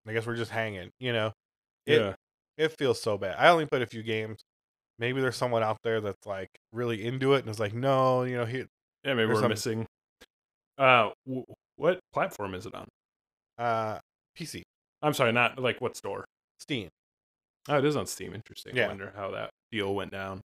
i 0.08 0.14
guess 0.14 0.26
we're 0.26 0.36
just 0.36 0.52
hanging 0.52 0.90
you 1.00 1.12
know 1.14 1.32
it, 1.86 2.00
yeah. 2.02 2.14
It 2.58 2.76
feels 2.78 3.02
so 3.02 3.18
bad. 3.18 3.36
I 3.38 3.50
only 3.50 3.66
played 3.66 3.82
a 3.82 3.88
few 3.88 4.04
games. 4.04 4.40
Maybe 4.98 5.20
there's 5.22 5.36
someone 5.36 5.62
out 5.64 5.78
there 5.84 6.00
that's 6.02 6.26
like 6.26 6.50
really 6.72 7.06
into 7.06 7.34
it 7.34 7.40
and 7.40 7.50
is 7.50 7.60
like, 7.60 7.74
no, 7.74 8.24
you 8.24 8.38
know, 8.38 8.46
he 8.46 8.60
Yeah, 9.04 9.14
maybe 9.14 9.26
we're 9.34 9.42
some- 9.42 9.50
missing. 9.50 9.86
Uh, 10.78 11.12
w- 11.26 11.46
what 11.78 12.00
platform 12.14 12.54
is 12.56 12.66
it 12.66 12.74
on? 12.76 12.88
uh 13.58 14.00
PC, 14.38 14.62
I'm 15.02 15.14
sorry, 15.14 15.32
not 15.32 15.58
like 15.60 15.80
what 15.80 15.96
store. 15.96 16.26
Steam. 16.60 16.90
Oh, 17.70 17.78
it 17.78 17.86
is 17.86 17.96
on 17.96 18.06
Steam. 18.06 18.34
Interesting. 18.34 18.74
I 18.78 18.82
Yeah. 18.82 18.88
wonder 18.88 19.12
how 19.16 19.32
that 19.32 19.50
deal 19.72 19.94
went 19.96 20.12
down. 20.12 20.42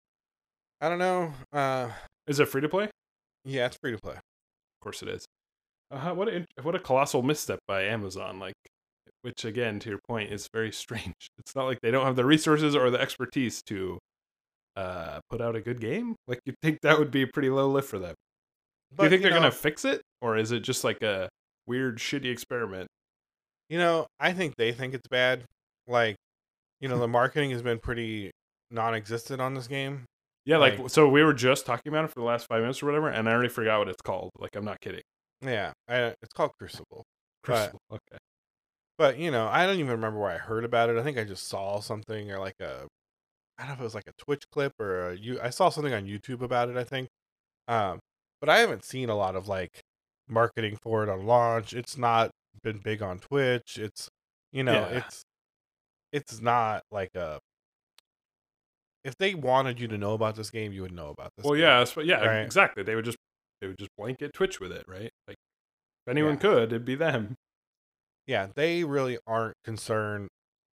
I 0.81 0.89
don't 0.89 0.99
know. 0.99 1.33
Uh 1.51 1.91
Is 2.27 2.39
it 2.39 2.45
free 2.47 2.61
to 2.61 2.69
play? 2.69 2.89
Yeah, 3.45 3.65
it's 3.67 3.77
free 3.81 3.91
to 3.91 3.97
play. 4.01 4.15
Of 4.15 4.81
course 4.81 5.01
it 5.01 5.09
is. 5.09 5.25
Uh, 5.91 6.13
what 6.13 6.27
a 6.27 6.45
what 6.61 6.75
a 6.75 6.79
colossal 6.79 7.23
misstep 7.23 7.59
by 7.67 7.83
Amazon. 7.83 8.37
Like, 8.39 8.53
which 9.21 9.45
again, 9.45 9.79
to 9.79 9.89
your 9.89 9.99
point, 10.07 10.31
is 10.31 10.47
very 10.53 10.71
strange. 10.83 11.29
It's 11.37 11.55
not 11.55 11.65
like 11.65 11.79
they 11.81 11.91
don't 11.91 12.05
have 12.05 12.15
the 12.15 12.25
resources 12.25 12.75
or 12.75 12.89
the 12.89 12.99
expertise 13.01 13.61
to 13.63 13.99
uh 14.75 15.19
put 15.29 15.41
out 15.41 15.55
a 15.55 15.61
good 15.61 15.79
game. 15.81 16.15
Like, 16.27 16.39
you'd 16.45 16.55
think 16.61 16.79
that 16.81 16.99
would 16.99 17.11
be 17.11 17.23
a 17.23 17.27
pretty 17.27 17.49
low 17.49 17.67
lift 17.69 17.89
for 17.89 17.99
them. 17.99 18.15
Do 18.97 19.03
you 19.03 19.09
think 19.09 19.21
they're 19.21 19.31
know, 19.31 19.37
gonna 19.37 19.51
fix 19.51 19.85
it, 19.85 20.01
or 20.21 20.37
is 20.37 20.51
it 20.51 20.61
just 20.61 20.83
like 20.83 21.01
a 21.03 21.29
weird, 21.67 21.97
shitty 21.97 22.31
experiment? 22.31 22.87
You 23.69 23.77
know, 23.77 24.07
I 24.19 24.33
think 24.33 24.55
they 24.57 24.71
think 24.71 24.93
it's 24.95 25.07
bad. 25.07 25.43
Like, 25.87 26.15
you 26.81 26.87
know, 26.89 26.97
the 26.97 27.07
marketing 27.19 27.51
has 27.51 27.61
been 27.61 27.77
pretty 27.79 28.31
non-existent 28.71 29.41
on 29.41 29.53
this 29.53 29.67
game. 29.67 30.05
Yeah, 30.45 30.57
like, 30.57 30.79
Like- 30.79 30.89
so 30.89 31.07
we 31.07 31.23
were 31.23 31.33
just 31.33 31.65
talking 31.67 31.91
about 31.91 32.05
it 32.05 32.07
for 32.07 32.19
the 32.19 32.25
last 32.25 32.47
five 32.47 32.61
minutes 32.61 32.81
or 32.81 32.87
whatever, 32.87 33.09
and 33.09 33.27
I 33.29 33.33
already 33.33 33.49
forgot 33.49 33.77
what 33.79 33.89
it's 33.89 34.01
called. 34.01 34.31
Like, 34.39 34.55
I'm 34.55 34.65
not 34.65 34.79
kidding. 34.81 35.01
Yeah, 35.41 35.73
I, 35.87 36.13
it's 36.21 36.33
called 36.33 36.51
Crucible. 36.59 37.03
But- 37.43 37.53
Crucible. 37.55 37.79
okay. 37.91 38.17
But 38.99 39.17
you 39.17 39.31
know, 39.31 39.47
I 39.47 39.65
don't 39.65 39.75
even 39.79 39.91
remember 39.91 40.19
where 40.19 40.29
I 40.31 40.37
heard 40.37 40.63
about 40.65 40.89
it. 40.91 40.97
I 40.97 41.03
think 41.03 41.17
I 41.17 41.23
just 41.23 41.47
saw 41.47 41.79
something 41.79 42.29
or 42.31 42.37
like 42.37 42.59
a, 42.59 42.85
I 43.57 43.61
don't 43.63 43.69
know 43.69 43.73
if 43.75 43.79
it 43.79 43.83
was 43.83 43.95
like 43.95 44.07
a 44.07 44.13
Twitch 44.23 44.43
clip 44.51 44.73
or 44.79 45.09
a 45.11 45.15
you. 45.17 45.39
I 45.41 45.49
saw 45.49 45.69
something 45.69 45.93
on 45.93 46.05
YouTube 46.05 46.41
about 46.41 46.69
it. 46.69 46.75
I 46.77 46.83
think, 46.83 47.07
um, 47.69 47.99
but 48.41 48.49
I 48.49 48.59
haven't 48.59 48.83
seen 48.83 49.09
a 49.09 49.15
lot 49.15 49.35
of 49.37 49.47
like 49.47 49.79
marketing 50.27 50.77
for 50.83 51.01
it 51.03 51.09
on 51.09 51.25
launch. 51.25 51.73
It's 51.73 51.97
not 51.97 52.29
been 52.61 52.79
big 52.79 53.01
on 53.01 53.19
Twitch. 53.19 53.77
It's 53.79 54.09
you 54.51 54.63
know, 54.63 54.73
Yeah. 54.73 54.97
it's 54.99 55.23
it's 56.11 56.41
not 56.41 56.83
like 56.91 57.15
a. 57.15 57.39
If 59.05 59.15
they 59.17 59.33
wanted 59.33 59.79
you 59.79 59.87
to 59.87 59.97
know 59.97 60.13
about 60.13 60.35
this 60.35 60.49
game, 60.49 60.73
you 60.73 60.81
would 60.81 60.91
know 60.91 61.09
about 61.09 61.31
this. 61.37 61.45
Well, 61.45 61.53
game. 61.53 61.61
yeah, 61.61 61.85
yeah, 62.03 62.25
Right. 62.25 62.41
exactly. 62.45 62.83
They 62.83 62.95
would 62.95 63.05
just 63.05 63.17
they 63.61 63.67
would 63.67 63.77
just 63.77 63.91
blanket 63.97 64.33
Twitch 64.33 64.59
with 64.59 64.73
it, 64.73 64.83
right? 64.89 65.09
Like, 65.25 65.37
if 66.05 66.11
anyone 66.11 66.33
Yeah. 66.33 66.39
could, 66.41 66.63
it'd 66.73 66.83
be 66.85 66.95
them. 66.95 67.35
Yeah, 68.29 68.47
they 68.55 68.83
really 68.83 69.17
aren't 69.25 69.55
concerned. 69.65 70.27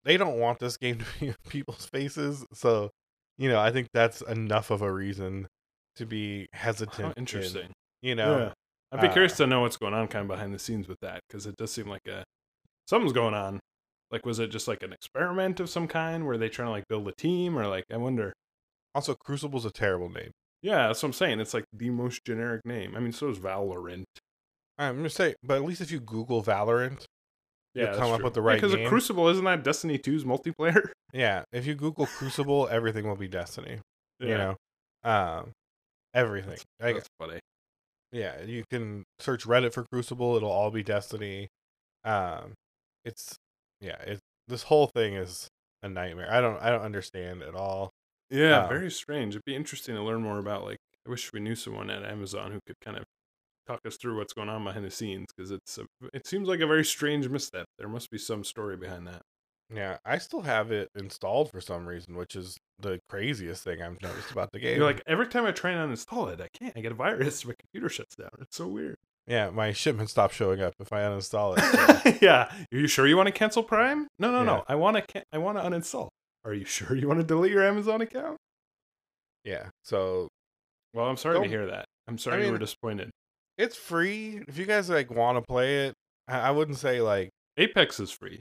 They 0.04 0.18
don't 0.18 0.38
want 0.40 0.60
this 0.60 0.76
game 0.76 1.00
to 1.00 1.06
be 1.20 1.28
in 1.30 1.36
people's 1.50 1.86
faces. 1.86 2.46
So, 2.54 2.92
you 3.38 3.48
know, 3.50 3.60
I 3.60 3.72
think 3.72 3.88
that's 3.94 4.22
enough 4.22 4.70
of 4.72 4.82
a 4.82 4.92
reason 4.92 5.48
to 5.96 6.06
be 6.06 6.48
hesitant. 6.52 7.14
In, 7.16 7.22
interesting. 7.22 7.72
you 8.02 8.14
know, 8.14 8.38
Yeah. 8.38 8.54
I'd 8.92 9.02
be 9.02 9.08
Uh, 9.08 9.14
curious 9.14 9.38
to 9.38 9.48
know 9.48 9.62
what's 9.62 9.78
going 9.78 9.94
on 9.94 10.08
kind 10.10 10.24
of 10.24 10.28
behind 10.28 10.54
the 10.54 10.60
scenes 10.60 10.88
with 10.90 11.00
that 11.02 11.22
because 11.28 11.46
it 11.46 11.56
does 11.58 11.72
seem 11.72 11.88
like 11.88 12.06
a 12.08 12.24
something's 12.88 13.14
going 13.14 13.34
on. 13.34 13.60
Like, 14.12 14.26
was 14.26 14.40
it 14.40 14.48
just 14.52 14.68
like 14.68 14.84
an 14.84 14.92
experiment 14.94 15.60
of 15.62 15.70
some 15.70 15.88
kind? 15.88 16.26
Were 16.26 16.38
they 16.38 16.50
trying 16.50 16.68
to 16.68 16.72
like 16.72 16.88
build 16.90 17.08
a 17.08 17.14
team 17.14 17.58
or 17.58 17.68
like 17.68 17.86
I 17.92 17.98
wonder? 17.98 18.34
Also, 18.94 19.16
Crucible's 19.16 19.66
a 19.66 19.72
terrible 19.72 20.10
name. 20.10 20.32
Yeah, 20.62 20.88
that's 20.88 21.02
what 21.02 21.08
I'm 21.10 21.14
saying. 21.14 21.40
It's 21.40 21.54
like 21.54 21.66
the 21.74 21.90
most 21.90 22.24
generic 22.26 22.66
name. 22.66 22.96
I 22.96 23.00
mean, 23.00 23.12
so 23.14 23.30
is 23.30 23.40
Valorant. 23.40 24.04
I'm 24.78 24.98
gonna 24.98 25.10
say, 25.10 25.36
but 25.44 25.56
at 25.56 25.64
least 25.64 25.82
if 25.82 25.90
you 25.92 26.00
Google 26.00 26.44
Valorant, 26.44 27.05
Yeah, 27.76 27.92
You'll 27.92 28.00
come 28.00 28.12
up 28.12 28.24
with 28.24 28.34
the 28.34 28.42
Yeah, 28.42 28.48
right 28.48 28.56
Because 28.56 28.74
game. 28.76 28.88
Crucible 28.88 29.28
isn't 29.28 29.44
that 29.44 29.64
Destiny 29.64 29.98
2's 30.00 30.24
multiplayer? 30.24 30.90
yeah, 31.14 31.44
if 31.52 31.66
you 31.68 31.76
Google 31.76 32.06
Crucible, 32.08 32.68
everything 32.72 33.08
will 33.08 33.18
be 33.18 33.28
Destiny. 33.28 33.80
You 34.20 34.30
know, 34.30 34.56
um, 35.04 35.52
everything. 36.14 36.58
Like, 36.82 36.96
that's 36.96 37.10
funny. 37.20 37.40
yeah, 38.14 38.42
you 38.44 38.64
can 38.72 39.04
search 39.20 39.46
Reddit 39.46 39.74
for 39.74 39.84
Crucible; 39.92 40.38
it'll 40.38 40.50
all 40.52 40.72
be 40.72 40.84
Destiny. 40.84 41.50
Um, 42.06 42.54
it's 43.04 43.36
yeah, 43.82 43.98
it 44.08 44.20
this 44.48 44.64
whole 44.64 44.88
thing 44.88 45.16
is 45.16 45.50
a 45.84 45.90
nightmare. 45.90 46.32
I 46.32 46.40
don't 46.40 46.58
I 46.62 46.70
don't 46.70 46.82
understand 46.82 47.44
at 47.44 47.56
all. 47.56 47.92
Yeah, 48.30 48.64
Uh, 48.64 48.68
very 48.70 48.90
strange. 48.90 49.36
It'd 49.36 49.44
be 49.46 49.56
interesting 49.56 49.96
to 49.96 50.02
learn 50.02 50.22
more 50.22 50.40
about. 50.40 50.64
Like, 50.64 50.78
I 51.06 51.10
wish 51.10 51.34
we 51.34 51.42
knew 51.42 51.56
someone 51.56 51.90
at 51.90 52.04
Amazon 52.04 52.52
who 52.54 52.60
could 52.66 52.80
kind 52.80 52.98
of 52.98 53.04
talk 53.68 53.80
us 53.86 53.98
through 53.98 54.18
what's 54.18 54.34
going 54.34 54.50
on 54.50 54.64
behind 54.64 54.86
the 54.86 54.92
scenes 54.92 55.28
because 55.36 55.52
it's 55.52 55.78
a, 55.78 55.86
it 56.14 56.26
seems 56.28 56.48
like 56.48 56.60
a 56.60 56.68
very 56.68 56.86
strange 56.86 57.28
misstep. 57.30 57.66
There 57.80 57.88
must 57.90 58.10
be 58.12 58.18
some 58.18 58.44
story 58.44 58.78
behind 58.78 59.08
that. 59.08 59.22
Yeah, 59.74 59.98
I 60.06 60.20
still 60.20 60.42
have 60.42 60.72
it 60.72 60.90
installed 60.96 61.50
for 61.50 61.60
some 61.60 61.88
reason, 61.88 62.16
which 62.16 62.36
is 62.36 62.56
the 62.80 63.00
craziest 63.10 63.64
thing 63.64 63.82
I've 63.82 64.00
noticed 64.02 64.30
about 64.32 64.52
the 64.52 64.60
game. 64.60 64.78
You're 64.78 64.86
like 64.86 65.02
every 65.08 65.28
time 65.28 65.46
I 65.46 65.52
try 65.52 65.72
and 65.72 65.92
uninstall 65.92 66.32
it, 66.32 66.40
I 66.40 66.50
can't. 66.56 66.78
I 66.78 66.82
get 66.82 66.92
a 66.92 66.96
virus. 66.96 67.44
My 67.48 67.56
computer 67.60 67.90
shuts 67.90 68.16
down. 68.16 68.30
It's 68.40 68.56
so 68.56 68.68
weird. 68.68 68.98
yeah, 69.28 69.50
my 69.50 69.72
shipment 69.72 70.12
stops 70.12 70.36
showing 70.36 70.62
up 70.62 70.74
if 70.80 70.94
I 70.94 71.02
uninstall 71.02 71.58
it. 71.58 71.64
so- 72.04 72.18
yeah. 72.26 72.44
Are 72.72 72.78
you 72.78 72.88
sure 72.88 73.08
you 73.08 73.18
want 73.18 73.26
to 73.26 73.34
cancel 73.34 73.64
Prime? 73.64 74.08
No, 74.20 74.30
no, 74.32 74.40
Yeah. 74.40 74.44
no. 74.46 74.64
I 74.68 74.76
want 74.76 74.98
to. 74.98 75.02
Can- 75.02 75.24
I 75.34 75.40
want 75.40 75.58
to 75.58 75.64
uninstall. 75.64 76.10
Are 76.44 76.54
you 76.54 76.66
sure 76.76 76.96
you 76.96 77.08
want 77.08 77.20
to 77.22 77.26
delete 77.26 77.52
your 77.52 77.64
Amazon 77.64 78.02
account? 78.02 78.38
yeah, 79.44 79.70
so 79.84 80.28
Well, 80.94 81.06
I'm 81.08 81.18
sorry 81.18 81.42
to 81.42 81.48
hear 81.48 81.66
that. 81.68 81.86
I'm 82.08 82.20
sorry 82.20 82.38
you 82.38 82.44
mean- 82.44 82.52
were 82.54 82.60
disappointed. 82.60 83.10
It's 83.58 83.76
free. 83.76 84.42
If 84.48 84.58
you 84.58 84.66
guys 84.66 84.90
like 84.90 85.10
want 85.12 85.38
to 85.38 85.42
play 85.42 85.88
it, 85.88 85.94
I, 86.28 86.40
I 86.40 86.52
wouldn't 86.52 86.78
say 86.78 87.02
like 87.02 87.30
Apex 87.58 88.00
is 88.00 88.12
free. 88.12 88.40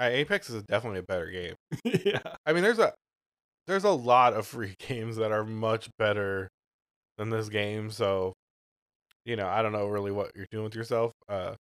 uh, 0.00 0.04
Apex 0.10 0.50
is 0.50 0.62
definitely 0.64 1.00
a 1.00 1.04
better 1.04 1.30
game. 1.30 1.54
yeah. 1.84 2.20
I 2.46 2.52
mean, 2.52 2.62
there's 2.62 2.78
a 2.78 2.92
there's 3.66 3.84
a 3.84 3.90
lot 3.90 4.32
of 4.34 4.46
free 4.46 4.74
games 4.88 5.16
that 5.16 5.32
are 5.32 5.44
much 5.44 5.88
better 5.98 6.48
than 7.18 7.30
this 7.30 7.48
game. 7.48 7.90
So, 7.90 8.32
you 9.24 9.36
know, 9.36 9.46
I 9.46 9.62
don't 9.62 9.72
know 9.72 9.86
really 9.86 10.10
what 10.12 10.32
you're 10.34 10.46
doing 10.50 10.64
with 10.64 10.74
yourself. 10.74 11.12
Uh, 11.28 11.54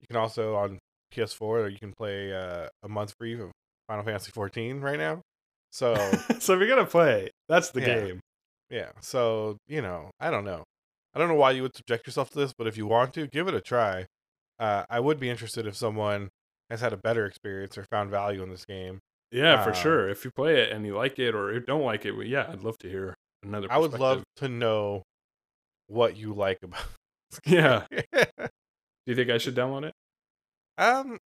you 0.00 0.06
can 0.08 0.16
also 0.16 0.54
on 0.56 0.78
PS4 1.14 1.70
you 1.72 1.78
can 1.78 1.92
play 1.96 2.32
uh, 2.34 2.68
a 2.82 2.88
month 2.88 3.14
free 3.18 3.40
of 3.40 3.50
Final 3.88 4.04
Fantasy 4.04 4.30
14 4.32 4.80
right 4.80 4.98
now. 4.98 5.20
So 5.72 5.94
so 6.38 6.54
if 6.54 6.58
you're 6.60 6.68
gonna 6.68 6.84
play, 6.86 7.30
that's 7.48 7.70
the 7.70 7.80
Yeah. 7.80 7.86
game. 8.04 8.20
yeah, 8.70 8.90
so 9.00 9.56
you 9.68 9.80
know, 9.82 10.10
I 10.20 10.30
don't 10.30 10.44
know. 10.44 10.64
I 11.16 11.18
don't 11.18 11.28
know 11.28 11.34
why 11.34 11.52
you 11.52 11.62
would 11.62 11.74
subject 11.74 12.06
yourself 12.06 12.28
to 12.30 12.38
this, 12.38 12.52
but 12.56 12.66
if 12.66 12.76
you 12.76 12.86
want 12.86 13.14
to, 13.14 13.26
give 13.26 13.48
it 13.48 13.54
a 13.54 13.60
try. 13.62 14.04
Uh, 14.58 14.84
I 14.90 15.00
would 15.00 15.18
be 15.18 15.30
interested 15.30 15.66
if 15.66 15.74
someone 15.74 16.28
has 16.70 16.82
had 16.82 16.92
a 16.92 16.96
better 16.98 17.24
experience 17.24 17.78
or 17.78 17.84
found 17.90 18.10
value 18.10 18.42
in 18.42 18.50
this 18.50 18.66
game. 18.66 19.00
Yeah, 19.32 19.62
for 19.64 19.70
Um, 19.70 19.76
sure. 19.76 20.08
If 20.10 20.24
you 20.26 20.30
play 20.30 20.60
it 20.62 20.72
and 20.72 20.84
you 20.84 20.94
like 20.94 21.18
it, 21.18 21.34
or 21.34 21.58
don't 21.60 21.82
like 21.82 22.04
it, 22.04 22.12
well, 22.12 22.26
yeah, 22.26 22.46
I'd 22.52 22.62
love 22.62 22.76
to 22.78 22.88
hear 22.90 23.14
another. 23.42 23.66
I 23.70 23.78
would 23.78 23.98
love 23.98 24.24
to 24.36 24.48
know 24.48 25.02
what 25.88 26.16
you 26.16 26.34
like 26.34 26.58
about. 26.62 26.84
Yeah. 27.44 27.84
Do 27.90 28.36
you 29.06 29.14
think 29.16 29.30
I 29.30 29.38
should 29.38 29.54
download 29.56 29.84
it? 29.84 29.92
um, 30.78 31.18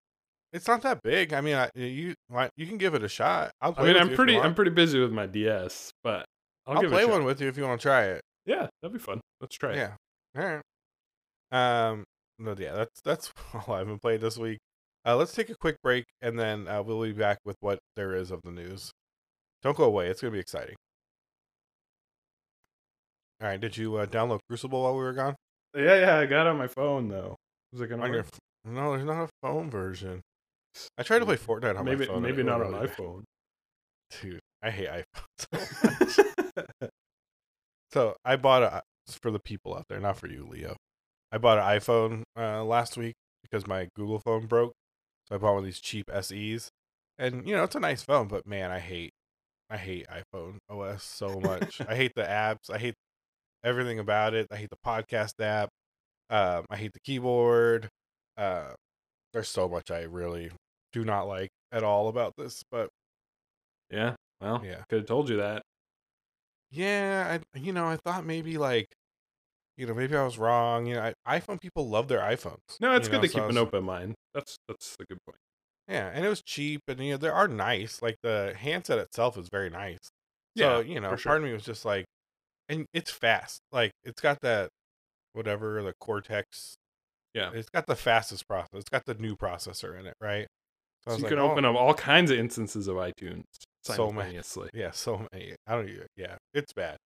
it's 0.53 0.67
not 0.69 0.83
that 0.83 1.03
big. 1.03 1.33
I 1.33 1.41
mean, 1.41 1.57
I, 1.57 1.71
you 1.75 2.15
you 2.57 2.67
can 2.67 2.79
give 2.79 2.95
it 2.95 3.03
a 3.03 3.09
shot. 3.09 3.51
I'll 3.61 3.73
I 3.73 3.75
play 3.75 3.85
mean, 3.87 3.95
with 3.95 4.03
I'm 4.03 4.07
you 4.09 4.13
if 4.13 4.13
you 4.13 4.17
pretty. 4.17 4.39
I'm 4.39 4.55
pretty 4.55 4.71
busy 4.71 5.01
with 5.01 5.13
my 5.13 5.27
DS, 5.27 5.93
but 6.03 6.25
I'll, 6.67 6.79
I'll 6.79 6.89
play 6.89 7.05
one 7.05 7.25
with 7.25 7.41
you 7.41 7.49
if 7.49 7.57
you 7.59 7.65
want 7.65 7.81
to 7.81 7.83
try 7.83 8.05
it. 8.05 8.23
Yeah, 8.49 8.67
that'd 8.83 8.93
be 8.95 8.99
fun. 8.99 9.21
Let's 9.43 9.57
try 9.57 9.73
it. 9.73 9.77
Yeah. 9.77 9.93
All 10.37 10.45
right. 11.53 11.91
Um. 11.91 12.05
No. 12.39 12.55
Yeah. 12.59 12.73
That's 12.73 13.01
that's 13.05 13.33
all 13.69 13.75
I 13.75 13.79
haven't 13.81 14.01
played 14.01 14.21
this 14.23 14.39
week. 14.39 14.59
Uh, 15.05 15.17
let's 15.17 15.33
take 15.35 15.51
a 15.51 15.55
quick 15.55 15.77
break 15.83 16.05
and 16.23 16.39
then 16.39 16.67
uh, 16.67 16.83
we'll 16.83 17.01
be 17.03 17.13
back 17.13 17.39
with 17.45 17.57
what 17.61 17.79
there 17.95 18.15
is 18.15 18.31
of 18.31 18.41
the 18.45 18.51
news. 18.51 18.91
Don't 19.63 19.77
go 19.77 19.85
away. 19.85 20.09
It's 20.09 20.21
gonna 20.21 20.33
be 20.33 20.39
exciting. 20.39 20.77
All 23.43 23.49
right. 23.49 23.61
Did 23.61 23.77
you 23.77 23.97
uh, 23.97 24.07
download 24.07 24.41
Crucible 24.49 24.83
while 24.83 24.95
we 24.95 25.03
were 25.03 25.13
gone? 25.13 25.35
yeah, 25.77 26.01
yeah. 26.01 26.17
I 26.19 26.27
got 26.27 26.47
it 26.47 26.51
on 26.51 26.57
my 26.59 26.69
phone 26.69 27.09
though. 27.09 27.37
Was 27.73 27.83
it 27.83 27.89
gonna 27.89 28.03
On 28.03 28.09
your 28.11 28.21
work? 28.23 28.27
f- 28.33 28.39
no, 28.73 28.93
there's 28.93 29.05
not 29.05 29.25
a 29.25 29.29
phone 29.43 29.71
version. 29.71 30.21
I 30.97 31.03
tried 31.03 31.19
to 31.21 31.27
play 31.27 31.37
Fortnite 31.37 31.79
on 31.79 31.85
maybe 31.85 32.07
my 32.07 32.15
phone. 32.15 32.23
maybe 32.23 32.43
not 32.43 32.61
on 32.63 32.73
really 32.73 32.87
bad. 32.87 32.97
iPhone. 32.97 33.23
Dude, 34.23 34.41
I 34.63 34.71
hate 34.71 34.89
iPhones. 34.89 36.25
so 37.93 38.17
I 38.25 38.37
bought 38.37 38.63
a 38.63 38.83
for 39.11 39.31
the 39.31 39.39
people 39.39 39.75
out 39.75 39.85
there, 39.89 40.01
not 40.01 40.19
for 40.19 40.29
you, 40.29 40.47
Leo. 40.51 40.77
I 41.33 41.39
bought 41.39 41.59
an 41.59 41.65
iPhone 41.65 42.23
uh, 42.39 42.65
last 42.65 42.97
week 42.97 43.15
because 43.43 43.67
my 43.67 43.89
Google 43.95 44.19
phone 44.19 44.47
broke. 44.47 44.73
So 45.27 45.35
I 45.35 45.39
bought 45.39 45.51
one 45.53 45.59
of 45.59 45.65
these 45.65 45.81
cheap 45.81 46.11
SEs, 46.21 46.71
and 47.19 47.47
you 47.47 47.55
know 47.55 47.65
it's 47.65 47.75
a 47.75 47.81
nice 47.81 48.03
phone, 48.03 48.29
but 48.29 48.47
man, 48.47 48.71
I 48.71 48.79
hate, 48.79 49.11
I 49.69 49.77
hate 49.77 50.07
iPhone 50.09 50.57
OS 50.71 51.03
so 51.03 51.39
much. 51.41 51.81
I 51.87 51.95
hate 51.95 52.13
the 52.15 52.23
apps. 52.23 52.71
I 52.73 52.79
hate 52.79 52.95
everything 53.65 53.99
about 53.99 54.35
it. 54.35 54.47
I 54.51 54.57
hate 54.57 54.71
the 54.71 54.79
podcast 54.85 55.33
app. 55.41 55.69
Um, 56.31 56.65
I 56.71 56.77
hate 56.77 56.93
the 56.93 57.01
keyboard. 57.01 57.89
Uh, 58.37 58.73
there's 59.33 59.49
so 59.49 59.69
much 59.69 59.91
I 59.91 60.03
really 60.03 60.51
do 60.93 61.05
not 61.05 61.29
like 61.29 61.51
at 61.73 61.85
all 61.85 62.09
about 62.09 62.33
this, 62.39 62.63
but 62.71 62.89
yeah. 63.91 64.15
Well, 64.41 64.63
Yeah. 64.65 64.83
Could 64.89 65.01
have 65.01 65.07
told 65.07 65.29
you 65.29 65.39
that. 65.39 65.63
Yeah, 66.71 67.39
I 67.55 67.59
you 67.59 67.73
know, 67.73 67.87
I 67.87 67.97
thought 67.97 68.25
maybe 68.25 68.59
like 68.59 68.89
you 69.77 69.87
know, 69.87 69.95
maybe 69.95 70.17
I 70.17 70.25
was 70.25 70.37
wrong. 70.37 70.87
You 70.87 70.95
know, 70.95 71.13
I, 71.25 71.39
iPhone 71.39 71.61
people 71.61 71.89
love 71.89 72.09
their 72.09 72.21
iPhones. 72.21 72.81
No, 72.81 72.95
it's 72.95 73.09
good 73.09 73.19
know, 73.19 73.23
to 73.23 73.29
so 73.29 73.35
keep 73.35 73.43
I 73.45 73.49
an 73.49 73.59
open 73.59 73.85
mind. 73.85 74.15
That's 74.35 74.59
that's 74.67 74.97
a 75.01 75.05
good 75.05 75.19
point. 75.25 75.39
Yeah, 75.87 76.11
and 76.13 76.25
it 76.25 76.29
was 76.29 76.43
cheap 76.43 76.83
and 76.89 77.01
you 77.01 77.13
know, 77.13 77.17
they 77.17 77.29
are 77.29 77.49
nice. 77.49 78.03
Like 78.03 78.17
the 78.23 78.55
handset 78.59 78.99
itself 78.99 79.39
is 79.39 79.49
very 79.51 79.71
nice. 79.71 80.11
So, 80.57 80.81
you 80.81 80.99
know, 80.99 81.15
sure. 81.15 81.31
part 81.31 81.39
of 81.39 81.45
me 81.45 81.53
was 81.53 81.63
just 81.63 81.85
like 81.85 82.05
and 82.69 82.87
it's 82.93 83.11
fast. 83.11 83.61
Like 83.73 83.93
it's 84.05 84.21
got 84.21 84.41
that 84.43 84.71
whatever, 85.33 85.83
the 85.83 85.95
Cortex. 86.01 86.77
Yeah. 87.33 87.51
It's 87.55 87.71
got 87.71 87.87
the 87.87 87.95
fastest 87.95 88.49
process. 88.49 88.69
It's 88.75 88.89
got 88.89 89.05
the 89.07 89.15
new 89.15 89.37
processor 89.37 89.99
in 89.99 90.07
it, 90.07 90.15
right? 90.21 90.47
So 91.05 91.13
was 91.13 91.19
you 91.19 91.25
like, 91.25 91.31
can 91.31 91.39
oh, 91.39 91.53
open 91.53 91.65
up 91.65 91.77
all 91.77 91.95
kinds 91.95 92.31
of 92.31 92.39
instances 92.39 92.89
of 92.89 92.97
iTunes 92.97 93.45
So 93.83 94.11
many. 94.11 94.41
Yeah, 94.75 94.91
so 94.91 95.27
many. 95.33 95.55
I 95.67 95.75
don't 95.75 95.89
even. 95.89 96.07
Yeah, 96.17 96.37
it's 96.53 96.73
bad. 96.73 96.97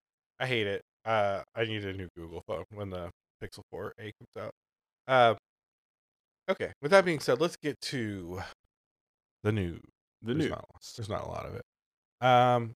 I 0.41 0.47
hate 0.47 0.67
it. 0.67 0.83
Uh, 1.05 1.43
I 1.55 1.65
need 1.65 1.85
a 1.85 1.93
new 1.93 2.09
Google 2.17 2.43
phone 2.47 2.65
when 2.73 2.91
the 2.91 3.11
Pixel 3.43 3.63
4a 3.73 3.93
comes 3.97 4.37
out. 4.39 4.53
Uh, 5.07 5.35
okay. 6.51 6.73
With 6.81 6.91
that 6.93 7.05
being 7.05 7.21
said, 7.21 7.41
let's 7.41 7.57
get 7.57 7.81
to 7.83 8.43
the 9.43 9.53
news. 9.53 9.81
The 10.23 10.35
new. 10.35 10.49
not, 10.49 10.65
there's 10.97 11.09
not 11.09 11.25
a 11.25 11.29
lot 11.29 11.47
of 11.47 11.55
it. 11.55 11.63
Um, 12.25 12.73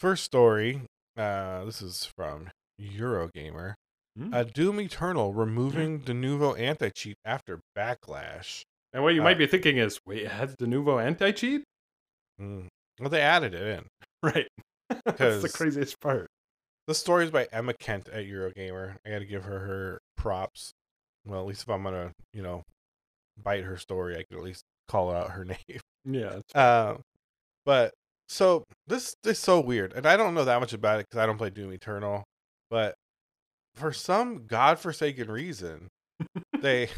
first 0.00 0.24
story. 0.24 0.82
Uh, 1.16 1.64
this 1.64 1.80
is 1.80 2.10
from 2.16 2.50
Eurogamer. 2.80 3.74
Hmm. 4.18 4.34
Uh, 4.34 4.44
Doom 4.44 4.80
Eternal 4.80 5.32
removing 5.32 6.00
Denuvo 6.00 6.58
anti 6.58 6.90
cheat 6.90 7.16
after 7.24 7.60
backlash. 7.76 8.62
And 8.92 9.02
what 9.02 9.14
you 9.14 9.20
uh, 9.20 9.24
might 9.24 9.38
be 9.38 9.46
thinking 9.46 9.78
is, 9.78 9.98
wait, 10.06 10.22
it 10.22 10.30
has 10.30 10.54
Denuvo 10.56 11.04
anti 11.04 11.32
cheat? 11.32 11.62
Mm. 12.40 12.66
Well, 13.00 13.10
they 13.10 13.20
added 13.20 13.54
it 13.54 13.62
in. 13.62 13.84
Right. 14.22 14.48
That's 15.04 15.42
the 15.42 15.50
craziest 15.52 16.00
part. 16.00 16.28
The 16.86 16.94
story 16.94 17.24
is 17.24 17.30
by 17.30 17.48
Emma 17.52 17.74
Kent 17.74 18.08
at 18.08 18.26
Eurogamer. 18.26 18.96
I 19.06 19.10
got 19.10 19.18
to 19.20 19.24
give 19.24 19.44
her 19.44 19.58
her 19.60 19.98
props. 20.16 20.72
Well, 21.26 21.40
at 21.40 21.46
least 21.46 21.62
if 21.62 21.70
I'm 21.70 21.82
gonna, 21.82 22.12
you 22.34 22.42
know, 22.42 22.62
bite 23.42 23.64
her 23.64 23.78
story, 23.78 24.14
I 24.14 24.24
can 24.28 24.38
at 24.38 24.44
least 24.44 24.62
call 24.88 25.10
out 25.10 25.30
her 25.30 25.44
name. 25.68 25.80
Yeah. 26.04 26.40
Uh, 26.54 26.96
but 27.64 27.92
so 28.28 28.64
this 28.86 29.14
this 29.22 29.38
is 29.38 29.42
so 29.42 29.60
weird, 29.60 29.94
and 29.94 30.06
I 30.06 30.16
don't 30.16 30.34
know 30.34 30.44
that 30.44 30.60
much 30.60 30.74
about 30.74 31.00
it 31.00 31.06
because 31.08 31.22
I 31.22 31.26
don't 31.26 31.38
play 31.38 31.50
Doom 31.50 31.72
Eternal. 31.72 32.24
But 32.70 32.94
for 33.74 33.92
some 33.92 34.46
godforsaken 34.46 35.30
reason, 35.30 35.88
they 36.60 36.88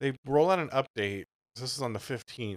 they 0.00 0.12
roll 0.26 0.50
out 0.50 0.58
an 0.58 0.68
update. 0.68 1.24
This 1.56 1.76
is 1.76 1.82
on 1.82 1.92
the 1.92 1.98
15th, 1.98 2.56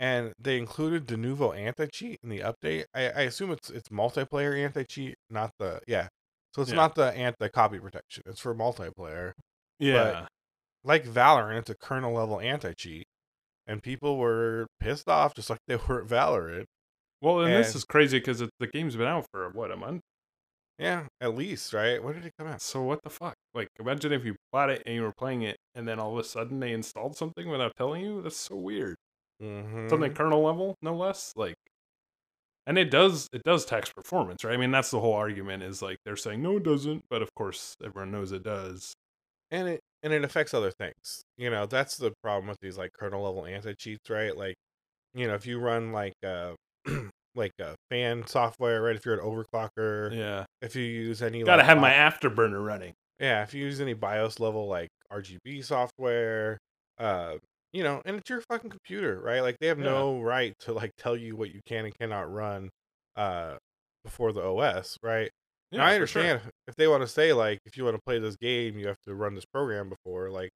and 0.00 0.32
they 0.38 0.58
included 0.58 1.06
Denuvo 1.06 1.56
anti 1.56 1.86
cheat 1.86 2.18
in 2.22 2.28
the 2.28 2.40
update. 2.40 2.84
I, 2.94 3.02
I 3.10 3.20
assume 3.22 3.50
it's 3.52 3.70
it's 3.70 3.88
multiplayer 3.88 4.56
anti 4.62 4.84
cheat, 4.84 5.16
not 5.30 5.50
the 5.58 5.80
yeah. 5.86 6.08
So 6.54 6.62
it's 6.62 6.70
Yeah. 6.70 6.76
not 6.76 6.94
the 6.94 7.12
anti 7.12 7.48
copy 7.48 7.78
protection. 7.78 8.22
It's 8.26 8.40
for 8.40 8.54
multiplayer. 8.54 9.32
yeah. 9.78 10.26
Like 10.84 11.04
Valorant, 11.04 11.58
it's 11.58 11.70
a 11.70 11.74
kernel 11.74 12.12
level 12.14 12.40
anti 12.40 12.72
cheat, 12.72 13.04
and 13.66 13.82
people 13.82 14.16
were 14.16 14.66
pissed 14.80 15.08
off 15.08 15.34
just 15.34 15.50
like 15.50 15.58
they 15.66 15.76
were 15.88 16.02
at 16.02 16.08
Valorant. 16.08 16.64
well, 17.20 17.40
and 17.40 17.52
this 17.52 17.74
is 17.74 17.84
crazy 17.84 18.18
because 18.18 18.38
the 18.38 18.66
game's 18.72 18.96
been 18.96 19.08
out 19.08 19.26
for, 19.32 19.50
what, 19.50 19.70
a 19.72 19.76
month? 19.76 20.00
Yeah, 20.78 21.06
at 21.20 21.34
least, 21.34 21.72
right? 21.72 22.00
When 22.02 22.14
did 22.14 22.24
it 22.24 22.32
come 22.38 22.46
out? 22.46 22.62
So 22.62 22.82
what 22.82 23.02
the 23.02 23.10
fuck? 23.10 23.34
Like, 23.52 23.66
imagine 23.80 24.12
if 24.12 24.24
you 24.24 24.36
bought 24.52 24.70
it 24.70 24.84
and 24.86 24.94
you 24.94 25.02
were 25.02 25.12
playing 25.12 25.42
it, 25.42 25.56
and 25.74 25.86
then 25.88 25.98
all 25.98 26.12
of 26.12 26.18
a 26.18 26.24
sudden 26.24 26.60
they 26.60 26.72
installed 26.72 27.16
something 27.16 27.48
without 27.48 27.72
telling 27.76 28.02
you. 28.04 28.22
That's 28.22 28.36
so 28.36 28.54
weird. 28.54 28.94
Mm-hmm. 29.42 29.88
Something 29.88 30.14
kernel 30.14 30.42
level, 30.42 30.74
no 30.82 30.94
less. 30.94 31.32
Like, 31.36 31.54
and 32.66 32.76
it 32.78 32.90
does 32.90 33.28
it 33.32 33.42
does 33.44 33.64
tax 33.64 33.90
performance, 33.92 34.44
right? 34.44 34.54
I 34.54 34.56
mean, 34.56 34.70
that's 34.70 34.90
the 34.90 35.00
whole 35.00 35.14
argument. 35.14 35.62
Is 35.62 35.80
like 35.82 35.98
they're 36.04 36.16
saying 36.16 36.42
no, 36.42 36.56
it 36.58 36.62
doesn't, 36.64 37.02
but 37.08 37.22
of 37.22 37.34
course 37.34 37.74
everyone 37.84 38.10
knows 38.10 38.32
it 38.32 38.42
does. 38.42 38.92
and 39.50 39.68
it 39.68 39.80
and 40.02 40.12
it 40.12 40.24
affects 40.24 40.54
other 40.54 40.70
things. 40.70 41.22
You 41.36 41.50
know, 41.50 41.66
that's 41.66 41.96
the 41.96 42.12
problem 42.22 42.48
with 42.48 42.58
these 42.60 42.76
like 42.78 42.90
kernel 42.98 43.22
level 43.24 43.46
anti 43.46 43.74
cheats, 43.74 44.10
right? 44.10 44.36
Like, 44.36 44.54
you 45.14 45.26
know, 45.26 45.34
if 45.34 45.46
you 45.46 45.58
run 45.58 45.92
like 45.92 46.14
uh 46.26 46.52
like 47.34 47.52
a 47.60 47.74
fan 47.90 48.26
software, 48.26 48.82
right? 48.82 48.96
If 48.96 49.06
you're 49.06 49.14
an 49.18 49.24
overclocker, 49.24 50.14
Yeah, 50.14 50.44
if 50.60 50.74
you 50.76 50.82
use 50.84 51.22
any 51.22 51.42
gotta 51.44 51.58
like, 51.58 51.66
have 51.66 51.78
my 51.78 51.92
afterburner 51.92 52.64
running. 52.64 52.92
yeah, 53.20 53.42
if 53.44 53.54
you 53.54 53.64
use 53.64 53.80
any 53.80 53.94
BIOS 53.94 54.40
level 54.40 54.66
like 54.68 54.88
RGB 55.10 55.64
software, 55.64 56.58
uh, 56.98 57.36
you 57.72 57.82
know, 57.82 58.00
and 58.04 58.16
it's 58.16 58.28
your 58.30 58.40
fucking 58.42 58.70
computer, 58.70 59.20
right? 59.20 59.40
Like 59.40 59.56
they 59.60 59.66
have 59.68 59.78
Yeah. 59.78 59.84
no 59.86 60.20
right 60.20 60.54
to 60.60 60.72
like 60.72 60.92
tell 60.98 61.16
you 61.16 61.36
what 61.36 61.52
you 61.54 61.60
can 61.66 61.84
and 61.84 61.94
cannot 61.98 62.30
run 62.32 62.70
uh 63.16 63.56
before 64.04 64.32
the 64.32 64.42
OS, 64.42 64.96
right? 65.02 65.30
Yeah, 65.70 65.78
Now, 65.80 65.86
I 65.86 65.98
for 65.98 66.06
sure. 66.06 66.22
understand 66.22 66.52
if 66.66 66.76
they 66.76 66.88
want 66.88 67.02
to 67.02 67.06
say 67.08 67.32
like 67.32 67.58
if 67.66 67.76
you 67.76 67.84
want 67.84 67.96
to 67.96 68.02
play 68.06 68.18
this 68.18 68.36
game, 68.36 68.78
you 68.78 68.86
have 68.86 69.00
to 69.06 69.14
run 69.14 69.34
this 69.34 69.44
program 69.52 69.88
before. 69.90 70.30
Like 70.30 70.50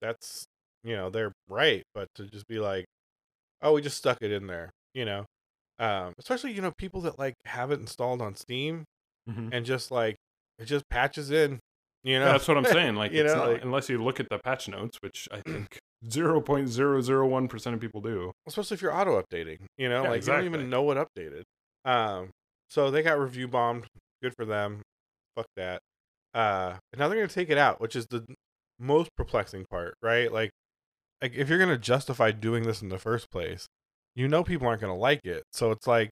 that's 0.00 0.44
you 0.84 0.94
know 0.96 1.10
they're 1.10 1.32
right, 1.48 1.82
but 1.94 2.08
to 2.16 2.26
just 2.26 2.46
be 2.48 2.58
like, 2.58 2.84
oh, 3.62 3.72
we 3.74 3.82
just 3.82 3.96
stuck 3.96 4.18
it 4.20 4.32
in 4.32 4.46
there, 4.48 4.70
you 4.94 5.04
know, 5.04 5.24
um, 5.78 6.12
especially 6.18 6.52
you 6.52 6.60
know 6.60 6.72
people 6.76 7.00
that 7.02 7.18
like 7.18 7.34
have 7.46 7.70
it 7.70 7.80
installed 7.80 8.20
on 8.20 8.34
Steam 8.34 8.84
Mhm. 9.30 9.50
and 9.52 9.64
just 9.64 9.90
like 9.92 10.16
it 10.58 10.64
just 10.64 10.84
patches 10.90 11.30
in, 11.30 11.60
you 12.02 12.18
know. 12.18 12.26
Yeah, 12.26 12.32
that's 12.32 12.48
what 12.48 12.58
I'm 12.58 12.64
saying. 12.64 12.94
Like, 13.02 13.12
You 13.12 13.22
it's 13.24 13.32
know, 13.32 13.38
not, 13.44 13.52
like- 13.52 13.62
unless 13.62 13.88
you 13.88 14.02
look 14.02 14.18
at 14.20 14.28
the 14.28 14.38
patch 14.40 14.68
notes, 14.68 14.98
which 15.00 15.28
I 15.30 15.40
think 15.40 15.78
zero 16.10 16.40
point 16.40 16.68
zero 16.68 17.00
zero 17.00 17.26
one 17.26 17.48
percent 17.48 17.74
of 17.74 17.80
people 17.80 18.00
do. 18.00 18.32
especially 18.46 18.74
if 18.74 18.82
you're 18.82 18.94
auto 18.94 19.20
updating, 19.20 19.58
you 19.78 19.88
know, 19.88 20.02
Yeah, 20.04 20.10
like 20.10 20.22
you 20.22 20.32
don't 20.32 20.44
even 20.44 20.70
know 20.70 20.82
what 20.82 20.96
updated. 20.96 21.42
Um, 21.84 22.30
so 22.68 22.90
they 22.90 23.02
got 23.02 23.18
review 23.18 23.48
bombed. 23.48 23.86
Good 24.22 24.34
for 24.36 24.44
them. 24.44 24.82
Fuck 25.36 25.46
that. 25.56 25.80
Uh, 26.34 26.76
and 26.92 26.98
now 26.98 27.08
they're 27.08 27.18
gonna 27.18 27.28
take 27.28 27.50
it 27.50 27.58
out, 27.58 27.80
which 27.80 27.94
is 27.96 28.06
the 28.06 28.24
most 28.78 29.10
perplexing 29.16 29.66
part, 29.70 29.94
right? 30.02 30.32
Like, 30.32 30.50
like 31.20 31.34
if 31.34 31.48
you're 31.48 31.58
gonna 31.58 31.78
justify 31.78 32.30
doing 32.30 32.64
this 32.64 32.82
in 32.82 32.88
the 32.88 32.98
first 32.98 33.30
place, 33.30 33.66
you 34.14 34.28
know 34.28 34.42
people 34.42 34.66
aren't 34.66 34.80
gonna 34.80 34.96
like 34.96 35.20
it. 35.24 35.44
So 35.52 35.70
it's 35.70 35.86
like, 35.86 36.10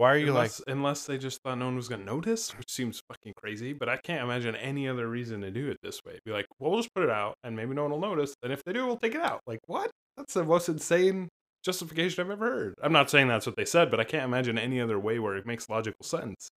why 0.00 0.14
are 0.14 0.16
you 0.16 0.28
unless, 0.28 0.62
unless 0.66 1.04
they 1.04 1.18
just 1.18 1.42
thought 1.42 1.58
no 1.58 1.66
one 1.66 1.76
was 1.76 1.86
gonna 1.86 2.06
notice, 2.06 2.56
which 2.56 2.72
seems 2.72 3.02
fucking 3.06 3.34
crazy. 3.36 3.74
But 3.74 3.90
I 3.90 3.98
can't 3.98 4.24
imagine 4.24 4.56
any 4.56 4.88
other 4.88 5.06
reason 5.06 5.42
to 5.42 5.50
do 5.50 5.68
it 5.68 5.76
this 5.82 6.00
way. 6.06 6.18
Be 6.24 6.32
like, 6.32 6.46
well, 6.58 6.70
we'll 6.70 6.80
just 6.80 6.94
put 6.94 7.04
it 7.04 7.10
out, 7.10 7.34
and 7.44 7.54
maybe 7.54 7.74
no 7.74 7.82
one 7.82 7.90
will 7.90 8.00
notice. 8.00 8.34
And 8.42 8.50
if 8.50 8.64
they 8.64 8.72
do, 8.72 8.86
we'll 8.86 8.96
take 8.96 9.14
it 9.14 9.20
out. 9.20 9.42
Like, 9.46 9.58
what? 9.66 9.90
That's 10.16 10.32
the 10.32 10.42
most 10.42 10.70
insane 10.70 11.28
justification 11.62 12.24
I've 12.24 12.30
ever 12.30 12.50
heard. 12.50 12.74
I'm 12.82 12.94
not 12.94 13.10
saying 13.10 13.28
that's 13.28 13.44
what 13.44 13.56
they 13.56 13.66
said, 13.66 13.90
but 13.90 14.00
I 14.00 14.04
can't 14.04 14.24
imagine 14.24 14.56
any 14.56 14.80
other 14.80 14.98
way 14.98 15.18
where 15.18 15.36
it 15.36 15.44
makes 15.44 15.68
logical 15.68 16.02
sense. 16.02 16.48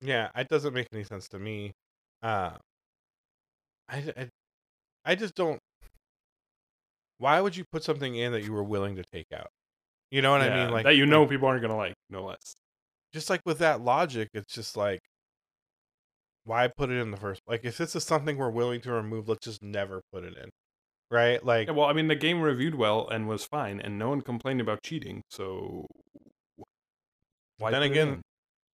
yeah, 0.00 0.30
it 0.34 0.48
doesn't 0.48 0.74
make 0.74 0.88
any 0.92 1.04
sense 1.04 1.28
to 1.28 1.38
me. 1.38 1.70
Uh, 2.20 2.50
I, 3.88 3.96
I, 4.16 4.28
I 5.04 5.14
just 5.14 5.36
don't. 5.36 5.60
Why 7.18 7.40
would 7.40 7.54
you 7.56 7.62
put 7.70 7.84
something 7.84 8.16
in 8.16 8.32
that 8.32 8.42
you 8.42 8.52
were 8.52 8.64
willing 8.64 8.96
to 8.96 9.04
take 9.12 9.26
out? 9.32 9.50
You 10.10 10.20
know 10.20 10.32
what 10.32 10.40
I 10.42 10.64
mean? 10.64 10.72
Like 10.72 10.84
that 10.84 10.96
you 10.96 11.04
like- 11.04 11.10
know 11.10 11.26
people 11.26 11.46
aren't 11.46 11.62
gonna 11.62 11.76
like, 11.76 11.94
no 12.10 12.24
less. 12.24 12.56
Just 13.12 13.30
like 13.30 13.40
with 13.44 13.58
that 13.58 13.80
logic, 13.82 14.28
it's 14.34 14.52
just 14.54 14.76
like, 14.76 15.00
why 16.44 16.68
put 16.68 16.90
it 16.90 16.98
in 17.00 17.10
the 17.10 17.16
first? 17.16 17.40
Like, 17.46 17.60
if 17.64 17.76
this 17.78 17.94
is 17.94 18.04
something 18.04 18.36
we're 18.36 18.50
willing 18.50 18.80
to 18.82 18.92
remove, 18.92 19.28
let's 19.28 19.44
just 19.44 19.62
never 19.62 20.02
put 20.12 20.24
it 20.24 20.36
in, 20.36 20.50
right? 21.10 21.44
Like, 21.44 21.68
Yeah, 21.68 21.74
well, 21.74 21.86
I 21.86 21.92
mean, 21.92 22.08
the 22.08 22.16
game 22.16 22.40
reviewed 22.40 22.74
well 22.74 23.08
and 23.08 23.28
was 23.28 23.44
fine, 23.44 23.80
and 23.80 23.98
no 23.98 24.08
one 24.08 24.20
complained 24.22 24.60
about 24.60 24.82
cheating. 24.82 25.22
So 25.30 25.86
why? 27.58 27.70
then 27.70 27.82
again, 27.82 28.22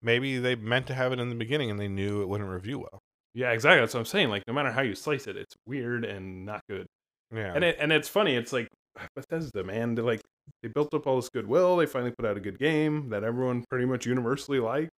maybe 0.02 0.38
they 0.40 0.56
meant 0.56 0.88
to 0.88 0.94
have 0.94 1.12
it 1.12 1.20
in 1.20 1.30
the 1.30 1.36
beginning 1.36 1.70
and 1.72 1.80
they 1.80 1.88
knew 1.90 2.22
it 2.22 2.30
wouldn't 2.30 2.50
review 2.50 2.80
well. 2.80 3.00
yeah, 3.34 3.52
exactly. 3.52 3.80
That's 3.82 3.94
what 3.94 4.02
I'm 4.02 4.06
saying. 4.06 4.30
Like, 4.30 4.44
no 4.48 4.54
matter 4.54 4.72
how 4.72 4.82
you 4.82 4.96
slice 4.96 5.28
it, 5.28 5.36
it's 5.36 5.56
weird 5.66 6.06
and 6.06 6.46
not 6.46 6.62
good. 6.70 6.88
Yeah, 7.34 7.52
And 7.54 7.64
it 7.64 7.76
and 7.80 7.92
it's 7.92 8.08
funny. 8.08 8.36
It's 8.36 8.54
like 8.54 8.68
Bethesda, 9.16 9.64
man. 9.64 9.96
they're 9.96 10.06
like 10.06 10.22
they 10.64 10.70
built 10.70 10.94
up 10.94 11.06
all 11.08 11.16
this 11.18 11.30
goodwill. 11.30 11.78
They 11.78 11.86
finally 11.86 12.12
put 12.18 12.26
out 12.26 12.38
a 12.38 12.40
good 12.40 12.58
game 12.60 13.10
that 13.10 13.24
everyone 13.24 13.64
pretty 13.70 13.86
much 13.86 14.06
universally 14.06 14.60
liked. 14.60 14.90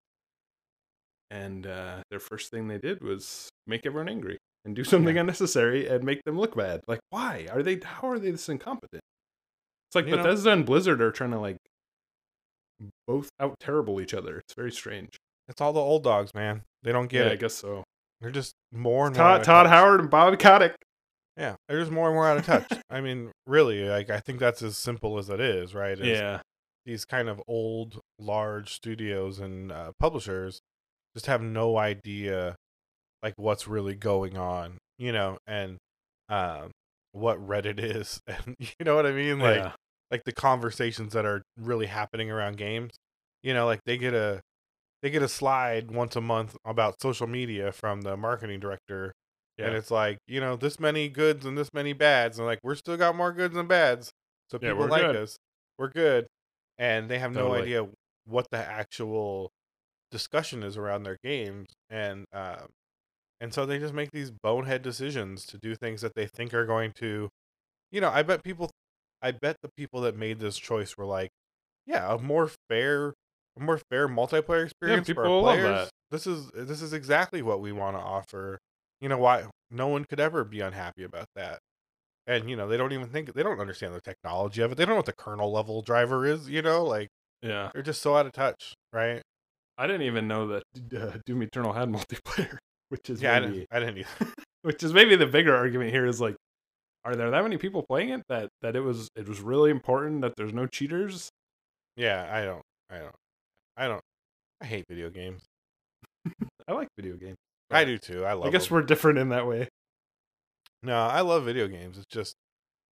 And 1.32 1.68
uh, 1.68 1.98
their 2.10 2.20
first 2.20 2.50
thing 2.52 2.68
they 2.68 2.78
did 2.80 3.04
was 3.04 3.50
make 3.68 3.86
everyone 3.86 4.10
angry 4.10 4.38
and 4.66 4.76
do 4.76 4.84
something 4.86 5.16
Yeah. 5.16 5.22
unnecessary 5.22 5.88
and 5.88 6.04
make 6.04 6.24
them 6.26 6.38
look 6.40 6.56
bad. 6.56 6.82
Like, 6.88 7.00
why 7.10 7.48
are 7.52 7.62
they? 7.62 7.80
How 7.84 8.10
are 8.10 8.20
they 8.20 8.32
this 8.32 8.50
incompetent? 8.50 9.02
It's 9.90 9.96
like 9.96 10.06
You 10.08 10.16
know- 10.16 10.24
Bethesda 10.24 10.52
and 10.52 10.66
Blizzard 10.66 11.02
are 11.02 11.12
trying 11.12 11.32
to 11.32 11.40
like 11.40 11.58
both 13.08 13.30
out 13.40 13.56
terrible 13.60 14.00
each 14.02 14.14
other. 14.14 14.38
It's 14.40 14.54
very 14.54 14.72
strange. 14.72 15.18
it's 15.50 15.60
all 15.62 15.74
the 15.74 15.80
old 15.82 16.04
dogs, 16.04 16.34
man. 16.34 16.62
They 16.84 16.92
don't 16.92 17.08
get 17.08 17.26
yeah, 17.26 17.32
I 17.34 17.36
guess 17.36 17.56
so. 17.56 17.84
They're 18.22 18.32
just 18.32 18.54
more 18.72 19.08
and 19.08 19.16
Todd 19.16 19.42
of 19.42 19.46
Todd. 19.46 19.68
Howard 19.68 20.00
and 20.00 20.10
Bob 20.10 20.38
Kotick. 20.40 20.76
Yeah, 21.40 21.56
they're 21.68 21.80
just 21.80 21.92
more 21.92 22.08
and 22.08 22.16
more 22.16 22.28
out 22.28 22.38
of 22.38 22.46
touch. 22.46 22.70
I 22.90 23.00
mean, 23.00 23.32
really, 23.48 23.88
like 23.88 24.10
I 24.10 24.20
think 24.20 24.40
that's 24.40 24.62
as 24.62 24.78
simple 24.78 25.18
as 25.18 25.30
it 25.30 25.40
is, 25.40 25.74
right? 25.74 25.98
Is 25.98 26.06
Yeah, 26.06 26.42
these 26.86 27.06
kind 27.06 27.30
of 27.30 27.42
old, 27.48 28.00
large 28.20 28.74
studios 28.74 29.40
and 29.40 29.72
uh, 29.72 29.94
publishers 30.00 30.60
just 31.16 31.28
have 31.28 31.42
no 31.42 31.78
idea 31.78 32.56
like 33.24 33.34
what's 33.38 33.68
really 33.68 33.96
going 33.96 34.38
on, 34.38 34.78
you 34.98 35.12
know, 35.12 35.38
and 35.48 35.78
um, 36.30 36.72
what 37.12 37.46
Reddit 37.46 37.80
is, 37.80 38.20
and 38.28 38.56
you 38.60 38.86
know 38.86 38.96
what 38.96 39.06
I 39.06 39.12
mean, 39.12 39.40
like 39.40 39.58
yeah. 39.58 39.72
like 40.12 40.24
the 40.26 40.34
conversations 40.34 41.14
that 41.14 41.26
are 41.26 41.42
really 41.58 41.86
happening 41.86 42.30
around 42.30 42.58
games. 42.58 42.92
You 43.44 43.54
know, 43.54 43.66
like 43.66 43.80
they 43.86 43.98
get 43.98 44.14
a 44.14 44.42
they 45.02 45.10
get 45.10 45.24
a 45.24 45.30
slide 45.30 45.92
once 45.92 46.16
a 46.16 46.22
month 46.22 46.58
about 46.66 47.02
social 47.02 47.28
media 47.28 47.72
from 47.72 48.02
the 48.02 48.18
marketing 48.18 48.60
director. 48.60 49.14
And 49.68 49.76
it's 49.76 49.92
like, 49.92 50.18
you 50.28 50.40
know, 50.40 50.56
this 50.56 50.80
many 50.80 51.10
goods 51.10 51.46
and 51.46 51.58
this 51.58 51.74
many 51.74 51.94
bads. 51.94 52.38
And 52.38 52.48
like, 52.48 52.60
we're 52.64 52.76
still 52.76 52.98
got 52.98 53.16
more 53.16 53.32
goods 53.32 53.58
and 53.58 53.68
bads. 53.68 54.12
So 54.50 54.58
Yeah, 54.62 54.70
people 54.72 54.88
like 54.88 55.08
good. 55.08 55.16
us. 55.16 55.38
We're 55.78 55.90
good. 55.90 56.28
And 56.78 57.10
they 57.10 57.20
have 57.20 57.34
no 57.34 57.54
idea 57.54 57.88
what 58.26 58.48
the 58.52 58.58
actual 58.58 59.52
discussion 60.12 60.64
is 60.64 60.78
around 60.78 61.04
their 61.04 61.18
games. 61.24 61.68
And 61.90 62.26
um 62.34 62.68
and 63.42 63.54
so 63.54 63.66
they 63.66 63.80
just 63.80 63.94
make 63.94 64.12
these 64.12 64.32
bonehead 64.32 64.82
decisions 64.82 65.46
to 65.48 65.58
do 65.58 65.76
things 65.76 66.02
that 66.02 66.14
they 66.16 66.28
think 66.28 66.54
are 66.54 66.66
going 66.66 66.92
to 66.94 67.30
you 67.92 68.02
know, 68.02 68.10
I 68.10 68.24
bet 68.24 68.44
people 68.44 68.70
I 69.22 69.32
bet 69.32 69.58
the 69.62 69.70
people 69.76 70.02
that 70.02 70.16
made 70.16 70.40
this 70.40 70.58
choice 70.58 70.98
were 70.98 71.06
like, 71.06 71.30
yeah, 71.86 72.14
a 72.14 72.18
more 72.18 72.50
fair 72.70 73.14
a 73.58 73.62
more 73.62 73.80
fair 73.90 74.08
multiplayer 74.08 74.64
experience 74.66 75.08
for 75.08 75.26
people 75.26 75.46
our 75.48 75.56
players. 75.56 75.90
This 76.12 76.28
is 76.28 76.50
this 76.54 76.82
is 76.82 76.94
exactly 76.94 77.42
what 77.42 77.62
we 77.62 77.72
want 77.72 77.98
to 77.98 78.02
offer. 78.02 78.60
You 79.02 79.10
know 79.10 79.18
why 79.18 79.46
no 79.72 79.88
one 79.88 80.06
could 80.06 80.20
ever 80.20 80.44
be 80.44 80.62
unhappy 80.62 81.04
about 81.04 81.28
that. 81.36 81.60
And 82.28 82.50
you 82.50 82.56
know, 82.56 82.68
they 82.68 82.78
don't 82.78 82.92
even 82.94 83.08
think 83.08 83.34
they 83.34 83.44
don't 83.44 83.60
understand 83.60 83.94
the 83.96 84.02
technology 84.02 84.62
of 84.62 84.72
it. 84.72 84.76
They 84.76 84.86
don't 84.86 84.92
know 84.92 84.98
what 84.98 85.06
the 85.06 85.14
kernel 85.14 85.52
level 85.52 85.82
driver 85.82 86.26
is, 86.26 86.50
you 86.50 86.62
know, 86.62 86.84
like 86.84 87.08
Yeah. 87.42 87.72
they're 87.74 87.84
just 87.84 88.02
so 88.02 88.16
out 88.16 88.26
of 88.26 88.34
touch, 88.34 88.74
right? 88.94 89.22
I 89.78 89.88
didn't 89.88 90.04
even 90.04 90.28
know 90.28 90.48
that 90.48 90.64
uh, 90.98 91.18
Doom 91.26 91.42
Eternal 91.44 91.74
had 91.74 91.90
multiplayer, 91.90 92.58
which 92.90 93.10
is 93.10 93.22
Yeah, 93.22 93.36
I 93.36 93.40
didn't, 93.40 93.66
I 93.72 93.80
didn't 93.80 93.98
either. 94.00 94.34
which 94.62 94.84
is 94.84 94.94
maybe 94.94 95.16
the 95.16 95.26
bigger 95.28 95.56
argument 95.56 95.92
here 95.92 96.06
is 96.06 96.20
like, 96.20 96.36
are 97.06 97.16
there 97.16 97.32
that 97.32 97.44
many 97.44 97.58
people 97.58 97.84
playing 97.88 98.10
it 98.10 98.22
that 98.28 98.50
that 98.62 98.76
it 98.76 98.82
was 98.82 99.08
it 99.16 99.28
was 99.28 99.40
really 99.40 99.72
important 99.72 100.22
that 100.22 100.34
there's 100.36 100.54
no 100.54 100.68
cheaters? 100.68 101.30
yeah, 101.96 102.30
I 102.32 102.44
don't 102.44 102.62
I 102.90 102.98
don't 103.00 103.16
I 103.78 103.88
don't 103.88 104.02
I 104.62 104.66
hate 104.66 104.86
video 104.90 105.10
games. 105.10 105.44
I 106.68 106.74
like 106.74 106.90
video 106.98 107.16
games. 107.16 107.38
I 107.70 107.86
do 107.86 107.98
too. 107.98 108.26
I 108.26 108.34
love 108.34 108.48
I 108.48 108.50
guess 108.50 108.68
them. 108.68 108.76
we're 108.76 108.84
different 108.84 109.20
in 109.20 109.30
that 109.30 109.48
way. 109.48 109.68
No, 110.82 110.96
I 110.96 111.22
love 111.22 111.44
video 111.44 111.68
games. 111.68 111.98
It's 111.98 112.08
just, 112.10 112.36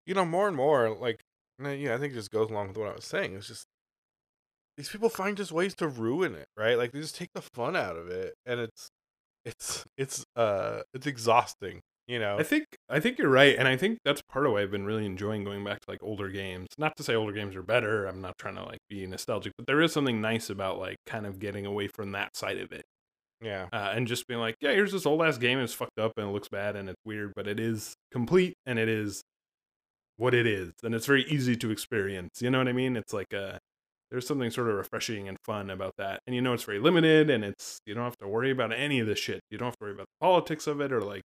you 0.07 0.14
know, 0.14 0.24
more 0.24 0.49
and 0.49 0.57
more 0.57 0.91
like, 0.91 1.20
yeah, 1.59 1.95
I 1.95 1.99
think 1.99 2.12
it 2.12 2.16
just 2.16 2.31
goes 2.31 2.51
along 2.51 2.68
with 2.68 2.77
what 2.77 2.89
I 2.89 2.95
was 2.95 3.05
saying. 3.05 3.35
It's 3.35 3.47
just 3.47 3.64
these 4.77 4.89
people 4.89 5.09
find 5.09 5.37
just 5.37 5.53
ways 5.53 5.74
to 5.77 5.89
ruin 5.89 6.35
it, 6.35 6.47
right? 6.57 6.77
Like 6.77 6.93
they 6.93 7.01
just 7.01 7.16
take 7.16 7.31
the 7.35 7.43
fun 7.43 7.77
out 7.77 7.97
of 7.97 8.09
it, 8.09 8.35
and 8.45 8.61
it's, 8.61 8.89
it's, 9.45 9.85
it's, 9.97 10.24
uh, 10.35 10.81
it's 10.93 11.07
exhausting. 11.07 11.81
You 12.09 12.20
know, 12.20 12.37
I 12.39 12.45
think 12.45 12.66
I 12.89 13.01
think 13.01 13.18
you're 13.18 13.29
right, 13.29 13.57
and 13.59 13.66
I 13.66 13.77
think 13.77 13.99
that's 14.05 14.22
part 14.22 14.47
of 14.47 14.53
why 14.53 14.62
I've 14.62 14.70
been 14.70 14.85
really 14.85 15.07
enjoying 15.07 15.43
going 15.43 15.64
back 15.64 15.81
to 15.81 15.91
like 15.91 16.03
older 16.05 16.29
games. 16.29 16.68
Not 16.79 16.97
to 16.99 17.03
say 17.03 17.16
older 17.16 17.33
games 17.33 17.57
are 17.57 17.64
better. 17.64 18.07
I'm 18.07 18.20
not 18.20 18.39
trying 18.39 18.55
to 18.55 18.62
like 18.62 18.79
be 18.89 19.05
nostalgic, 19.09 19.55
but 19.59 19.66
there 19.66 19.81
is 19.83 19.93
something 19.93 20.20
nice 20.20 20.49
about 20.49 20.79
like 20.79 20.99
kind 21.05 21.27
of 21.27 21.41
getting 21.41 21.66
away 21.66 21.89
from 21.89 22.12
that 22.12 22.37
side 22.37 22.59
of 22.59 22.70
it. 22.70 22.85
Yeah, 23.43 23.66
uh, 23.72 23.93
and 23.95 24.07
just 24.07 24.26
being 24.26 24.41
like, 24.41 24.57
yeah, 24.61 24.72
here's 24.72 24.93
this 24.93 25.07
old 25.07 25.22
ass 25.22 25.39
game. 25.39 25.59
It's 25.59 25.72
fucked 25.72 25.99
up 25.99 26.12
and 26.16 26.28
it 26.28 26.32
looks 26.32 26.49
bad 26.49 26.76
and 26.76 26.89
it's 26.89 27.01
weird, 27.05 27.32
but 27.37 27.47
it 27.47 27.61
is 27.61 27.95
complete 28.11 28.55
and 28.64 28.78
it 28.78 28.89
is 28.89 29.22
what 30.16 30.34
it 30.34 30.47
is, 30.47 30.72
and 30.82 30.95
it's 30.95 31.07
very 31.07 31.24
easy 31.24 31.57
to 31.57 31.70
experience. 31.70 32.41
You 32.41 32.51
know 32.51 32.59
what 32.59 32.68
I 32.68 32.72
mean? 32.72 32.97
It's 32.97 33.12
like 33.12 33.32
a 33.32 33.59
there's 34.11 34.26
something 34.26 34.51
sort 34.51 34.68
of 34.68 34.76
refreshing 34.76 35.28
and 35.28 35.37
fun 35.45 35.70
about 35.70 35.95
that. 35.99 36.20
And 36.26 36.34
you 36.34 36.41
know 36.41 36.53
it's 36.53 36.62
very 36.62 36.78
limited 36.78 37.28
and 37.30 37.45
it's 37.45 37.80
you 37.87 37.95
don't 37.95 38.05
have 38.05 38.16
to 38.18 38.28
worry 38.28 38.51
about 38.51 38.72
any 38.72 39.01
of 39.01 39.07
this 39.07 39.18
shit. 39.18 39.41
You 39.51 39.59
don't 39.59 39.66
have 39.66 39.76
to 39.78 39.84
worry 39.84 39.95
about 39.95 40.07
the 40.07 40.24
politics 40.24 40.66
of 40.66 40.80
it 40.80 40.93
or 40.93 41.01
like 41.01 41.22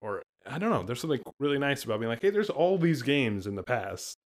or 0.00 0.22
I 0.46 0.58
don't 0.58 0.70
know. 0.70 0.82
There's 0.82 1.00
something 1.00 1.20
really 1.38 1.58
nice 1.58 1.84
about 1.84 2.00
being 2.00 2.10
like, 2.10 2.22
hey, 2.22 2.30
there's 2.30 2.50
all 2.50 2.78
these 2.78 3.02
games 3.02 3.46
in 3.46 3.54
the 3.54 3.62
past. 3.62 4.16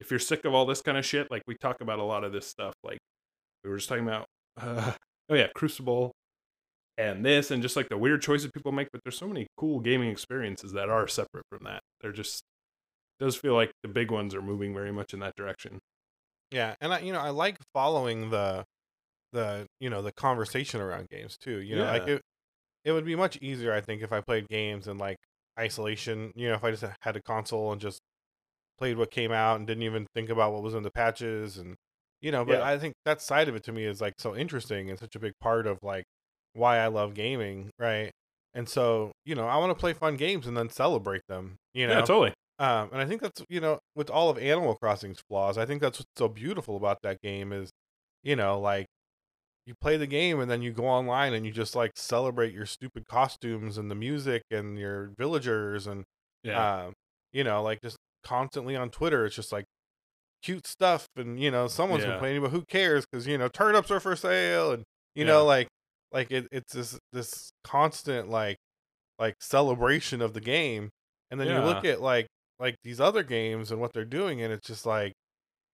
If 0.00 0.10
you're 0.10 0.20
sick 0.20 0.44
of 0.44 0.54
all 0.54 0.66
this 0.66 0.82
kind 0.82 0.96
of 0.96 1.04
shit, 1.04 1.30
like 1.30 1.42
we 1.46 1.56
talk 1.56 1.80
about 1.80 1.98
a 1.98 2.04
lot 2.04 2.24
of 2.24 2.32
this 2.32 2.46
stuff, 2.46 2.74
like 2.82 2.98
we 3.64 3.70
were 3.70 3.76
just 3.76 3.88
talking 3.88 4.06
about, 4.06 4.26
uh, 4.60 4.92
oh 5.30 5.34
yeah, 5.34 5.46
Crucible, 5.54 6.12
and 6.98 7.24
this, 7.24 7.50
and 7.50 7.62
just 7.62 7.76
like 7.76 7.88
the 7.88 7.96
weird 7.96 8.20
choices 8.20 8.50
people 8.52 8.72
make. 8.72 8.88
But 8.92 9.00
there's 9.04 9.16
so 9.18 9.28
many 9.28 9.46
cool 9.56 9.80
gaming 9.80 10.10
experiences 10.10 10.72
that 10.72 10.90
are 10.90 11.08
separate 11.08 11.44
from 11.50 11.64
that. 11.64 11.80
They're 12.00 12.12
just 12.12 12.42
does 13.18 13.36
feel 13.36 13.54
like 13.54 13.70
the 13.82 13.88
big 13.88 14.10
ones 14.10 14.34
are 14.34 14.42
moving 14.42 14.74
very 14.74 14.92
much 14.92 15.14
in 15.14 15.20
that 15.20 15.34
direction. 15.36 15.78
Yeah, 16.50 16.74
and 16.80 16.92
I 16.92 17.00
you 17.00 17.12
know 17.12 17.20
I 17.20 17.30
like 17.30 17.58
following 17.72 18.30
the 18.30 18.64
the 19.32 19.66
you 19.78 19.88
know 19.88 20.02
the 20.02 20.12
conversation 20.12 20.80
around 20.80 21.08
games 21.10 21.36
too. 21.38 21.60
You 21.60 21.76
know, 21.76 21.84
like 21.84 22.06
Yeah. 22.06 22.14
it 22.14 22.22
it 22.84 22.92
would 22.92 23.04
be 23.04 23.16
much 23.16 23.38
easier 23.40 23.72
I 23.72 23.80
think 23.80 24.02
if 24.02 24.12
I 24.12 24.20
played 24.20 24.48
games 24.48 24.88
in 24.88 24.98
like 24.98 25.16
isolation. 25.58 26.32
You 26.34 26.48
know, 26.48 26.54
if 26.54 26.64
I 26.64 26.70
just 26.72 26.84
had 27.02 27.16
a 27.16 27.22
console 27.22 27.72
and 27.72 27.80
just 27.80 28.00
played 28.78 28.96
what 28.96 29.10
came 29.10 29.30
out 29.30 29.58
and 29.58 29.66
didn't 29.66 29.82
even 29.82 30.06
think 30.14 30.30
about 30.30 30.52
what 30.52 30.62
was 30.62 30.74
in 30.74 30.82
the 30.82 30.90
patches 30.90 31.58
and 31.58 31.76
you 32.20 32.30
know. 32.32 32.44
But 32.44 32.58
Yeah. 32.58 32.66
I 32.66 32.78
think 32.78 32.94
that 33.04 33.20
side 33.22 33.48
of 33.48 33.54
it 33.56 33.62
to 33.64 33.72
me 33.72 33.84
is 33.84 34.00
like 34.00 34.14
so 34.18 34.34
interesting 34.36 34.90
and 34.90 34.98
such 34.98 35.14
a 35.16 35.18
big 35.18 35.32
part 35.40 35.66
of 35.66 35.78
like 35.82 36.04
why 36.54 36.78
I 36.78 36.88
love 36.88 37.14
gaming, 37.14 37.70
right? 37.78 38.10
And 38.54 38.68
so 38.68 39.12
you 39.24 39.34
know 39.34 39.46
I 39.46 39.56
want 39.58 39.70
to 39.70 39.78
play 39.80 39.92
fun 39.92 40.16
games 40.16 40.46
and 40.46 40.56
then 40.56 40.68
celebrate 40.70 41.22
them. 41.28 41.56
You 41.74 41.86
know, 41.86 41.94
Yeah, 41.94 42.00
totally. 42.00 42.32
um, 42.58 42.90
and 42.92 43.00
I 43.00 43.06
think 43.06 43.22
that's 43.22 43.42
you 43.48 43.60
know, 43.60 43.78
with 43.94 44.10
all 44.10 44.28
of 44.30 44.38
Animal 44.38 44.74
Crossing's 44.76 45.20
flaws, 45.28 45.56
I 45.58 45.66
think 45.66 45.80
that's 45.80 45.98
what's 46.00 46.10
so 46.16 46.28
beautiful 46.28 46.76
about 46.76 46.98
that 47.02 47.20
game 47.22 47.52
is, 47.52 47.70
you 48.24 48.34
know, 48.36 48.58
like 48.60 48.86
you 49.66 49.74
play 49.80 49.96
the 49.96 50.06
game 50.06 50.40
and 50.40 50.50
then 50.50 50.62
you 50.62 50.72
go 50.72 50.86
online 50.86 51.32
and 51.34 51.46
you 51.46 51.52
just 51.52 51.76
like 51.76 51.92
celebrate 51.94 52.52
your 52.52 52.66
stupid 52.66 53.04
costumes 53.06 53.78
and 53.78 53.90
the 53.90 53.94
music 53.94 54.42
and 54.50 54.78
your 54.78 55.12
villagers 55.18 55.86
and 55.86 56.02
Yeah. 56.42 56.86
um, 56.86 56.92
you 57.32 57.44
know, 57.44 57.62
like 57.62 57.80
just 57.82 57.96
constantly 58.24 58.74
on 58.74 58.90
Twitter, 58.90 59.24
it's 59.26 59.36
just 59.36 59.52
like 59.52 59.64
cute 60.42 60.66
stuff 60.66 61.06
and 61.16 61.38
you 61.40 61.50
know, 61.50 61.66
someone's 61.68 62.04
Yeah. 62.04 62.10
complaining, 62.12 62.42
but 62.42 62.50
who 62.50 62.64
cares? 62.64 63.04
Because 63.10 63.26
you 63.26 63.38
know, 63.38 63.48
turnips 63.48 63.90
are 63.90 64.00
for 64.00 64.16
sale 64.16 64.72
and 64.72 64.84
you 65.14 65.24
Yeah. 65.24 65.32
know, 65.32 65.44
like 65.44 65.68
like 66.12 66.30
it, 66.30 66.46
it's 66.50 66.72
this 66.72 66.98
this 67.12 67.50
constant 67.64 68.28
like 68.28 68.56
like 69.18 69.34
celebration 69.40 70.22
of 70.22 70.32
the 70.34 70.40
game, 70.40 70.90
and 71.30 71.38
then 71.40 71.48
you 71.48 71.58
look 71.60 71.84
at 71.84 72.00
like 72.00 72.26
like 72.58 72.76
these 72.84 73.00
other 73.00 73.22
games 73.22 73.70
and 73.70 73.80
what 73.80 73.92
they're 73.92 74.04
doing, 74.04 74.40
and 74.42 74.52
it's 74.52 74.66
just 74.66 74.84
like, 74.86 75.12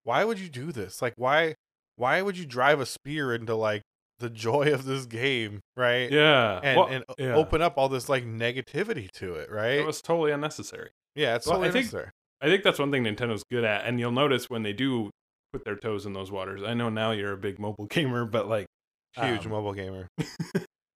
why 0.05 0.25
would 0.25 0.39
you 0.39 0.49
do 0.49 0.73
this? 0.73 1.01
Like, 1.03 1.15
why 1.17 1.55
why 1.97 2.23
would 2.23 2.37
you 2.37 2.45
drive 2.47 2.81
a 2.81 2.87
spear 2.87 3.35
into 3.35 3.55
like 3.55 3.83
the 4.19 4.31
joy 4.31 4.73
of 4.73 4.85
this 4.85 5.07
game, 5.07 5.61
right? 5.77 6.11
yeah. 6.11 6.61
And 6.63 6.77
Well, 6.77 6.87
and 6.89 7.05
yeah. 7.19 7.35
open 7.35 7.61
up 7.63 7.75
all 7.79 7.89
this 7.89 8.09
like 8.09 8.25
negativity 8.25 9.11
to 9.13 9.35
it, 9.35 9.51
right? 9.51 9.79
It 9.79 9.87
was 9.87 10.01
totally 10.03 10.33
unnecessary. 10.33 10.91
yeah, 11.15 11.37
it's 11.37 11.47
well, 11.47 11.55
totally 11.57 11.69
I 11.69 11.73
think- 11.73 11.85
necessary. 11.87 12.11
I 12.41 12.47
think 12.47 12.63
that's 12.63 12.79
one 12.79 12.91
thing 12.91 13.05
Nintendo's 13.05 13.43
good 13.51 13.65
at, 13.65 13.87
and 13.87 13.99
you'll 13.99 14.13
notice 14.13 14.51
when 14.51 14.63
they 14.63 14.73
do 14.73 15.11
put 15.53 15.65
their 15.65 15.77
toes 15.77 16.05
in 16.07 16.13
those 16.13 16.31
waters. 16.31 16.63
I 16.63 16.75
know 16.75 16.89
now 16.91 17.13
you're 17.13 17.33
a 17.33 17.37
big 17.37 17.59
mobile 17.59 17.87
gamer, 17.91 18.25
but 18.25 18.49
like, 18.49 18.67
Huge 19.15 19.47
um, 19.47 19.53
mobile 19.53 19.73
gamer. 19.73 20.09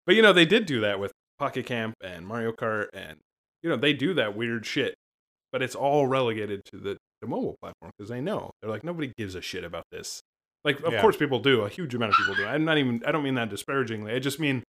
but 0.05 0.15
you 0.15 0.21
know 0.21 0.33
they 0.33 0.45
did 0.45 0.65
do 0.65 0.81
that 0.81 0.99
with 0.99 1.11
Pocket 1.37 1.65
Camp 1.65 1.95
and 2.03 2.27
Mario 2.27 2.51
Kart, 2.51 2.87
and 2.93 3.17
you 3.63 3.69
know 3.69 3.77
they 3.77 3.93
do 3.93 4.13
that 4.15 4.35
weird 4.35 4.65
shit, 4.65 4.95
but 5.53 5.61
it's 5.61 5.75
all 5.75 6.05
relegated 6.07 6.61
to 6.65 6.77
the 6.77 6.97
the 7.21 7.27
mobile 7.27 7.55
platform 7.61 7.91
because 7.97 8.09
they 8.09 8.19
know 8.19 8.51
they're 8.61 8.69
like 8.71 8.83
nobody 8.83 9.11
gives 9.17 9.35
a 9.35 9.41
shit 9.41 9.63
about 9.63 9.83
this. 9.91 10.19
Like, 10.65 10.81
of 10.81 10.91
Yeah. 10.91 11.01
course, 11.01 11.15
people 11.15 11.39
do. 11.39 11.61
A 11.61 11.69
huge 11.69 11.95
amount 11.95 12.11
of 12.11 12.17
people 12.17 12.35
do. 12.35 12.45
I'm 12.45 12.65
not 12.65 12.77
even. 12.77 13.01
I 13.05 13.13
don't 13.13 13.23
mean 13.23 13.35
that 13.35 13.49
disparagingly. 13.49 14.11
I 14.11 14.19
just 14.19 14.39
mean 14.39 14.63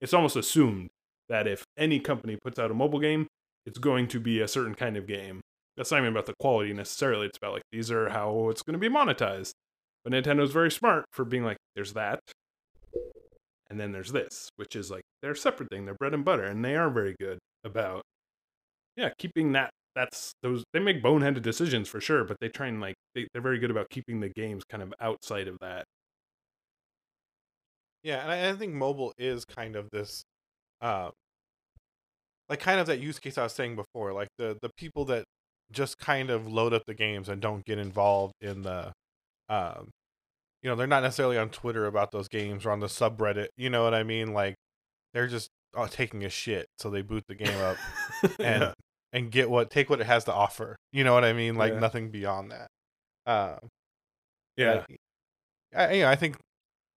it's 0.00 0.14
almost 0.14 0.36
assumed 0.36 0.88
that 1.28 1.46
if 1.46 1.64
any 1.76 2.00
company 2.00 2.38
puts 2.42 2.58
out 2.58 2.70
a 2.70 2.74
mobile 2.74 3.00
game, 3.00 3.26
it's 3.66 3.78
going 3.78 4.08
to 4.08 4.20
be 4.20 4.40
a 4.40 4.48
certain 4.48 4.74
kind 4.74 4.96
of 4.96 5.06
game. 5.06 5.39
That's 5.80 5.90
not 5.90 6.00
even 6.00 6.10
about 6.10 6.26
the 6.26 6.34
quality 6.38 6.74
necessarily. 6.74 7.26
It's 7.26 7.38
about 7.38 7.54
like 7.54 7.62
these 7.72 7.90
are 7.90 8.10
how 8.10 8.50
it's 8.50 8.60
going 8.60 8.74
to 8.74 8.78
be 8.78 8.94
monetized. 8.94 9.52
But 10.04 10.12
Nintendo's 10.12 10.52
very 10.52 10.70
smart 10.70 11.06
for 11.10 11.24
being 11.24 11.42
like, 11.42 11.56
there's 11.74 11.94
that, 11.94 12.20
and 13.70 13.80
then 13.80 13.90
there's 13.90 14.12
this, 14.12 14.50
which 14.56 14.76
is 14.76 14.90
like 14.90 15.00
they're 15.22 15.30
a 15.30 15.36
separate 15.36 15.70
thing. 15.70 15.86
They're 15.86 15.94
bread 15.94 16.12
and 16.12 16.22
butter, 16.22 16.44
and 16.44 16.62
they 16.62 16.76
are 16.76 16.90
very 16.90 17.16
good 17.18 17.38
about, 17.64 18.02
yeah, 18.94 19.08
keeping 19.16 19.52
that. 19.52 19.70
That's 19.96 20.32
those. 20.42 20.64
They 20.74 20.80
make 20.80 21.02
boneheaded 21.02 21.40
decisions 21.40 21.88
for 21.88 21.98
sure, 21.98 22.24
but 22.24 22.36
they 22.42 22.50
try 22.50 22.66
and 22.66 22.78
like 22.82 22.96
they, 23.14 23.26
they're 23.32 23.40
very 23.40 23.58
good 23.58 23.70
about 23.70 23.88
keeping 23.88 24.20
the 24.20 24.28
games 24.28 24.64
kind 24.70 24.82
of 24.82 24.92
outside 25.00 25.48
of 25.48 25.56
that. 25.62 25.84
Yeah, 28.02 28.20
and 28.22 28.30
I, 28.30 28.50
I 28.50 28.52
think 28.52 28.74
mobile 28.74 29.14
is 29.16 29.46
kind 29.46 29.76
of 29.76 29.88
this, 29.92 30.24
uh, 30.82 31.08
like 32.50 32.60
kind 32.60 32.80
of 32.80 32.86
that 32.88 33.00
use 33.00 33.18
case 33.18 33.38
I 33.38 33.44
was 33.44 33.54
saying 33.54 33.76
before, 33.76 34.12
like 34.12 34.28
the 34.36 34.58
the 34.60 34.68
people 34.76 35.06
that 35.06 35.24
just 35.72 35.98
kind 35.98 36.30
of 36.30 36.46
load 36.46 36.72
up 36.72 36.82
the 36.86 36.94
games 36.94 37.28
and 37.28 37.40
don't 37.40 37.64
get 37.64 37.78
involved 37.78 38.34
in 38.40 38.62
the, 38.62 38.92
um, 39.48 39.88
you 40.62 40.68
know, 40.70 40.76
they're 40.76 40.86
not 40.86 41.02
necessarily 41.02 41.38
on 41.38 41.48
Twitter 41.50 41.86
about 41.86 42.10
those 42.12 42.28
games 42.28 42.66
or 42.66 42.70
on 42.70 42.80
the 42.80 42.86
subreddit. 42.86 43.48
You 43.56 43.70
know 43.70 43.82
what 43.84 43.94
I 43.94 44.02
mean? 44.02 44.32
Like 44.34 44.54
they're 45.14 45.26
just 45.28 45.48
uh, 45.76 45.86
taking 45.88 46.24
a 46.24 46.28
shit, 46.28 46.66
so 46.78 46.90
they 46.90 47.02
boot 47.02 47.24
the 47.28 47.34
game 47.34 47.58
up 47.60 47.76
and 48.38 48.62
Yeah. 48.62 48.72
and 49.12 49.30
get 49.30 49.48
what 49.50 49.70
take 49.70 49.88
what 49.90 50.00
it 50.00 50.06
has 50.06 50.24
to 50.24 50.32
offer. 50.32 50.76
You 50.92 51.04
know 51.04 51.14
what 51.14 51.24
I 51.24 51.32
mean? 51.32 51.54
Like 51.56 51.72
Yeah. 51.72 51.78
nothing 51.80 52.10
beyond 52.10 52.50
that. 52.52 52.68
Um, 53.26 53.68
yeah. 54.56 54.84
like, 54.88 54.96
I, 55.74 55.92
you 55.94 56.02
know, 56.02 56.08
I 56.10 56.16
think 56.16 56.36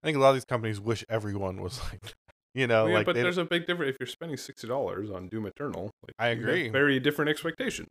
I 0.03 0.07
think 0.07 0.17
a 0.17 0.21
lot 0.21 0.31
of 0.31 0.37
these 0.37 0.45
companies 0.45 0.81
wish 0.81 1.05
everyone 1.09 1.61
was 1.61 1.79
like, 1.93 2.01
that, 2.01 2.15
you 2.55 2.67
know, 2.67 2.87
yeah, 2.87 2.95
like 2.95 3.07
but 3.07 3.15
there's 3.15 3.39
a 3.39 3.45
big 3.45 3.67
difference 3.67 3.91
if 3.91 3.97
you're 4.01 4.07
spending 4.07 4.37
sixty 4.37 4.67
dollars 4.67 5.11
on 5.11 5.29
Doom 5.29 5.47
Eternal. 5.47 5.91
Like, 6.07 6.15
I 6.19 6.29
agree. 6.29 6.69
Very 6.71 6.99
different 7.01 7.29
expectation. 7.31 7.87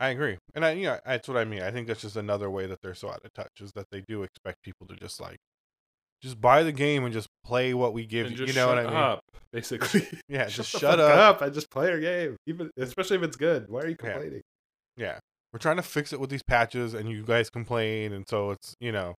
I 0.00 0.08
agree, 0.08 0.38
and 0.54 0.64
I, 0.64 0.72
you 0.72 0.84
know, 0.84 0.98
that's 1.06 1.28
what 1.28 1.36
I 1.36 1.44
mean. 1.44 1.62
I 1.62 1.70
think 1.70 1.86
that's 1.86 2.02
just 2.02 2.16
another 2.16 2.50
way 2.50 2.66
that 2.66 2.80
they're 2.82 2.94
so 2.94 3.10
out 3.10 3.24
of 3.24 3.32
touch 3.32 3.60
is 3.60 3.72
that 3.72 3.86
they 3.92 4.02
do 4.06 4.22
expect 4.24 4.62
people 4.62 4.86
to 4.88 4.96
just 4.96 5.20
like, 5.20 5.38
just 6.20 6.40
buy 6.40 6.62
the 6.64 6.72
game 6.72 7.04
and 7.04 7.12
just 7.12 7.28
play 7.44 7.74
what 7.74 7.92
we 7.92 8.04
give 8.04 8.26
and 8.26 8.38
you. 8.38 8.46
You 8.46 8.52
know 8.54 8.66
what 8.66 8.78
I 8.78 8.84
mean? 8.84 8.92
up, 8.94 9.20
basically. 9.52 10.06
Yeah, 10.28 10.46
just 10.46 10.72
the 10.72 10.78
shut 10.80 10.98
fuck 10.98 11.10
up. 11.10 11.42
I 11.42 11.48
just 11.48 11.70
play 11.70 11.88
your 11.90 12.00
game, 12.00 12.36
even 12.46 12.70
especially 12.76 13.18
if 13.18 13.22
it's 13.22 13.36
good. 13.36 13.66
Why 13.68 13.80
are 13.82 13.88
you 13.88 13.96
complaining? 13.96 14.40
Yeah, 14.96 15.18
we're 15.52 15.58
trying 15.60 15.76
to 15.76 15.82
fix 15.82 16.12
it 16.12 16.18
with 16.20 16.30
these 16.30 16.42
patches, 16.42 16.92
and 16.94 17.08
you 17.08 17.22
guys 17.22 17.48
complain, 17.50 18.12
and 18.12 18.26
so 18.28 18.50
it's 18.50 18.74
you 18.80 18.90
know, 18.90 19.14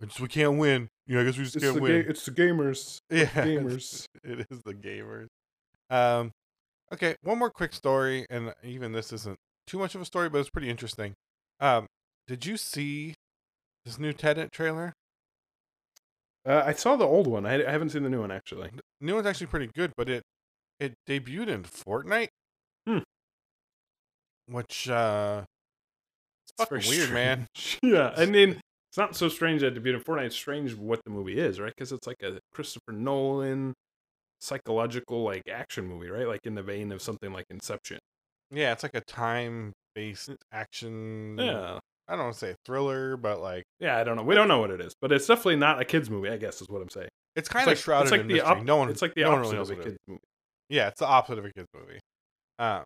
it's, 0.00 0.18
we 0.18 0.28
can't 0.28 0.58
win. 0.58 0.88
You 1.06 1.16
know, 1.16 1.20
I 1.22 1.24
guess 1.24 1.38
we 1.38 1.44
just 1.44 1.56
It's 1.56 1.64
can't 1.64 1.76
the, 1.76 1.82
win. 1.82 2.02
ga- 2.02 2.08
it's 2.08 2.24
the 2.24 2.32
gamers. 2.32 2.98
yeah, 3.10 3.24
gamers. 3.26 4.06
it 4.24 4.46
is 4.50 4.60
the 4.64 4.74
gamers. 4.74 5.26
Um, 5.88 6.32
okay, 6.92 7.14
one 7.22 7.38
more 7.38 7.50
quick 7.50 7.72
story, 7.72 8.26
and 8.28 8.52
even 8.64 8.92
this 8.92 9.12
isn't 9.12 9.38
too 9.70 9.78
much 9.78 9.94
of 9.94 10.00
a 10.00 10.04
story, 10.04 10.28
but 10.28 10.38
it's 10.38 10.50
pretty 10.50 10.68
interesting. 10.68 11.14
Um, 11.60 11.86
did 12.26 12.44
you 12.44 12.56
see 12.56 13.14
this 13.84 13.98
new 13.98 14.12
Tenet 14.12 14.50
trailer? 14.52 14.92
Uh, 16.44 16.62
I 16.66 16.72
saw 16.72 16.96
the 16.96 17.04
old 17.04 17.26
one. 17.26 17.46
I, 17.46 17.64
I 17.64 17.70
haven't 17.70 17.90
seen 17.90 18.02
the 18.02 18.08
new 18.08 18.20
one 18.20 18.32
actually. 18.32 18.70
New 19.00 19.14
one's 19.14 19.26
actually 19.26 19.46
pretty 19.46 19.70
good, 19.74 19.92
but 19.96 20.08
it 20.08 20.22
it 20.80 20.94
debuted 21.08 21.48
in 21.48 21.62
Fortnite. 21.62 22.28
Hmm. 22.86 22.98
Which 24.46 24.88
uh, 24.88 25.44
it's 26.48 26.68
fucking 26.68 26.88
weird, 26.88 27.12
man. 27.12 27.46
yeah, 27.82 28.12
I 28.16 28.26
mean, 28.26 28.60
it's 28.88 28.98
not 28.98 29.14
so 29.14 29.28
strange 29.28 29.60
that 29.60 29.74
to 29.74 29.80
be 29.80 29.90
in 29.90 30.00
Fortnite. 30.00 30.26
It's 30.26 30.36
strange 30.36 30.74
what 30.74 31.00
the 31.04 31.10
movie 31.10 31.38
is, 31.38 31.60
right? 31.60 31.72
Because 31.76 31.92
it's 31.92 32.06
like 32.06 32.22
a 32.22 32.40
Christopher 32.52 32.92
Nolan 32.92 33.74
psychological 34.40 35.22
like 35.22 35.42
action 35.48 35.86
movie, 35.86 36.08
right? 36.08 36.26
Like 36.26 36.40
in 36.44 36.54
the 36.54 36.62
vein 36.62 36.90
of 36.90 37.02
something 37.02 37.32
like 37.32 37.44
Inception. 37.50 37.98
Yeah, 38.50 38.72
it's 38.72 38.82
like 38.82 38.94
a 38.94 39.00
time 39.00 39.72
based 39.94 40.30
action. 40.52 41.36
Yeah, 41.38 41.78
I 42.08 42.12
don't 42.16 42.24
want 42.24 42.34
to 42.34 42.38
say 42.38 42.54
thriller, 42.64 43.16
but 43.16 43.40
like 43.40 43.64
yeah. 43.78 43.96
I 43.96 44.04
don't 44.04 44.16
know. 44.16 44.22
We 44.22 44.34
don't 44.34 44.48
know 44.48 44.58
what 44.58 44.70
it 44.70 44.80
is, 44.80 44.94
but 45.00 45.12
it's 45.12 45.26
definitely 45.26 45.56
not 45.56 45.80
a 45.80 45.84
kids 45.84 46.10
movie. 46.10 46.28
I 46.30 46.36
guess 46.36 46.60
is 46.60 46.68
what 46.68 46.82
I'm 46.82 46.88
saying. 46.90 47.08
it's 47.36 47.48
kind 47.48 47.62
of 47.64 47.68
like, 47.68 47.76
shrouded 47.78 48.06
it's 48.06 48.12
like 48.12 48.20
in 48.22 48.26
the 48.28 48.34
mystery. 48.34 48.50
op- 48.58 48.64
no 48.64 48.76
one, 48.76 48.88
It's 48.90 49.02
like 49.02 49.14
the 49.14 49.22
no 49.22 49.30
one 49.30 49.38
opposite 49.38 49.50
really 49.52 49.58
knows 49.58 49.70
of 49.70 49.76
a 49.76 49.78
what 49.78 49.86
it 49.86 49.88
is. 49.88 49.92
kids 49.92 49.98
movie. 50.08 50.20
Yeah, 50.68 50.88
it's 50.88 51.00
the 51.00 51.06
opposite 51.06 51.38
of 51.38 51.44
a 51.44 51.52
kids 51.52 51.68
movie. 51.74 52.00
Uh, 52.58 52.82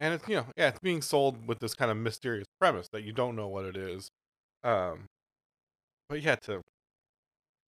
and 0.00 0.14
it's 0.14 0.28
you 0.28 0.36
know, 0.36 0.46
yeah, 0.56 0.68
it's 0.68 0.78
being 0.80 1.02
sold 1.02 1.46
with 1.48 1.58
this 1.60 1.74
kind 1.74 1.90
of 1.90 1.96
mysterious 1.96 2.46
premise 2.60 2.88
that 2.92 3.02
you 3.04 3.12
don't 3.12 3.36
know 3.36 3.48
what 3.48 3.64
it 3.64 3.76
is. 3.76 4.08
Um, 4.64 5.06
but 6.08 6.22
yeah, 6.22 6.36
to 6.36 6.60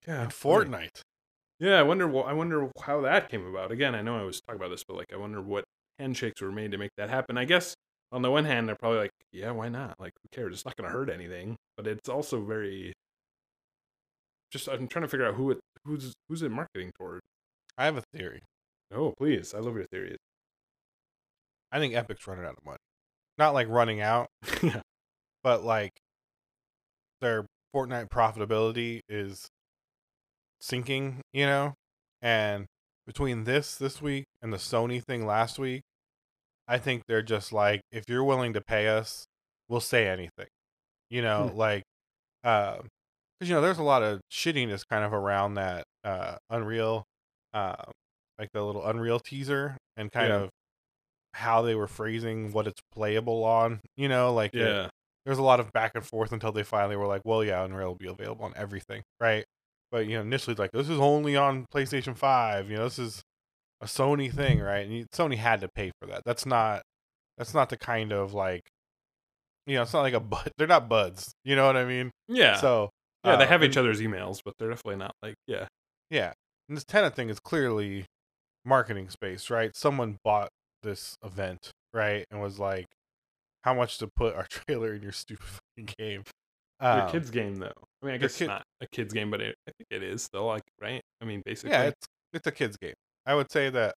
Yeah, 0.07 0.25
in 0.25 0.29
Fortnite. 0.31 1.01
Yeah, 1.59 1.79
I 1.79 1.83
wonder. 1.83 2.09
wh- 2.09 2.27
I 2.27 2.33
wonder 2.33 2.69
how 2.83 3.01
that 3.03 3.29
came 3.31 3.47
about. 3.47 3.71
Again, 3.71 3.95
I 3.95 4.03
know 4.03 4.19
I 4.19 4.23
was 4.25 4.41
talking 4.41 4.61
about 4.61 4.71
this, 4.71 4.83
but 4.85 4.97
like, 4.97 5.13
I 5.13 5.17
wonder 5.17 5.41
what 5.41 5.65
handshakes 5.99 6.41
were 6.41 6.53
made 6.53 6.73
to 6.73 6.79
make 6.79 6.91
that 6.97 7.11
happen. 7.11 7.39
I 7.39 7.45
guess 7.45 7.75
on 8.11 8.23
the 8.23 8.31
one 8.31 8.45
hand, 8.45 8.69
they're 8.69 8.77
probably 8.77 8.99
like, 8.99 9.11
yeah, 9.33 9.51
why 9.51 9.69
not? 9.69 9.99
Like, 9.99 10.13
who 10.23 10.29
cares? 10.31 10.55
It's 10.55 10.65
not 10.65 10.77
going 10.77 10.89
to 10.89 10.97
hurt 10.97 11.11
anything. 11.11 11.57
But 11.77 11.87
it's 11.87 12.09
also 12.09 12.41
very. 12.41 12.93
Just 14.51 14.69
I'm 14.69 14.87
trying 14.87 15.05
to 15.05 15.09
figure 15.09 15.27
out 15.27 15.35
who 15.35 15.51
it 15.51 15.61
who's 15.85 16.13
who's 16.29 16.43
it 16.43 16.51
marketing 16.51 16.93
toward. 16.99 17.21
I 17.79 17.87
have 17.87 17.97
a 17.97 18.03
theory. 18.15 18.43
Oh, 18.95 19.15
please! 19.17 19.55
I 19.55 19.61
love 19.61 19.77
your 19.77 19.87
theories. 19.87 20.19
I 21.71 21.79
think 21.79 21.95
Epic's 21.95 22.27
running 22.27 22.45
out 22.45 22.57
of 22.59 22.65
money. 22.67 22.77
Not 23.39 23.55
like 23.55 23.69
running 23.71 24.03
out, 24.03 24.27
yeah, 24.63 24.83
but 25.43 25.65
like 25.65 25.93
they're 27.23 27.47
Fortnite 27.75 28.11
profitability 28.11 29.01
is 29.09 29.49
sinking, 30.61 31.23
you 31.33 31.47
know? 31.47 31.75
And 32.21 32.67
between 33.07 33.45
this 33.45 33.77
this 33.77 34.01
week 34.03 34.25
and 34.41 34.53
the 34.53 34.57
Sony 34.59 35.03
thing 35.03 35.27
last 35.27 35.59
week, 35.59 35.83
I 36.69 36.79
think 36.79 37.03
they're 37.09 37.23
just 37.23 37.53
like, 37.53 37.81
if 37.91 38.05
you're 38.09 38.25
willing 38.25 38.53
to 38.55 38.61
pay 38.61 38.89
us, 38.89 39.27
we'll 39.69 39.81
say 39.81 40.07
anything. 40.09 40.47
You 41.11 41.23
know, 41.23 41.49
Hmm. 41.49 41.57
like, 41.57 41.83
uh, 42.45 42.77
because 43.39 43.49
you 43.49 43.55
know, 43.55 43.61
there's 43.61 43.79
a 43.79 43.83
lot 43.83 44.03
of 44.03 44.21
shittiness 44.33 44.83
kind 44.89 45.05
of 45.05 45.13
around 45.13 45.55
that 45.55 45.85
uh, 46.05 46.37
Unreal, 46.51 47.05
uh, 47.53 47.77
like 48.39 48.49
the 48.53 48.63
little 48.65 48.85
Unreal 48.87 49.21
teaser, 49.21 49.77
and 49.97 50.11
kind 50.11 50.29
Yeah. 50.29 50.37
of 50.43 50.51
how 51.35 51.63
they 51.63 51.75
were 51.75 51.87
phrasing 51.89 52.53
what 52.53 52.67
it's 52.67 52.81
playable 52.93 53.45
on. 53.45 53.81
You 53.97 54.09
know, 54.09 54.33
like 54.33 54.53
it- 54.55 54.61
Yeah. 54.61 54.89
there's 55.25 55.39
a 55.39 55.43
lot 55.43 55.61
of 55.61 55.73
back 55.73 55.93
and 55.95 56.05
forth 56.07 56.33
until 56.33 56.53
they 56.53 56.63
finally 56.65 56.97
were 56.97 57.07
like, 57.07 57.23
well, 57.25 57.45
yeah, 57.45 57.63
Unreal 57.65 57.89
will 57.89 57.95
be 57.97 58.07
available 58.09 58.45
on 58.45 58.53
everything, 58.57 59.03
right? 59.21 59.45
But 59.93 60.07
you 60.07 60.17
know, 60.17 60.23
initially, 60.23 60.57
like 60.57 60.73
this 60.73 60.89
is 60.89 60.99
only 60.99 61.37
on 61.37 61.67
PlayStation 61.73 62.17
Five. 62.17 62.71
You 62.71 62.79
know, 62.79 62.85
this 62.85 62.99
is 62.99 63.23
a 63.83 63.87
Sony 63.87 64.33
thing, 64.33 64.59
right? 64.59 64.85
And 64.87 64.93
you, 64.93 65.07
Sony 65.15 65.37
had 65.37 65.61
to 65.61 65.69
pay 65.69 65.93
for 66.01 66.09
that. 66.09 66.23
That's 66.25 66.47
not 66.47 66.83
that's 67.39 67.55
not 67.55 67.69
the 67.69 67.77
kind 67.77 68.13
of 68.13 68.33
like, 68.33 68.63
you 69.67 69.77
know, 69.77 69.83
it's 69.83 69.93
not 69.93 70.01
like 70.01 70.15
a 70.15 70.21
bud. 70.21 70.51
They're 70.57 70.67
not 70.67 70.89
buds. 70.89 71.33
You 71.45 71.57
know 71.57 71.67
what 71.67 71.77
I 71.77 71.85
mean? 71.85 72.11
Yeah. 72.27 72.57
So 72.57 72.91
yeah, 73.25 73.37
they 73.37 73.45
uh, 73.45 73.49
have 73.49 73.63
and- 73.63 73.71
each 73.71 73.77
other's 73.77 74.01
emails, 74.01 74.41
but 74.45 74.55
they're 74.59 74.71
definitely 74.71 74.97
not 74.97 75.13
like 75.23 75.35
yeah. 75.47 75.67
Yeah, 76.11 76.33
and 76.69 76.77
this 76.77 76.85
Tenet 76.85 77.15
thing 77.15 77.31
is 77.31 77.39
clearly 77.41 78.07
marketing 78.65 79.09
space, 79.11 79.51
right? 79.51 79.75
Someone 79.75 80.17
bought 80.25 80.49
this 80.83 81.17
event, 81.25 81.71
right, 81.95 82.27
and 82.31 82.41
was 82.41 82.59
like, 82.59 82.87
"How 83.63 83.73
much 83.75 83.99
to 83.99 84.09
put 84.15 84.35
our 84.35 84.47
trailer 84.51 84.95
in 84.95 85.03
your 85.03 85.13
stupid 85.13 85.47
fucking 85.47 85.95
game?" 85.99 86.23
Um, 86.85 87.11
kids 87.11 87.31
game 87.31 87.57
though. 87.57 87.73
I 88.03 88.07
mean, 88.07 88.15
I 88.15 88.19
guess 88.19 88.37
kid- 88.37 88.49
not 88.49 88.63
a 88.81 88.87
kids 88.89 89.13
game, 89.15 89.31
but 89.31 89.41
it, 89.41 89.55
I 89.69 89.73
think 89.79 89.87
it 89.91 90.03
is 90.03 90.23
still 90.23 90.47
like 90.47 90.63
right. 90.81 91.01
I 91.21 91.25
mean, 91.25 91.43
basically. 91.45 91.71
yeah, 91.71 91.85
it's 91.85 92.07
it's 92.33 92.47
a 92.47 92.53
kids 92.53 92.77
game. 92.77 92.95
I 93.27 93.35
would 93.35 93.51
say 93.51 93.71
that. 93.71 93.95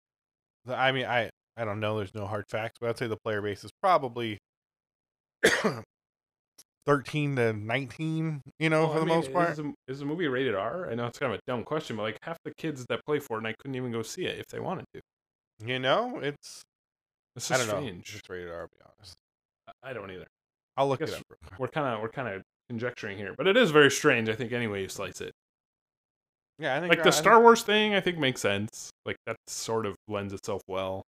The, 0.66 0.76
I 0.76 0.93
mean, 0.93 1.07
I 1.07 1.30
I 1.57 1.64
don't 1.64 1.80
know. 1.80 1.97
There's 1.97 2.14
no 2.14 2.26
hard 2.26 2.45
facts, 2.49 2.76
but 2.80 2.91
I'd 2.91 2.99
say 2.99 3.07
the 3.07 3.16
player 3.24 3.41
base 3.43 3.64
is 3.64 3.70
probably 3.82 4.39
thirteen 6.87 7.37
to 7.37 7.53
nineteen. 7.53 8.43
You 8.59 8.70
know, 8.70 8.82
Well, 8.85 8.91
for 8.93 8.97
I 8.97 9.01
the 9.01 9.07
mean, 9.07 9.14
most 9.16 9.32
part. 9.32 9.51
Is 9.51 9.57
the, 9.59 9.72
is 9.89 9.99
the 10.01 10.05
movie 10.05 10.28
rated 10.28 10.55
R? 10.55 10.91
I 10.91 10.95
know 10.95 11.07
it's 11.07 11.18
kind 11.18 11.32
of 11.32 11.39
a 11.39 11.43
dumb 11.47 11.64
question, 11.64 11.97
but 11.97 12.03
like 12.03 12.18
half 12.22 12.39
the 12.45 12.53
kids 12.57 12.85
that 12.89 13.05
play 13.07 13.18
Fortnite 13.18 13.55
couldn't 13.59 13.74
even 13.74 13.93
go 13.93 14.03
see 14.03 14.24
it 14.26 14.39
if 14.39 14.47
they 14.49 14.61
wanted 14.61 14.85
to. 14.95 15.01
You 15.66 15.78
know, 15.78 16.18
it's 16.20 16.62
It's 17.37 17.51
I 17.51 17.57
don't 17.59 17.66
know. 17.68 17.74
strange. 17.80 18.16
It's 18.18 18.28
rated 18.28 18.51
R. 18.51 18.62
To 18.62 18.68
be 18.68 18.82
honest, 18.99 19.14
I- 19.82 19.91
I 19.91 19.93
don't 19.93 20.11
either. 20.11 20.26
I'll 20.76 20.89
look 20.89 21.01
it 21.01 21.12
up. 21.14 21.22
We're 21.59 21.68
kind 21.68 21.95
of 21.95 22.03
we're 22.03 22.09
kind 22.09 22.28
of 22.28 22.43
conjecturing 22.69 23.19
here, 23.19 23.35
but 23.37 23.47
it 23.47 23.57
is 23.57 23.71
very 23.71 23.91
strange. 23.91 24.29
I 24.29 24.35
think 24.35 24.53
any 24.53 24.67
way 24.67 24.83
you 24.83 24.89
slice 24.89 25.21
it, 25.21 25.33
Yeah, 26.59 26.77
I 26.77 26.81
think 26.81 26.91
like 26.91 26.99
uh, 26.99 27.03
I 27.03 27.05
the 27.05 27.12
think- 27.12 27.23
Star 27.23 27.41
Wars 27.41 27.62
thing, 27.62 27.95
I 27.95 28.01
think 28.01 28.19
makes 28.19 28.41
sense. 28.41 28.91
Like 29.05 29.17
that 29.27 29.37
sort 29.47 29.87
of 29.87 29.97
lends 30.09 30.33
itself 30.33 30.62
well. 30.69 31.03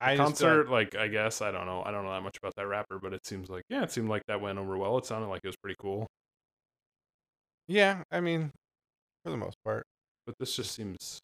I 0.00 0.16
just 0.16 0.38
feel 0.38 0.48
like- 0.48 0.56
Concert, 0.66 0.70
like 0.70 0.94
I 0.96 1.08
guess 1.08 1.42
I 1.42 1.50
don't 1.50 1.66
know. 1.66 1.82
I 1.84 1.90
don't 1.90 2.04
know 2.04 2.12
that 2.12 2.22
much 2.22 2.36
about 2.36 2.54
that 2.56 2.66
rapper, 2.66 2.98
but 3.00 3.12
it 3.12 3.26
seems 3.26 3.48
like 3.50 3.64
yeah, 3.68 3.82
it 3.82 3.90
seemed 3.90 4.08
like 4.08 4.22
that 4.28 4.40
went 4.40 4.58
over 4.58 4.76
well. 4.76 4.96
It 4.98 5.06
sounded 5.06 5.28
like 5.28 5.40
it 5.44 5.48
was 5.48 5.56
pretty 5.56 5.76
cool. 5.80 6.06
Yeah, 7.66 8.02
I 8.10 8.20
mean, 8.20 8.52
for 9.24 9.30
the 9.30 9.36
most 9.36 9.56
part. 9.64 9.84
But 10.26 10.36
this 10.38 10.54
just 10.54 10.72
seems. 10.72 11.18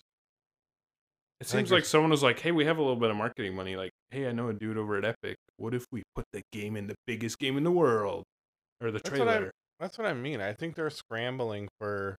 It 1.40 1.46
seems 1.48 1.70
like 1.72 1.84
someone 1.84 2.10
was 2.10 2.22
like, 2.22 2.40
"Hey, 2.40 2.52
we 2.52 2.64
have 2.64 2.78
a 2.78 2.80
little 2.82 2.96
bit 2.96 3.10
of 3.10 3.16
marketing 3.16 3.54
money. 3.54 3.76
Like, 3.76 3.90
hey, 4.10 4.28
I 4.28 4.32
know 4.32 4.48
a 4.48 4.54
dude 4.54 4.78
over 4.78 4.96
at 4.96 5.04
Epic. 5.04 5.36
What 5.56 5.74
if 5.74 5.84
we 5.92 6.02
put 6.14 6.24
the 6.32 6.42
game 6.52 6.76
in 6.76 6.86
the 6.86 6.94
biggest 7.06 7.38
game 7.38 7.56
in 7.58 7.64
the 7.64 7.70
world, 7.72 8.24
or 8.80 8.90
the 8.90 8.98
That's 8.98 9.10
what 9.18 9.28
I- 9.28 9.32
trailer?" 9.36 9.50
That's 9.80 9.98
what 9.98 10.06
I 10.06 10.14
mean. 10.14 10.40
I 10.40 10.52
think 10.52 10.76
they're 10.76 10.88
scrambling 10.88 11.68
for 11.80 12.16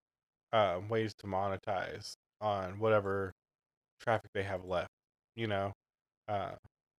uh, 0.52 0.80
ways 0.88 1.14
to 1.20 1.26
monetize 1.26 2.12
on 2.40 2.78
whatever 2.78 3.32
traffic 4.00 4.30
they 4.34 4.42
have 4.42 4.64
left. 4.64 4.90
You 5.34 5.46
know, 5.48 5.72
uh, 6.28 6.52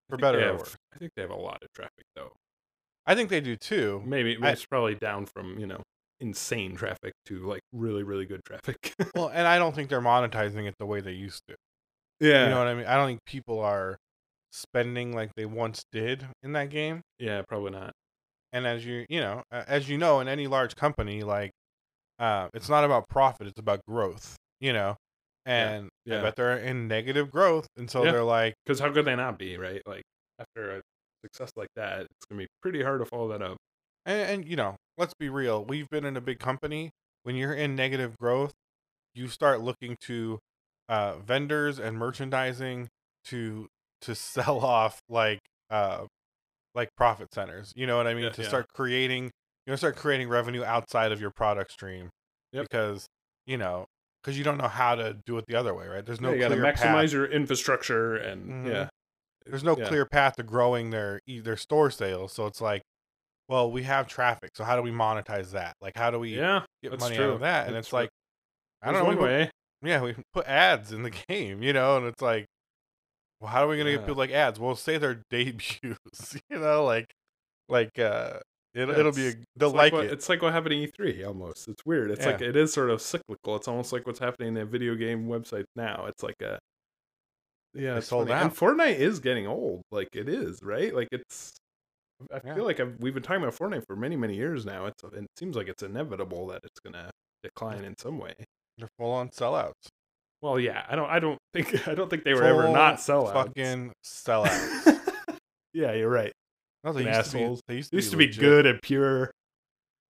for 0.10 0.18
better 0.18 0.40
they 0.40 0.46
or 0.48 0.58
worse. 0.58 0.76
I 0.94 0.98
think 0.98 1.12
they 1.16 1.22
have 1.22 1.32
a 1.32 1.36
lot 1.36 1.60
of 1.62 1.70
traffic 1.74 2.06
though. 2.16 2.34
I 3.06 3.14
think 3.16 3.30
they 3.30 3.40
do 3.40 3.56
too. 3.56 4.02
Maybe 4.06 4.38
I- 4.42 4.52
it's 4.52 4.66
probably 4.66 4.96
down 4.96 5.28
from 5.28 5.58
you 5.60 5.68
know 5.68 5.82
insane 6.20 6.76
traffic 6.76 7.14
to 7.28 7.40
like 7.46 7.62
really 7.72 8.02
really 8.04 8.26
good 8.26 8.42
traffic. 8.44 8.94
Well, 9.16 9.30
and 9.30 9.48
I 9.48 9.60
don't 9.60 9.74
think 9.76 9.90
they're 9.90 10.02
monetizing 10.02 10.68
it 10.68 10.74
the 10.80 10.86
way 10.88 11.00
they 11.02 11.12
used 11.14 11.44
to. 11.48 11.56
Yeah, 12.20 12.46
You 12.46 12.50
know 12.52 12.60
what 12.60 12.68
I 12.68 12.74
mean? 12.76 12.86
I 12.86 12.96
don't 12.96 13.08
think 13.08 13.20
people 13.26 13.60
are 13.60 13.98
spending 14.52 15.14
like 15.14 15.32
they 15.36 15.46
once 15.46 15.84
did 15.92 16.26
in 16.44 16.54
that 16.54 16.70
game. 16.70 17.02
yeah, 17.20 17.42
probably 17.48 17.72
not. 17.72 17.92
And 18.54 18.66
as 18.66 18.86
you 18.86 19.06
you 19.10 19.20
know, 19.20 19.44
as 19.52 19.90
you 19.90 19.98
know, 19.98 20.20
in 20.20 20.28
any 20.28 20.48
large 20.48 20.76
company, 20.76 21.22
like 21.24 21.52
uh, 22.20 22.48
it's 22.54 22.70
not 22.70 22.84
about 22.84 23.08
profit; 23.10 23.48
it's 23.48 23.60
about 23.60 23.82
growth. 23.88 24.36
You 24.60 24.74
know, 24.74 24.96
Yeah, 25.46 25.70
and 25.70 25.86
I 25.86 25.90
yeah. 26.06 26.22
bet 26.22 26.36
they're 26.36 26.58
in 26.58 26.88
negative 26.88 27.30
growth, 27.30 27.68
and 27.78 27.90
so 27.92 28.04
Yeah. 28.04 28.12
they're 28.14 28.24
like. 28.24 28.54
Because 28.66 28.80
how 28.80 28.92
could 28.92 29.06
they 29.06 29.16
not 29.16 29.38
be 29.38 29.58
right? 29.58 29.82
Like 29.86 30.02
after 30.40 30.78
a 30.78 30.82
success 31.24 31.52
like 31.56 31.70
that, 31.76 32.02
it's 32.02 32.26
gonna 32.30 32.40
be 32.42 32.48
pretty 32.62 32.82
hard 32.82 33.02
to 33.02 33.06
follow 33.06 33.28
that 33.30 33.42
up. 33.42 33.58
and, 34.06 34.32
and 34.42 34.48
you 34.50 34.56
know 34.56 34.76
let's 34.98 35.14
be 35.20 35.30
real 35.30 35.64
we've 35.66 35.90
been 35.90 36.06
in 36.06 36.16
a 36.18 36.22
big 36.22 36.40
company 36.40 36.90
when 37.24 37.36
you're 37.36 37.54
in 37.54 37.76
negative 37.76 38.16
growth 38.18 38.54
you 39.14 39.28
start 39.28 39.62
looking 39.62 39.96
to 40.02 40.40
uh 40.90 41.16
vendors 41.18 41.80
and 41.80 41.98
merchandising 41.98 42.88
to 43.26 43.68
to 44.02 44.16
sell 44.16 44.60
off 44.66 45.00
like 45.10 45.40
uh 45.70 46.06
like 46.76 46.90
profit 46.96 47.34
centers 47.34 47.74
you 47.76 47.88
know 47.88 47.98
what 47.98 48.08
i 48.08 48.14
mean 48.14 48.26
Yeah, 48.26 48.30
to 48.32 48.42
yeah. 48.44 48.48
start 48.48 48.68
creating 48.74 49.26
you 49.26 49.72
know 49.72 49.76
start 49.76 49.96
creating 49.96 50.30
revenue 50.30 50.64
outside 50.64 51.12
of 51.12 51.20
your 51.20 51.32
product 51.32 51.72
stream 51.72 52.10
Yep. 52.54 52.68
because 52.70 53.08
you 53.46 53.58
know 53.58 53.86
because 54.24 54.38
you 54.38 54.44
don't 54.44 54.58
know 54.58 54.68
how 54.68 54.96
to 54.96 55.18
do 55.26 55.38
it 55.38 55.46
the 55.48 55.56
other 55.56 55.74
way 55.74 55.88
right 55.88 56.06
there's 56.06 56.22
no 56.22 56.30
yeah, 56.30 56.36
you 56.36 56.42
gotta 56.42 56.56
clear 56.56 56.66
maximize 56.74 57.02
path 57.04 57.12
your 57.14 57.26
infrastructure 57.26 58.16
and 58.16 58.66
Mhm. 58.66 58.70
yeah, 58.72 58.90
there's 59.46 59.64
no 59.64 59.76
Yeah. 59.78 59.88
clear 59.88 60.06
path 60.06 60.36
to 60.38 60.44
growing 60.44 60.92
their 60.92 61.20
their 61.28 61.58
store 61.58 61.90
sales 61.92 62.32
so 62.32 62.46
it's 62.46 62.62
like 62.62 62.82
well 63.50 63.70
we 63.72 63.84
have 63.84 64.08
traffic 64.08 64.52
so 64.56 64.64
how 64.64 64.76
do 64.76 64.82
we 64.82 64.92
monetize 64.92 65.52
that 65.52 65.74
like 65.82 65.98
how 65.98 66.12
do 66.12 66.20
we 66.20 66.38
yeah. 66.38 66.62
get 66.84 66.98
money 67.00 67.16
true. 67.16 67.26
out 67.26 67.32
of 67.32 67.40
that 67.42 67.68
and 67.68 67.76
That's 67.76 67.86
it's 67.88 67.90
true. 67.90 68.00
like 68.00 68.10
i 68.84 68.92
don't 68.92 69.00
know 69.02 69.06
one 69.06 69.18
put, 69.18 69.24
way. 69.26 69.50
Yeah 69.82 70.02
we 70.02 70.16
put 70.34 70.46
ads 70.48 70.92
in 70.92 71.04
the 71.04 71.10
game 71.30 71.62
you 71.62 71.74
know 71.74 71.98
and 71.98 72.06
it's 72.08 72.22
like 72.22 72.46
well 73.40 73.52
how 73.52 73.64
are 73.64 73.68
we 73.68 73.78
gonna 73.78 73.92
get 73.92 74.02
people 74.02 74.16
like 74.16 74.32
ads 74.32 74.60
well 74.60 74.76
say 74.76 74.98
their 74.98 75.22
debuts 75.30 76.38
you 76.50 76.60
know 76.60 76.84
like 76.84 77.06
like 77.70 77.98
uh 78.00 78.40
it'll, 78.74 78.94
Yeah, 78.94 79.00
it'll 79.00 79.12
be 79.12 79.28
a, 79.28 79.34
they'll 79.56 79.70
it's 79.70 79.76
like, 79.76 79.94
what, 79.94 80.06
it 80.06 80.14
It's 80.14 80.30
like 80.30 80.42
what 80.42 80.54
happened 80.54 80.72
to 80.72 81.04
E3 81.04 81.28
almost. 81.28 81.68
It's 81.68 81.86
weird. 81.86 82.12
It's 82.12 82.26
like 82.26 82.42
it 82.42 82.56
is 82.56 82.74
sort 82.74 82.90
of 82.90 83.02
cyclical. 83.02 83.56
It's 83.56 83.68
almost 83.68 83.92
like 83.94 84.06
what's 84.06 84.20
happening 84.20 84.50
in 84.50 84.54
the 84.54 84.66
video 84.66 84.96
game 84.96 85.28
websites 85.28 85.66
now. 85.76 86.06
It's 86.08 86.24
like 86.24 86.42
a 86.42 86.58
yeah, 87.74 87.98
it's 87.98 88.08
sold 88.08 88.30
funny. 88.30 88.40
out. 88.40 88.44
And 88.44 88.56
Fortnite 88.56 88.98
is 88.98 89.20
getting 89.20 89.48
old. 89.48 89.82
Like 89.92 90.10
it 90.14 90.30
is, 90.30 90.60
right? 90.64 90.94
Like 90.94 91.10
it's. 91.12 91.54
I 92.34 92.40
Yeah. 92.44 92.56
feel 92.56 92.66
like 92.66 92.80
I've, 92.80 92.96
we've 93.00 93.14
been 93.14 93.22
talking 93.22 93.44
about 93.44 93.56
Fortnite 93.56 93.86
for 93.86 93.96
many, 93.96 94.16
many 94.16 94.36
years 94.36 94.66
now. 94.66 94.88
It's 94.88 95.04
it 95.04 95.28
seems 95.38 95.56
like 95.56 95.68
it's 95.68 95.84
inevitable 95.84 96.48
that 96.48 96.62
it's 96.64 96.80
gonna 96.80 97.12
decline 97.44 97.84
in 97.84 97.96
some 97.98 98.18
way. 98.18 98.34
They're 98.78 98.90
full 98.98 99.12
on 99.12 99.30
sellouts 99.30 99.74
Well, 100.42 100.60
yeah, 100.60 100.86
I 100.90 100.96
don't, 100.96 101.10
I 101.10 101.20
don't 101.20 101.38
think, 101.54 101.88
I 101.88 101.96
don't 101.96 102.10
think 102.10 102.24
they 102.24 102.34
were 102.34 102.44
ever 102.44 102.68
not 102.70 102.96
sellouts. 102.98 103.34
fucking 103.34 103.92
sellouts 104.06 105.00
yeah, 105.74 105.94
you're 105.94 106.10
right. 106.10 106.32
no, 106.84 106.94
they 106.94 107.04
used 107.06 107.32
to 107.32 107.38
be, 107.38 107.44
assholes. 107.44 107.62
they 107.68 107.76
used 107.76 107.90
to 107.92 107.96
used 107.98 108.18
be, 108.18 108.28
to 108.28 108.34
be 108.34 108.42
good 108.42 108.66
and 108.66 108.82
pure. 108.82 109.32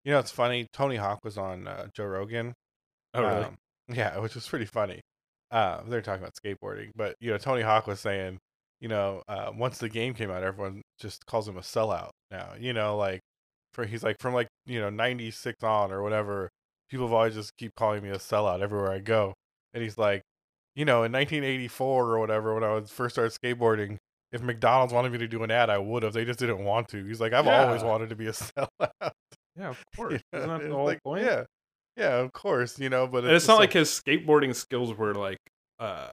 you 0.05 0.11
know 0.11 0.19
it's 0.19 0.31
funny 0.31 0.67
tony 0.73 0.95
hawk 0.95 1.19
was 1.23 1.37
on 1.37 1.67
uh, 1.67 1.87
joe 1.95 2.05
rogan 2.05 2.53
Oh, 3.13 3.21
really? 3.23 3.43
Um, 3.45 3.55
yeah, 3.93 4.19
which 4.19 4.35
was 4.35 4.47
pretty 4.47 4.65
funny. 4.65 4.99
Uh, 5.49 5.79
they're 5.87 6.01
talking 6.01 6.21
about 6.21 6.33
skateboarding, 6.35 6.89
but 6.95 7.15
you 7.21 7.31
know, 7.31 7.37
Tony 7.37 7.61
Hawk 7.61 7.87
was 7.87 8.01
saying, 8.01 8.37
you 8.81 8.89
know, 8.89 9.23
uh, 9.29 9.49
once 9.55 9.77
the 9.77 9.87
game 9.89 10.13
came 10.13 10.29
out, 10.29 10.43
everyone 10.43 10.81
just 10.99 11.25
calls 11.25 11.47
him 11.47 11.55
a 11.57 11.61
sellout 11.61 12.09
now. 12.29 12.49
You 12.59 12.73
know, 12.73 12.97
like 12.97 13.21
for 13.73 13.85
he's 13.85 14.03
like 14.03 14.17
from 14.19 14.33
like 14.33 14.49
you 14.65 14.79
know 14.81 14.89
'96 14.89 15.63
on 15.63 15.91
or 15.91 16.03
whatever. 16.03 16.49
People 16.89 17.07
have 17.07 17.13
always 17.13 17.33
just 17.35 17.55
keep 17.57 17.75
calling 17.75 18.01
me 18.03 18.09
a 18.09 18.15
sellout 18.17 18.61
everywhere 18.61 18.91
I 18.91 18.99
go, 18.99 19.33
and 19.73 19.83
he's 19.83 19.97
like, 19.97 20.21
you 20.75 20.85
know, 20.85 21.03
in 21.03 21.11
1984 21.11 22.05
or 22.11 22.19
whatever, 22.19 22.53
when 22.53 22.63
I 22.63 22.73
was 22.73 22.91
first 22.91 23.15
started 23.15 23.33
skateboarding, 23.39 23.97
if 24.31 24.41
McDonald's 24.41 24.93
wanted 24.93 25.11
me 25.11 25.17
to 25.19 25.27
do 25.27 25.43
an 25.43 25.51
ad, 25.51 25.69
I 25.69 25.77
would 25.77 26.03
have. 26.03 26.13
They 26.13 26.25
just 26.25 26.39
didn't 26.39 26.63
want 26.63 26.87
to. 26.89 27.03
He's 27.05 27.19
like, 27.21 27.33
I've 27.33 27.47
always 27.47 27.83
wanted 27.83 28.09
to 28.09 28.15
be 28.15 28.27
a 28.27 28.31
sellout. 28.33 28.67
yeah, 29.55 29.69
of 29.69 29.83
You 29.97 29.97
course. 29.97 30.21
know, 30.33 30.39
Isn't 30.39 30.49
that 30.49 30.67
the 30.69 30.75
whole 30.75 30.85
like, 30.85 31.03
point? 31.03 31.23
Yeah, 31.25 31.43
yeah, 31.95 32.15
of 32.17 32.31
course. 32.33 32.79
You 32.79 32.89
know, 32.89 33.07
but 33.07 33.23
it's 33.25 33.33
just 33.33 33.47
not 33.47 33.59
like 33.59 33.73
his 33.73 33.89
skateboarding 33.89 34.53
skills 34.55 34.93
were 34.95 35.13
like 35.15 35.39
uh 35.79 36.09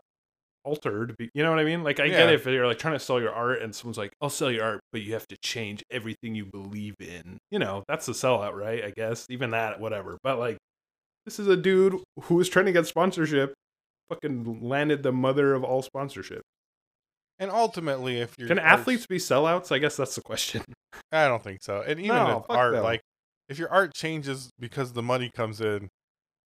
altered 0.65 1.15
you 1.19 1.43
know 1.43 1.51
what 1.51 1.59
i 1.59 1.65
mean? 1.65 1.83
Like 1.83 2.01
i 2.01 2.09
get 2.09 2.29
it 2.29 2.35
if 2.35 2.47
you're 2.47 2.67
like 2.67 2.79
trying 2.79 2.95
to 2.95 2.99
sell 2.99 3.21
your 3.21 3.33
art 3.33 3.61
and 3.63 3.75
someone's 3.75 3.99
like 3.99 4.13
i'll 4.21 4.31
sell 4.31 4.51
your 4.51 4.65
art 4.65 4.81
but 4.93 5.03
you 5.03 5.13
have 5.13 5.27
to 5.29 5.37
change 5.43 5.83
everything 5.91 6.35
you 6.35 6.47
believe 6.47 6.95
in. 7.01 7.39
You 7.51 7.59
know 7.59 7.85
that's 7.89 8.07
the 8.07 8.13
sellout 8.13 8.55
right? 8.55 8.85
I 8.85 8.91
guess 8.97 9.27
even 9.29 9.51
that 9.51 9.81
whatever. 9.81 10.19
But 10.23 10.39
like 10.39 10.57
this 11.27 11.39
is 11.39 11.47
a 11.47 11.57
dude 11.57 12.01
who 12.23 12.35
was 12.35 12.49
trying 12.49 12.67
to 12.67 12.73
get 12.73 12.87
sponsorship 12.87 13.55
fucking 14.09 14.61
landed 14.61 15.03
the 15.03 15.13
mother 15.13 15.55
of 15.55 15.65
all 15.65 15.83
sponsorship. 15.83 16.43
And 17.39 17.51
ultimately, 17.51 18.21
if 18.21 18.35
you're 18.39 18.49
can 18.49 18.59
athletes 18.59 19.07
be 19.07 19.17
sellouts? 19.17 19.73
I 19.73 19.79
guess 19.79 19.97
that's 19.97 20.15
the 20.15 20.21
question. 20.23 20.63
I 21.11 21.27
don't 21.27 21.43
think 21.43 21.59
so. 21.63 21.83
And 21.87 21.99
even 21.99 22.17
No, 22.17 22.45
if 22.49 22.57
art, 22.57 22.75
no. 22.75 22.83
like 22.83 23.01
if 23.49 23.59
your 23.59 23.71
art 23.71 23.93
changes 23.95 24.51
because 24.59 24.93
the 24.93 25.03
money 25.03 25.31
comes 25.35 25.61
in, 25.61 25.89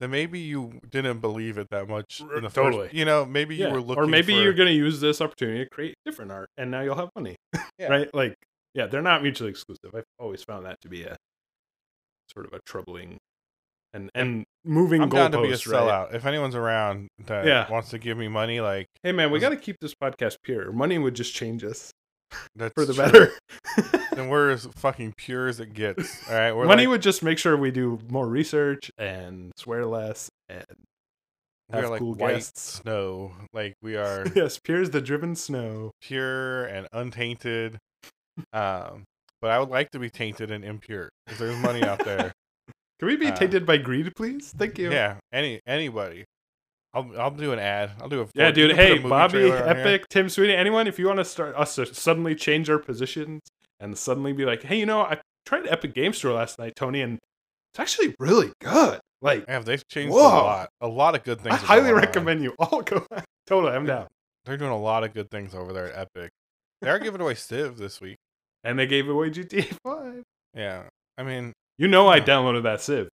then 0.01 0.11
maybe 0.11 0.39
you 0.39 0.79
didn't 0.91 1.19
believe 1.21 1.59
it 1.59 1.69
that 1.71 1.89
much 1.89 2.21
in 2.21 2.43
the 2.43 2.49
Totally. 2.51 2.85
first. 2.87 2.95
You 2.95 3.05
know, 3.05 3.25
maybe 3.25 3.57
Yeah. 3.57 3.69
you 3.69 3.73
were 3.75 3.81
looking, 3.81 4.05
or 4.05 4.07
maybe 4.07 4.35
for- 4.35 4.41
you're 4.43 4.53
going 4.55 4.69
to 4.69 4.75
use 4.75 5.01
this 5.01 5.21
opportunity 5.21 5.65
to 5.65 5.71
create 5.71 5.95
different 6.05 6.31
art, 6.33 6.49
and 6.57 6.71
now 6.71 6.81
you'll 6.83 6.95
have 6.97 7.11
money, 7.17 7.37
Yeah. 7.79 7.89
right? 7.89 8.15
Like, 8.15 8.35
yeah, 8.75 8.87
they're 8.87 9.03
not 9.03 9.23
mutually 9.23 9.51
exclusive. 9.51 9.95
I've 9.95 10.05
always 10.19 10.43
found 10.45 10.67
that 10.67 10.81
to 10.83 10.89
be 10.89 11.03
a 11.05 11.17
sort 12.33 12.47
of 12.47 12.53
a 12.53 12.61
troubling 12.67 13.17
and 13.95 14.11
and 14.15 14.45
moving 14.65 15.01
I'm 15.03 15.09
down 15.09 15.33
to 15.33 15.41
be 15.41 15.49
a 15.49 15.53
goalpost, 15.55 15.73
right? 15.73 15.83
sellout. 16.11 16.15
If 16.15 16.27
anyone's 16.27 16.55
around 16.55 17.09
that 17.27 17.47
Yeah. 17.47 17.71
wants 17.71 17.89
to 17.91 17.99
give 17.99 18.19
me 18.19 18.29
money, 18.29 18.61
like 18.61 18.87
Hey 19.03 19.13
man, 19.13 19.31
we 19.31 19.39
got 19.41 19.49
to 19.49 19.57
keep 19.57 19.77
this 19.81 19.95
podcast 19.95 20.37
pure. 20.45 20.71
Money 20.73 20.99
would 20.99 21.15
just 21.15 21.35
change 21.35 21.65
us 21.65 21.91
that's 22.57 22.75
for 22.75 22.85
the 22.85 22.95
true. 22.95 23.05
better. 23.05 23.33
and 24.17 24.31
we're 24.31 24.51
as 24.51 24.67
fucking 24.67 25.15
pure 25.17 25.49
as 25.49 25.61
it 25.61 25.73
gets. 25.75 26.29
All 26.29 26.35
right, 26.37 26.53
we're 26.53 26.67
Money 26.67 26.83
like, 26.83 26.91
would 26.93 27.03
just 27.03 27.23
make 27.23 27.39
sure 27.39 27.57
we 27.57 27.71
do 27.71 27.99
more 28.09 28.27
research 28.29 28.91
and 28.99 29.53
swear 29.57 29.87
less 29.87 30.29
and 30.49 30.65
we 31.71 31.79
are 31.79 31.83
have 31.83 31.91
like 31.91 31.99
cool 32.01 32.15
white 32.15 32.35
guests. 32.35 32.81
snow. 32.83 33.33
Like 33.53 33.75
we 33.83 33.97
are 33.97 34.27
yes, 34.35 34.59
pure 34.59 34.81
as 34.83 34.91
the 34.91 35.01
driven 35.01 35.35
snow. 35.37 35.91
pure 36.01 36.65
and 36.65 36.87
untainted. 36.93 37.79
Um, 38.53 39.05
but 39.41 39.51
I 39.51 39.59
would 39.59 39.69
like 39.69 39.91
to 39.93 39.99
be 39.99 40.11
tainted 40.11 40.51
and 40.51 40.65
impure. 40.65 41.11
If 41.29 41.39
there's 41.39 41.57
money 41.59 41.83
out 41.83 42.05
there, 42.05 42.33
Can 42.99 43.09
we 43.09 43.17
be 43.17 43.29
Uh, 43.29 43.37
tainted 43.37 43.65
by 43.67 43.77
greed, 43.79 44.11
please? 44.17 44.53
Thank 44.57 44.79
you. 44.79 44.91
yeah, 44.91 45.19
any 45.33 45.61
anybody, 45.67 46.25
I'll 46.95 47.11
I'll 47.19 47.31
do 47.31 47.53
an 47.53 47.59
ad. 47.59 47.93
I'll 48.01 48.09
do 48.09 48.23
a 48.23 48.27
Yeah, 48.35 48.51
dude. 48.51 48.75
Hey, 48.77 48.99
Bobby. 48.99 49.51
Epic, 49.51 50.09
Tim 50.09 50.29
Sweeney, 50.29 50.55
anyone, 50.55 50.87
if 50.87 50.99
you 50.99 51.07
want 51.07 51.19
to 51.19 51.25
start 51.25 51.55
us 51.57 51.75
to 51.77 51.87
suddenly 51.87 52.35
change 52.35 52.71
our 52.71 52.79
positions 52.79 53.43
and 53.81 53.97
suddenly 53.97 54.33
be 54.33 54.45
like, 54.45 54.63
hey, 54.63 54.79
you 54.79 54.87
know, 54.87 55.01
I 55.03 55.21
tried 55.47 55.67
Epic 55.69 55.95
Game 55.95 56.13
Store 56.13 56.33
last 56.33 56.59
night, 56.59 56.75
Tony, 56.77 57.01
and 57.03 57.19
it's 57.73 57.79
actually 57.81 58.15
really 58.19 58.53
good. 58.61 59.01
Like, 59.21 59.45
Yeah, 59.49 59.59
they've 59.61 59.87
changed 59.89 60.15
Whoa. 60.15 60.21
a 60.21 60.43
lot. 60.43 60.69
A 60.81 60.89
lot 60.89 61.15
of 61.15 61.25
good 61.25 61.41
things. 61.41 61.55
I 61.55 61.59
highly 61.59 61.91
on. 61.91 61.97
recommend 61.97 62.43
you 62.43 62.55
all 62.59 62.83
go. 62.83 63.05
totally, 63.47 63.73
I'm 63.75 63.85
down. 63.87 64.07
They're 64.45 64.57
doing 64.57 64.71
a 64.71 64.79
lot 64.79 65.05
of 65.05 65.13
good 65.13 65.31
things 65.31 65.55
over 65.55 65.73
there 65.73 65.93
at 65.93 66.09
Epic. 66.17 66.31
They 66.81 66.89
are 66.89 66.99
giving 66.99 67.21
away 67.21 67.35
Civ 67.35 67.77
this 67.77 68.01
week. 68.01 68.17
And 68.65 68.79
they 68.79 68.87
gave 68.87 69.09
away 69.09 69.31
GTA 69.31 69.65
5. 69.85 70.23
Yeah, 70.55 70.85
I 71.19 71.23
mean 71.23 71.53
You 71.79 71.87
know, 71.89 72.09
I 72.09 72.21
downloaded 72.21 72.63
that 72.65 72.81
Civ, 72.81 73.09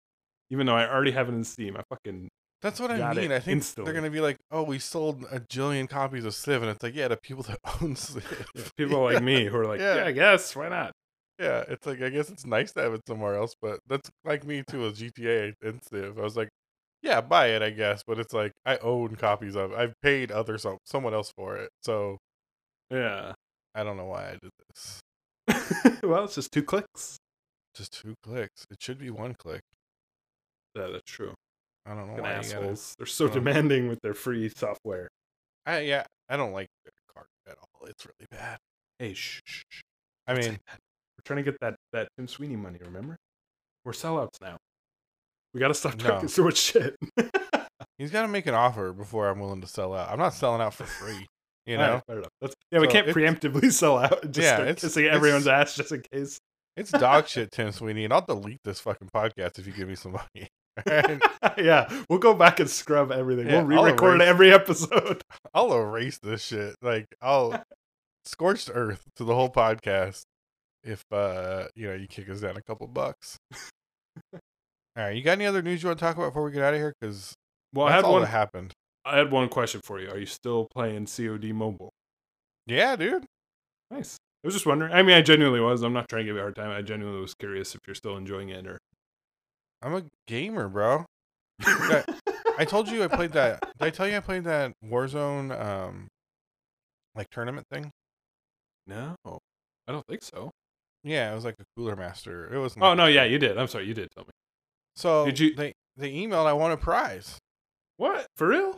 even 0.50 0.66
though 0.66 0.76
I 0.76 0.88
already 0.88 1.10
have 1.10 1.28
it 1.28 1.32
in 1.32 1.44
Steam. 1.44 1.76
I 1.76 1.82
fucking 1.90 2.28
that's 2.64 2.80
what 2.80 2.90
I 2.90 3.14
mean. 3.14 3.30
I 3.30 3.38
think 3.38 3.56
instantly. 3.56 3.84
they're 3.92 4.00
gonna 4.00 4.10
be 4.10 4.20
like, 4.20 4.38
"Oh, 4.50 4.62
we 4.62 4.78
sold 4.78 5.24
a 5.30 5.38
jillion 5.38 5.88
copies 5.88 6.24
of 6.24 6.34
Civ," 6.34 6.62
and 6.62 6.70
it's 6.70 6.82
like, 6.82 6.94
yeah, 6.94 7.08
the 7.08 7.16
people 7.16 7.42
that 7.44 7.58
own 7.82 7.94
Civ. 7.94 8.72
people 8.76 9.02
like 9.04 9.22
me 9.22 9.44
who 9.44 9.56
are 9.58 9.66
like, 9.66 9.80
Yeah. 9.80 9.96
yeah, 9.96 10.04
I 10.06 10.12
guess 10.12 10.56
why 10.56 10.68
not? 10.70 10.92
Yeah, 11.38 11.62
it's 11.68 11.86
like 11.86 12.00
I 12.00 12.08
guess 12.08 12.30
it's 12.30 12.46
nice 12.46 12.72
to 12.72 12.80
have 12.82 12.94
it 12.94 13.02
somewhere 13.06 13.34
else, 13.36 13.54
but 13.60 13.78
that's 13.86 14.10
like 14.24 14.44
me 14.44 14.62
too 14.68 14.80
with 14.82 14.98
GTA 14.98 15.52
and 15.62 15.80
Civ. 15.84 16.18
I 16.18 16.22
was 16.22 16.36
like, 16.36 16.48
yeah, 17.02 17.20
buy 17.20 17.48
it, 17.48 17.60
I 17.62 17.70
guess, 17.70 18.02
but 18.06 18.18
it's 18.18 18.32
like 18.32 18.52
I 18.64 18.78
own 18.78 19.16
copies 19.16 19.54
of. 19.56 19.72
it. 19.72 19.78
I've 19.78 19.94
paid 20.02 20.32
other 20.32 20.56
some 20.58 20.78
someone 20.86 21.12
else 21.14 21.30
for 21.36 21.56
it, 21.56 21.68
so 21.82 22.16
Yeah. 22.90 23.34
I 23.74 23.82
don't 23.84 23.96
know 23.96 24.06
why 24.06 24.28
I 24.30 24.38
did 24.40 24.50
this. 24.68 25.00
well, 26.02 26.24
it's 26.24 26.36
just 26.36 26.50
two 26.52 26.62
clicks. 26.62 27.18
Just 27.74 27.92
two 28.00 28.14
clicks. 28.22 28.64
It 28.70 28.80
should 28.80 28.98
be 28.98 29.10
one 29.10 29.34
click. 29.34 29.60
Yeah, 30.76 30.86
that's 30.92 31.10
true. 31.10 31.34
I 31.86 31.94
don't 31.94 32.06
know 32.06 32.12
why. 32.14 32.16
You 32.16 32.22
gotta, 32.22 32.34
assholes. 32.38 32.94
They're 32.98 33.06
so 33.06 33.28
demanding 33.28 33.88
with 33.88 34.00
their 34.02 34.14
free 34.14 34.48
software. 34.48 35.08
I 35.66 35.80
yeah, 35.80 36.04
I 36.28 36.36
don't 36.36 36.52
like 36.52 36.68
their 36.84 36.92
card 37.14 37.26
at 37.48 37.56
all. 37.58 37.86
It's 37.88 38.04
really 38.06 38.26
bad. 38.30 38.58
Hey, 38.98 39.14
shh, 39.14 39.40
shh, 39.44 39.62
shh. 39.68 39.80
I 40.26 40.34
mean, 40.34 40.58
we're 40.68 41.22
trying 41.24 41.44
to 41.44 41.50
get 41.50 41.58
that 41.60 41.74
that 41.92 42.08
Tim 42.16 42.26
Sweeney 42.28 42.56
money. 42.56 42.78
Remember, 42.84 43.16
we're 43.84 43.92
sellouts 43.92 44.40
now. 44.40 44.56
We 45.52 45.60
got 45.60 45.68
to 45.68 45.74
stop 45.74 45.96
No. 45.98 46.04
talking 46.10 46.28
so 46.28 46.44
much 46.44 46.56
shit. 46.56 46.96
he's 47.98 48.10
got 48.10 48.22
to 48.22 48.28
make 48.28 48.46
an 48.46 48.54
offer 48.54 48.92
before 48.92 49.28
I'm 49.28 49.38
willing 49.38 49.60
to 49.60 49.66
sell 49.68 49.94
out. 49.94 50.10
I'm 50.10 50.18
not 50.18 50.34
selling 50.34 50.60
out 50.60 50.74
for 50.74 50.84
free. 50.84 51.26
You 51.66 51.78
know, 51.78 51.92
right, 51.94 52.02
fair 52.06 52.18
enough. 52.18 52.30
That's, 52.42 52.54
yeah, 52.70 52.78
we 52.80 52.88
can't 52.88 53.06
preemptively 53.06 53.72
sell 53.72 53.96
out. 53.96 54.20
Just 54.30 54.38
Yeah, 54.38 54.60
it's- 54.60 54.82
kissing 54.82 55.04
it's- 55.04 55.16
everyone's 55.16 55.46
ass 55.48 55.74
just 55.74 55.92
in 55.92 56.02
case. 56.12 56.38
it's 56.76 56.90
dog 56.90 57.26
shit, 57.26 57.50
Tim 57.52 57.72
Sweeney, 57.72 58.04
and 58.04 58.12
I'll 58.12 58.20
delete 58.20 58.58
this 58.64 58.80
fucking 58.80 59.08
podcast 59.16 59.58
if 59.58 59.66
you 59.66 59.72
give 59.72 59.88
me 59.88 59.94
some 59.94 60.12
money. 60.12 60.48
Yeah, 61.56 61.88
we'll 62.08 62.18
go 62.18 62.34
back 62.34 62.58
and 62.60 62.68
scrub 62.68 63.12
everything. 63.12 63.46
Yeah, 63.46 63.62
we'll 63.62 63.84
re-record 63.84 64.20
every 64.20 64.52
episode. 64.52 65.22
I'll 65.54 65.72
erase 65.72 66.18
this 66.18 66.42
shit. 66.44 66.74
Like 66.82 67.06
I'll 67.22 67.62
scorched 68.24 68.70
earth 68.74 69.02
to 69.16 69.24
the 69.24 69.34
whole 69.34 69.50
podcast 69.50 70.22
if 70.82 71.02
uh 71.12 71.66
you 71.76 71.86
know 71.86 71.94
you 71.94 72.06
kick 72.08 72.28
us 72.28 72.40
down 72.40 72.56
a 72.56 72.62
couple 72.62 72.86
bucks. 72.88 73.36
All 74.32 74.40
right, 74.96 75.16
you 75.16 75.22
got 75.22 75.32
any 75.32 75.46
other 75.46 75.62
news 75.62 75.82
you 75.82 75.88
want 75.88 75.98
to 75.98 76.04
talk 76.04 76.16
about 76.16 76.28
before 76.30 76.44
we 76.44 76.52
get 76.52 76.62
out 76.62 76.74
of 76.74 76.80
here? 76.80 76.94
Because 77.00 77.34
Well, 77.72 77.86
I 77.86 77.92
had 77.92 78.04
one. 78.04 78.22
that 78.22 78.28
happened. 78.28 78.72
I 79.04 79.18
had 79.18 79.30
one 79.30 79.48
question 79.48 79.80
for 79.84 80.00
you. 80.00 80.08
Are 80.08 80.18
you 80.18 80.26
still 80.26 80.66
playing 80.72 81.06
COD 81.06 81.52
Mobile? 81.52 81.90
Yeah, 82.66 82.96
dude. 82.96 83.24
Nice. 83.90 84.16
I 84.42 84.46
was 84.48 84.54
just 84.54 84.66
wondering. 84.66 84.92
I 84.92 85.02
mean, 85.02 85.16
I 85.16 85.20
genuinely 85.22 85.60
was. 85.60 85.82
I'm 85.82 85.92
not 85.92 86.08
trying 86.08 86.22
to 86.22 86.26
give 86.26 86.36
you 86.36 86.40
a 86.40 86.44
hard 86.44 86.56
time. 86.56 86.70
I 86.70 86.80
genuinely 86.82 87.20
was 87.20 87.34
curious 87.34 87.74
if 87.74 87.80
you're 87.86 87.94
still 87.94 88.16
enjoying 88.16 88.48
it 88.50 88.66
or. 88.66 88.78
I'm 89.84 89.94
a 89.94 90.02
gamer, 90.26 90.68
bro. 90.68 91.04
I 92.58 92.64
told 92.66 92.88
you 92.88 93.02
I 93.04 93.08
played 93.08 93.32
that. 93.32 93.60
Did 93.60 93.86
I 93.86 93.90
tell 93.90 94.08
you 94.08 94.16
I 94.16 94.20
played 94.20 94.44
that 94.44 94.72
Warzone 94.84 95.52
um 95.60 96.08
like 97.14 97.28
tournament 97.30 97.66
thing? 97.70 97.90
no, 98.86 99.14
I 99.24 99.92
don't 99.92 100.06
think 100.06 100.22
so. 100.22 100.50
Yeah, 101.02 101.30
it 101.30 101.34
was 101.34 101.44
like 101.44 101.56
a 101.60 101.64
cooler 101.76 101.96
master. 101.96 102.52
It 102.52 102.58
was. 102.58 102.74
Oh 102.80 102.94
no, 102.94 103.06
yeah, 103.06 103.24
you 103.24 103.38
did. 103.38 103.58
I'm 103.58 103.68
sorry, 103.68 103.86
you 103.86 103.94
did 103.94 104.08
tell 104.14 104.24
me. 104.24 104.30
So 104.96 105.26
Did 105.26 105.38
you- 105.38 105.54
They 105.54 105.72
they 105.96 106.12
emailed. 106.12 106.46
I 106.46 106.52
won 106.54 106.70
a 106.72 106.76
prize. 106.76 107.38
What 107.98 108.26
for 108.36 108.48
real? 108.48 108.76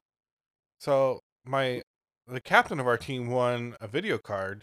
So 0.80 1.20
my 1.44 1.82
the 2.26 2.40
captain 2.40 2.80
of 2.80 2.86
our 2.86 2.96
team 2.98 3.28
won 3.28 3.76
a 3.80 3.86
video 3.86 4.18
card, 4.18 4.62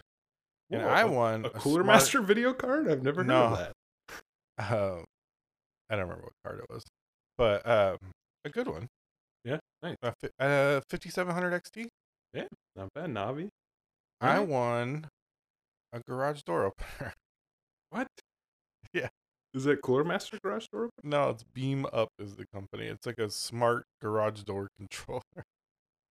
and 0.70 0.82
Whoa, 0.82 0.88
I 0.88 1.00
a- 1.00 1.06
won 1.10 1.44
a 1.46 1.50
Cooler 1.50 1.82
smart- 1.82 1.86
Master 1.86 2.20
video 2.32 2.52
card. 2.52 2.90
I've 2.90 3.02
never 3.02 3.22
heard 3.24 3.30
of 3.32 3.58
that. 3.58 3.72
Uh, 4.58 5.02
I 5.94 5.96
don't 5.98 6.08
remember 6.08 6.24
what 6.24 6.32
card 6.44 6.58
it 6.58 6.66
was, 6.74 6.82
but 7.38 7.64
um, 7.68 7.98
a 8.44 8.50
good 8.50 8.66
one. 8.66 8.88
Yeah, 9.44 9.58
nice. 9.80 9.94
Uh, 10.02 10.10
fi- 10.20 10.44
uh 10.44 10.80
5700 10.90 11.62
XT. 11.62 11.86
Yeah, 12.32 12.44
not 12.74 12.88
bad, 12.96 13.10
Navi. 13.10 13.48
I 14.20 14.38
Alright. 14.38 14.48
won 14.48 15.06
a 15.92 16.00
garage 16.00 16.42
door 16.42 16.64
opener. 16.66 17.12
What? 17.90 18.08
Yeah. 18.92 19.06
Is 19.52 19.66
it 19.66 19.80
Cooler 19.82 20.02
Master 20.02 20.36
Garage 20.42 20.66
Door? 20.72 20.90
no, 21.04 21.30
it's 21.30 21.44
Beam 21.44 21.86
Up 21.92 22.08
is 22.18 22.34
the 22.34 22.44
company. 22.52 22.86
It's 22.86 23.06
like 23.06 23.20
a 23.20 23.30
smart 23.30 23.84
garage 24.02 24.42
door 24.42 24.66
controller. 24.80 25.22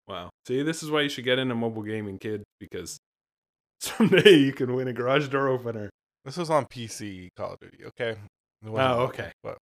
Wow. 0.07 0.31
See, 0.47 0.63
this 0.63 0.85
is 0.85 0.93
why 0.93 1.01
you 1.01 1.09
should 1.09 1.25
get 1.25 1.41
into 1.41 1.57
mobile 1.57 1.83
gaming, 1.83 2.19
kid, 2.21 2.45
because 2.61 2.99
someday 3.81 4.37
you 4.37 4.53
can 4.53 4.75
win 4.77 4.87
a 4.87 4.93
garage 4.93 5.27
door 5.27 5.49
opener. 5.49 5.91
This 6.25 6.37
was 6.37 6.51
on 6.51 6.67
PC 6.67 7.31
Call 7.37 7.55
of 7.55 7.59
Duty. 7.59 7.85
Okay. 7.87 8.15
Oh, 8.65 9.01
okay. 9.07 9.33
But 9.43 9.59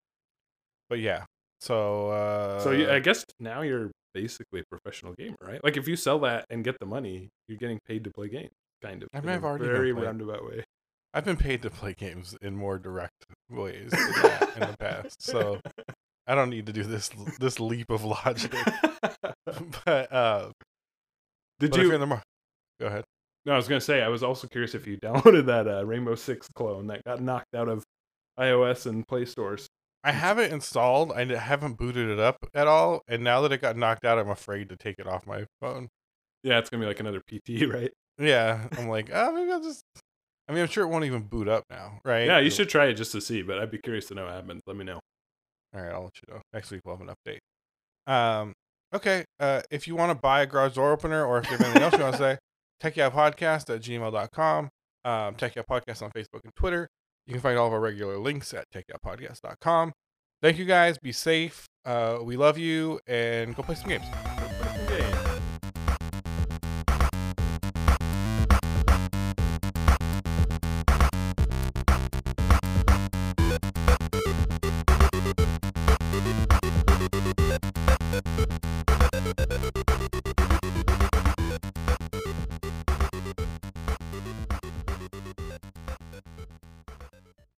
but 0.89 0.99
yeah. 0.99 1.25
So 1.59 2.09
uh, 2.09 2.59
so 2.59 2.71
you, 2.71 2.89
I 2.89 2.99
guess 2.99 3.25
now 3.39 3.61
you're 3.61 3.91
basically 4.13 4.61
a 4.61 4.63
professional 4.69 5.13
gamer, 5.13 5.35
right? 5.41 5.63
Like 5.63 5.77
if 5.77 5.87
you 5.87 5.95
sell 5.95 6.19
that 6.19 6.45
and 6.49 6.63
get 6.63 6.79
the 6.79 6.85
money, 6.85 7.29
you're 7.47 7.57
getting 7.57 7.79
paid 7.85 8.03
to 8.05 8.11
play 8.11 8.29
games, 8.29 8.51
kind 8.81 9.03
of. 9.03 9.09
I 9.13 9.19
mean, 9.21 9.29
I've 9.29 9.43
already 9.43 9.65
very 9.65 9.91
roundabout 9.91 10.45
way. 10.45 10.63
I've 11.13 11.25
been 11.25 11.37
paid 11.37 11.61
to 11.63 11.69
play 11.69 11.93
games 11.93 12.35
in 12.41 12.55
more 12.55 12.77
direct 12.77 13.25
ways 13.49 13.91
in 13.93 14.61
the 14.61 14.75
past. 14.79 15.21
So 15.21 15.59
I 16.27 16.35
don't 16.35 16.49
need 16.49 16.67
to 16.67 16.73
do 16.73 16.83
this 16.83 17.09
this 17.39 17.59
leap 17.59 17.89
of 17.89 18.03
logic. 18.03 18.53
but 19.85 20.13
uh 20.13 20.51
Did 21.59 21.71
but 21.71 21.79
you? 21.81 21.91
in 21.93 21.99
the 21.99 22.07
mar- 22.07 22.23
go 22.79 22.87
ahead. 22.87 23.03
No, 23.45 23.53
I 23.53 23.57
was 23.57 23.67
gonna 23.67 23.81
say 23.81 24.01
I 24.01 24.09
was 24.09 24.21
also 24.23 24.47
curious 24.47 24.75
if 24.75 24.85
you 24.85 24.97
downloaded 24.97 25.45
that 25.47 25.67
uh, 25.67 25.85
Rainbow 25.85 26.15
Six 26.15 26.47
clone 26.55 26.87
that 26.87 27.03
got 27.03 27.21
knocked 27.21 27.55
out 27.55 27.67
of 27.67 27.83
iOS 28.39 28.85
and 28.85 29.07
Play 29.07 29.25
stores. 29.25 29.67
I 30.03 30.11
have 30.13 30.39
it 30.39 30.51
installed. 30.53 31.11
I 31.11 31.25
haven't 31.35 31.77
booted 31.77 32.09
it 32.09 32.19
up 32.19 32.37
at 32.53 32.67
all, 32.67 33.01
and 33.07 33.23
now 33.23 33.41
that 33.41 33.51
it 33.51 33.61
got 33.61 33.75
knocked 33.75 34.05
out, 34.05 34.17
I'm 34.17 34.29
afraid 34.29 34.69
to 34.69 34.77
take 34.77 34.95
it 34.99 35.07
off 35.07 35.27
my 35.27 35.45
phone. 35.59 35.89
Yeah, 36.43 36.57
it's 36.59 36.69
gonna 36.69 36.81
be 36.81 36.87
like 36.87 36.99
another 37.01 37.21
PT, 37.21 37.65
right? 37.69 37.91
Yeah, 38.17 38.67
I'm 38.77 38.87
like, 38.87 39.09
oh, 39.13 39.31
maybe 39.33 39.51
I'll 39.51 39.61
just. 39.61 39.83
I 40.47 40.51
mean, 40.53 40.61
I'm 40.63 40.67
sure 40.69 40.83
it 40.83 40.87
won't 40.87 41.05
even 41.05 41.23
boot 41.23 41.47
up 41.47 41.63
now, 41.69 41.99
right? 42.03 42.25
Yeah, 42.25 42.39
you 42.39 42.47
It'll- 42.47 42.57
should 42.57 42.69
try 42.69 42.85
it 42.87 42.93
just 42.95 43.11
to 43.11 43.21
see. 43.21 43.41
But 43.41 43.59
I'd 43.59 43.69
be 43.71 43.77
curious 43.77 44.07
to 44.07 44.15
know 44.15 44.23
what 44.25 44.33
happens. 44.33 44.61
Let 44.65 44.77
me 44.77 44.83
know. 44.85 44.99
All 45.75 45.81
right, 45.81 45.91
I'll 45.91 46.03
let 46.03 46.13
you 46.27 46.33
know. 46.33 46.41
Next 46.53 46.71
week 46.71 46.81
we'll 46.85 46.97
have 46.97 47.07
an 47.07 47.13
update. 47.13 47.39
Um, 48.11 48.53
okay. 48.95 49.25
Uh, 49.39 49.61
if 49.69 49.87
you 49.87 49.95
want 49.95 50.09
to 50.11 50.15
buy 50.15 50.41
a 50.41 50.45
garage 50.47 50.73
door 50.75 50.91
opener, 50.91 51.23
or 51.23 51.37
if 51.39 51.45
you 51.51 51.57
have 51.57 51.61
anything 51.61 51.83
else 51.83 51.93
you 51.93 51.99
want 52.01 52.15
to 52.15 52.19
say, 52.19 52.37
techyachtpodcast 52.83 53.75
at 53.75 53.81
gmail.com. 53.81 54.69
Um, 55.05 55.35
Tech 55.35 55.55
Yacht 55.55 55.65
Podcast 55.69 56.01
on 56.01 56.11
Facebook 56.11 56.41
and 56.43 56.53
Twitter. 56.55 56.87
You 57.29 57.33
can 57.33 57.41
find 57.41 57.59
all 57.59 57.67
of 57.67 57.73
our 57.73 57.79
regular 57.79 58.17
links 58.17 58.55
at 58.55 58.65
techyachtpodcast.com. 58.71 59.93
Thank 60.41 60.57
you 60.57 60.65
guys. 60.65 60.97
Be 60.97 61.11
safe. 61.11 61.67
Uh, 61.85 62.17
we 62.23 62.35
love 62.35 62.57
you, 62.57 62.99
and 63.05 63.55
go 63.55 63.61
play 63.61 63.75
some 63.75 63.87
games. 63.87 64.05